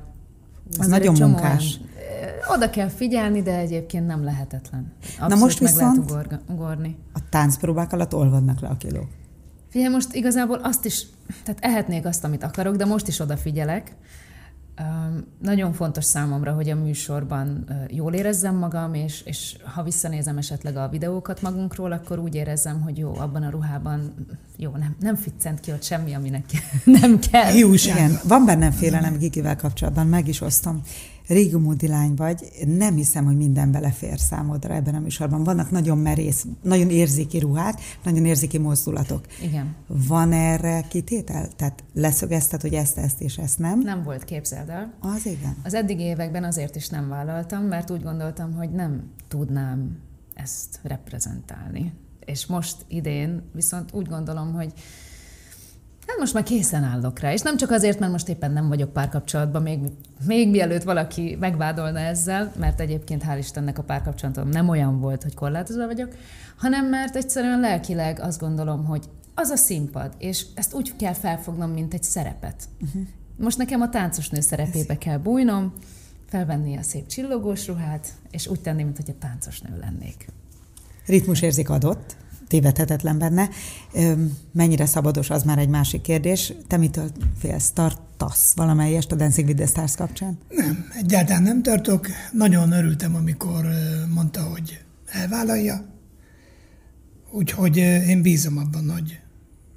ez 0.79 0.87
nagyon 0.87 1.15
munkás. 1.21 1.81
Oda 2.55 2.71
kell 2.71 2.89
figyelni, 2.89 3.43
de 3.43 3.59
egyébként 3.59 4.07
nem 4.07 4.25
lehetetlen. 4.25 4.93
Abszolút 5.03 5.29
Na 5.29 5.37
most 5.37 5.61
meg 5.61 5.73
viszont 5.73 6.11
lehet 6.11 6.41
ugorni. 6.49 6.97
a 7.13 7.19
táncpróbák 7.31 7.93
alatt 7.93 8.15
olvadnak 8.15 8.61
le 8.61 8.69
a 8.69 8.77
kilók. 8.77 9.09
Figyelj, 9.69 9.93
most 9.93 10.15
igazából 10.15 10.59
azt 10.63 10.85
is, 10.85 11.07
tehát 11.45 11.61
ehetnék 11.65 12.07
azt, 12.07 12.25
amit 12.25 12.43
akarok, 12.43 12.77
de 12.77 12.85
most 12.85 13.09
is 13.09 13.21
odafigyelek, 13.21 13.97
nagyon 15.41 15.73
fontos 15.73 16.05
számomra, 16.05 16.53
hogy 16.53 16.71
a 16.71 16.75
műsorban 16.75 17.65
jól 17.89 18.15
érezzem 18.15 18.57
magam, 18.57 18.95
és, 18.95 19.23
és 19.25 19.57
ha 19.75 19.83
visszanézem 19.83 20.39
esetleg 20.39 20.77
a 20.77 20.89
videókat 20.89 21.43
magunkról, 21.43 21.93
akkor 21.93 22.19
úgy 22.19 22.35
érezzem, 22.35 22.81
hogy 22.81 22.99
jó, 22.99 23.15
abban 23.17 23.43
a 23.43 23.51
ruhában 23.51 24.15
jó, 24.57 24.71
nem, 24.71 24.97
nem 25.01 25.17
ficcent 25.17 25.61
ki 25.61 25.73
ott 25.73 25.83
semmi, 25.83 26.15
aminek 26.15 26.45
nem 27.01 27.19
kell. 27.19 27.55
Igen, 27.55 28.19
van 28.25 28.45
bennem 28.45 28.71
félelem 28.71 29.17
Gigivel 29.19 29.57
kapcsolatban, 29.57 30.07
meg 30.07 30.29
is 30.29 30.41
osztom 30.41 30.83
régmódi 31.29 31.87
lány 31.87 32.15
vagy, 32.15 32.53
nem 32.67 32.95
hiszem, 32.95 33.25
hogy 33.25 33.37
minden 33.37 33.73
belefér 33.73 34.19
számodra 34.19 34.75
ebben 34.75 34.95
a 34.95 34.99
műsorban. 34.99 35.45
Vannak 35.45 35.71
nagyon 35.71 35.99
merész, 35.99 36.47
nagyon 36.63 36.91
érzéki 36.91 37.39
ruhák, 37.39 37.81
nagyon 38.05 38.25
érzéki 38.25 38.59
mozdulatok. 38.59 39.27
Igen. 39.43 39.75
Van 39.87 40.33
erre 40.33 40.85
kitétel? 40.89 41.49
Tehát 41.57 41.85
leszögezted, 41.95 42.61
hogy 42.61 42.75
ezt, 42.75 42.99
ezt 42.99 43.21
és 43.21 43.39
ezt 43.39 43.59
nem? 43.59 43.81
Nem 43.81 44.03
volt, 44.03 44.25
képzeld 44.25 44.69
el. 44.69 44.95
Az 45.01 45.27
igen. 45.27 45.57
Az 45.65 45.75
eddigi 45.75 46.03
években 46.03 46.45
azért 46.45 46.77
is 46.77 46.89
nem 46.89 47.09
vállaltam, 47.09 47.65
mert 47.65 47.91
úgy 47.91 48.03
gondoltam, 48.03 48.53
hogy 48.53 48.71
nem 48.71 49.11
tudnám 49.29 49.99
ezt 50.35 50.79
reprezentálni. 50.83 51.93
És 52.25 52.47
most 52.47 52.77
idén 52.89 53.43
viszont 53.53 53.93
úgy 53.93 54.07
gondolom, 54.07 54.53
hogy 54.53 54.73
Hát 56.09 56.19
most 56.19 56.35
már 56.35 56.43
készen 56.43 56.85
állok 56.85 57.19
rá, 57.19 57.33
és 57.33 57.41
nem 57.41 57.57
csak 57.57 57.71
azért, 57.71 57.99
mert 57.99 58.13
most 58.13 58.29
éppen 58.29 58.53
nem 58.53 58.69
vagyok 58.69 58.93
párkapcsolatban, 58.93 59.63
még, 59.63 59.79
még 60.27 60.51
mielőtt 60.51 60.83
valaki 60.83 61.37
megvádolna 61.41 61.99
ezzel, 61.99 62.53
mert 62.59 62.81
egyébként 62.81 63.25
hál' 63.27 63.37
Istennek 63.39 63.79
a 63.79 63.83
párkapcsolatom 63.83 64.49
nem 64.49 64.69
olyan 64.69 65.01
volt, 65.01 65.23
hogy 65.23 65.35
korlátozva 65.35 65.87
vagyok, 65.87 66.15
hanem 66.57 66.87
mert 66.87 67.17
egyszerűen 67.17 67.61
lelkileg 67.61 68.21
azt 68.21 68.41
gondolom, 68.41 68.85
hogy 68.85 69.05
az 69.35 69.49
a 69.49 69.57
színpad, 69.57 70.15
és 70.19 70.47
ezt 70.55 70.75
úgy 70.75 70.97
kell 70.97 71.13
felfognom, 71.13 71.71
mint 71.71 71.95
egy 71.95 72.03
szerepet. 72.03 72.65
Uh-huh. 72.81 73.03
Most 73.37 73.59
nekem 73.59 73.81
a 73.81 73.89
táncos 73.89 74.29
nő 74.29 74.41
szerepébe 74.41 74.99
kell 74.99 75.19
bújnom, 75.19 75.73
felvenni 76.29 76.77
a 76.77 76.83
szép 76.83 77.07
csillogós 77.07 77.67
ruhát, 77.67 78.09
és 78.31 78.47
úgy 78.47 78.61
tenni, 78.61 78.83
mint 78.83 78.97
hogy 78.97 79.11
a 79.11 79.19
táncos 79.19 79.61
nő 79.61 79.79
lennék. 79.81 80.27
Ritmus 81.07 81.43
érzik 81.43 81.71
adott, 81.71 82.17
tévedhetetlen 82.49 83.19
benne. 83.19 83.49
Mennyire 84.53 84.87
szabados, 84.87 85.31
az 85.31 85.43
már 85.43 85.59
egy 85.59 85.69
másik 85.69 86.01
kérdés. 86.01 86.53
Te 86.67 86.77
mitől 86.77 87.11
félsz? 87.39 87.71
Tartasz 87.71 88.53
valamelyest 88.55 89.13
a 89.13 89.17
Dancing 89.17 89.49
with 89.49 89.61
the 89.61 89.71
Stars 89.71 89.95
kapcsán? 89.95 90.39
Nem, 90.49 90.89
egyáltalán 90.99 91.43
nem 91.43 91.63
tartok. 91.63 92.09
Nagyon 92.33 92.73
örültem, 92.73 93.15
amikor 93.15 93.67
mondta, 94.15 94.43
hogy 94.43 94.81
elvállalja. 95.07 95.85
Úgyhogy 97.31 97.77
én 97.77 98.23
bízom 98.23 98.59
abban, 98.59 98.91
hogy 98.91 99.21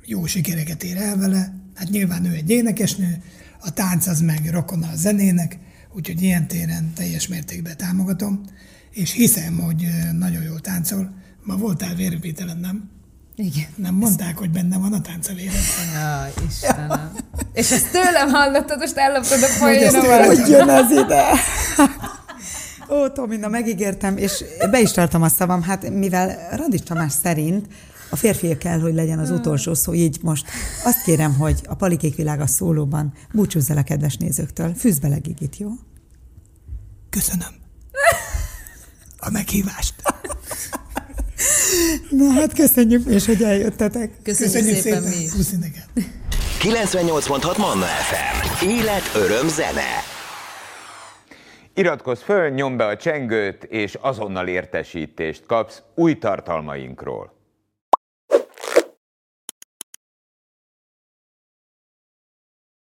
jó 0.05 0.25
sikereket 0.25 0.83
ér 0.83 0.97
el 0.97 1.17
vele. 1.17 1.53
Hát 1.75 1.89
nyilván 1.89 2.25
ő 2.25 2.33
egy 2.33 2.49
énekesnő, 2.49 3.23
a 3.59 3.73
tánc 3.73 4.07
az 4.07 4.21
meg 4.21 4.49
rokona 4.51 4.87
a 4.87 4.95
zenének, 4.95 5.57
úgyhogy 5.93 6.21
ilyen 6.21 6.47
téren 6.47 6.93
teljes 6.93 7.27
mértékben 7.27 7.77
támogatom, 7.77 8.41
és 8.91 9.11
hiszem, 9.11 9.57
hogy 9.57 9.87
nagyon 10.17 10.43
jól 10.43 10.59
táncol, 10.59 11.13
Ma 11.43 11.55
voltál 11.55 11.95
vérvételen, 11.95 12.57
nem? 12.57 12.89
Igen. 13.35 13.67
Nem 13.75 13.95
mondták, 13.95 14.37
hogy 14.37 14.49
benne 14.49 14.77
van 14.77 14.93
a 14.93 15.01
tánc 15.01 15.27
a 15.27 15.33
véred? 15.33 15.53
Jaj, 15.93 16.33
Istenem. 16.47 17.11
És 17.53 17.71
ezt 17.71 17.91
tőlem 17.91 18.29
hallottad, 18.29 18.79
most 18.79 18.97
elloptad 18.97 19.43
a 19.43 19.45
folyónomat. 19.45 20.25
Hogy 20.25 20.49
jön 20.49 20.69
ez 20.69 20.91
ide? 20.91 21.23
Ó, 22.89 23.09
Tomi, 23.09 23.37
na 23.37 23.47
megígértem, 23.47 24.17
és 24.17 24.43
be 24.71 24.79
is 24.79 24.91
tartom 24.91 25.21
a 25.21 25.27
szavam, 25.27 25.61
hát 25.61 25.89
mivel 25.89 26.49
Radics 26.51 26.83
Tamás 26.83 27.13
szerint 27.23 27.67
a 28.09 28.15
férfi 28.15 28.57
kell, 28.57 28.79
hogy 28.79 28.93
legyen 28.93 29.19
az 29.19 29.29
utolsó 29.29 29.73
szó, 29.73 29.93
így 29.93 30.19
most 30.21 30.45
azt 30.83 31.03
kérem, 31.03 31.33
hogy 31.33 31.61
a 31.67 31.75
Palikék 31.75 32.15
világa 32.15 32.47
szólóban 32.47 33.13
búcsúzz 33.33 33.69
el 33.69 33.77
a 33.77 33.83
kedves 33.83 34.17
nézőktől. 34.17 34.73
Fűzz 34.73 34.99
bele 34.99 35.17
Gigit, 35.17 35.57
jó? 35.57 35.69
Köszönöm. 37.09 37.53
A 39.17 39.29
meghívást. 39.29 39.93
Na 42.09 42.31
hát 42.31 42.53
köszönjük 42.53 43.07
és 43.09 43.25
hogy 43.25 43.43
eljöttetek. 43.43 44.11
Köszönjük, 44.23 44.53
köszönjük 44.53 44.81
szépen, 44.81 45.01
szépen 45.01 45.17
mi 45.17 45.23
is. 45.23 45.31
98.6 46.59 47.57
Manna 47.57 47.85
FM. 47.85 48.65
Élet, 48.67 49.11
öröm, 49.15 49.47
zene. 49.47 50.03
Iratkozz 51.73 52.21
föl, 52.21 52.49
nyomd 52.49 52.77
be 52.77 52.85
a 52.85 52.97
csengőt, 52.97 53.63
és 53.63 53.97
azonnal 54.01 54.47
értesítést 54.47 55.45
kapsz 55.45 55.81
új 55.95 56.17
tartalmainkról. 56.17 57.40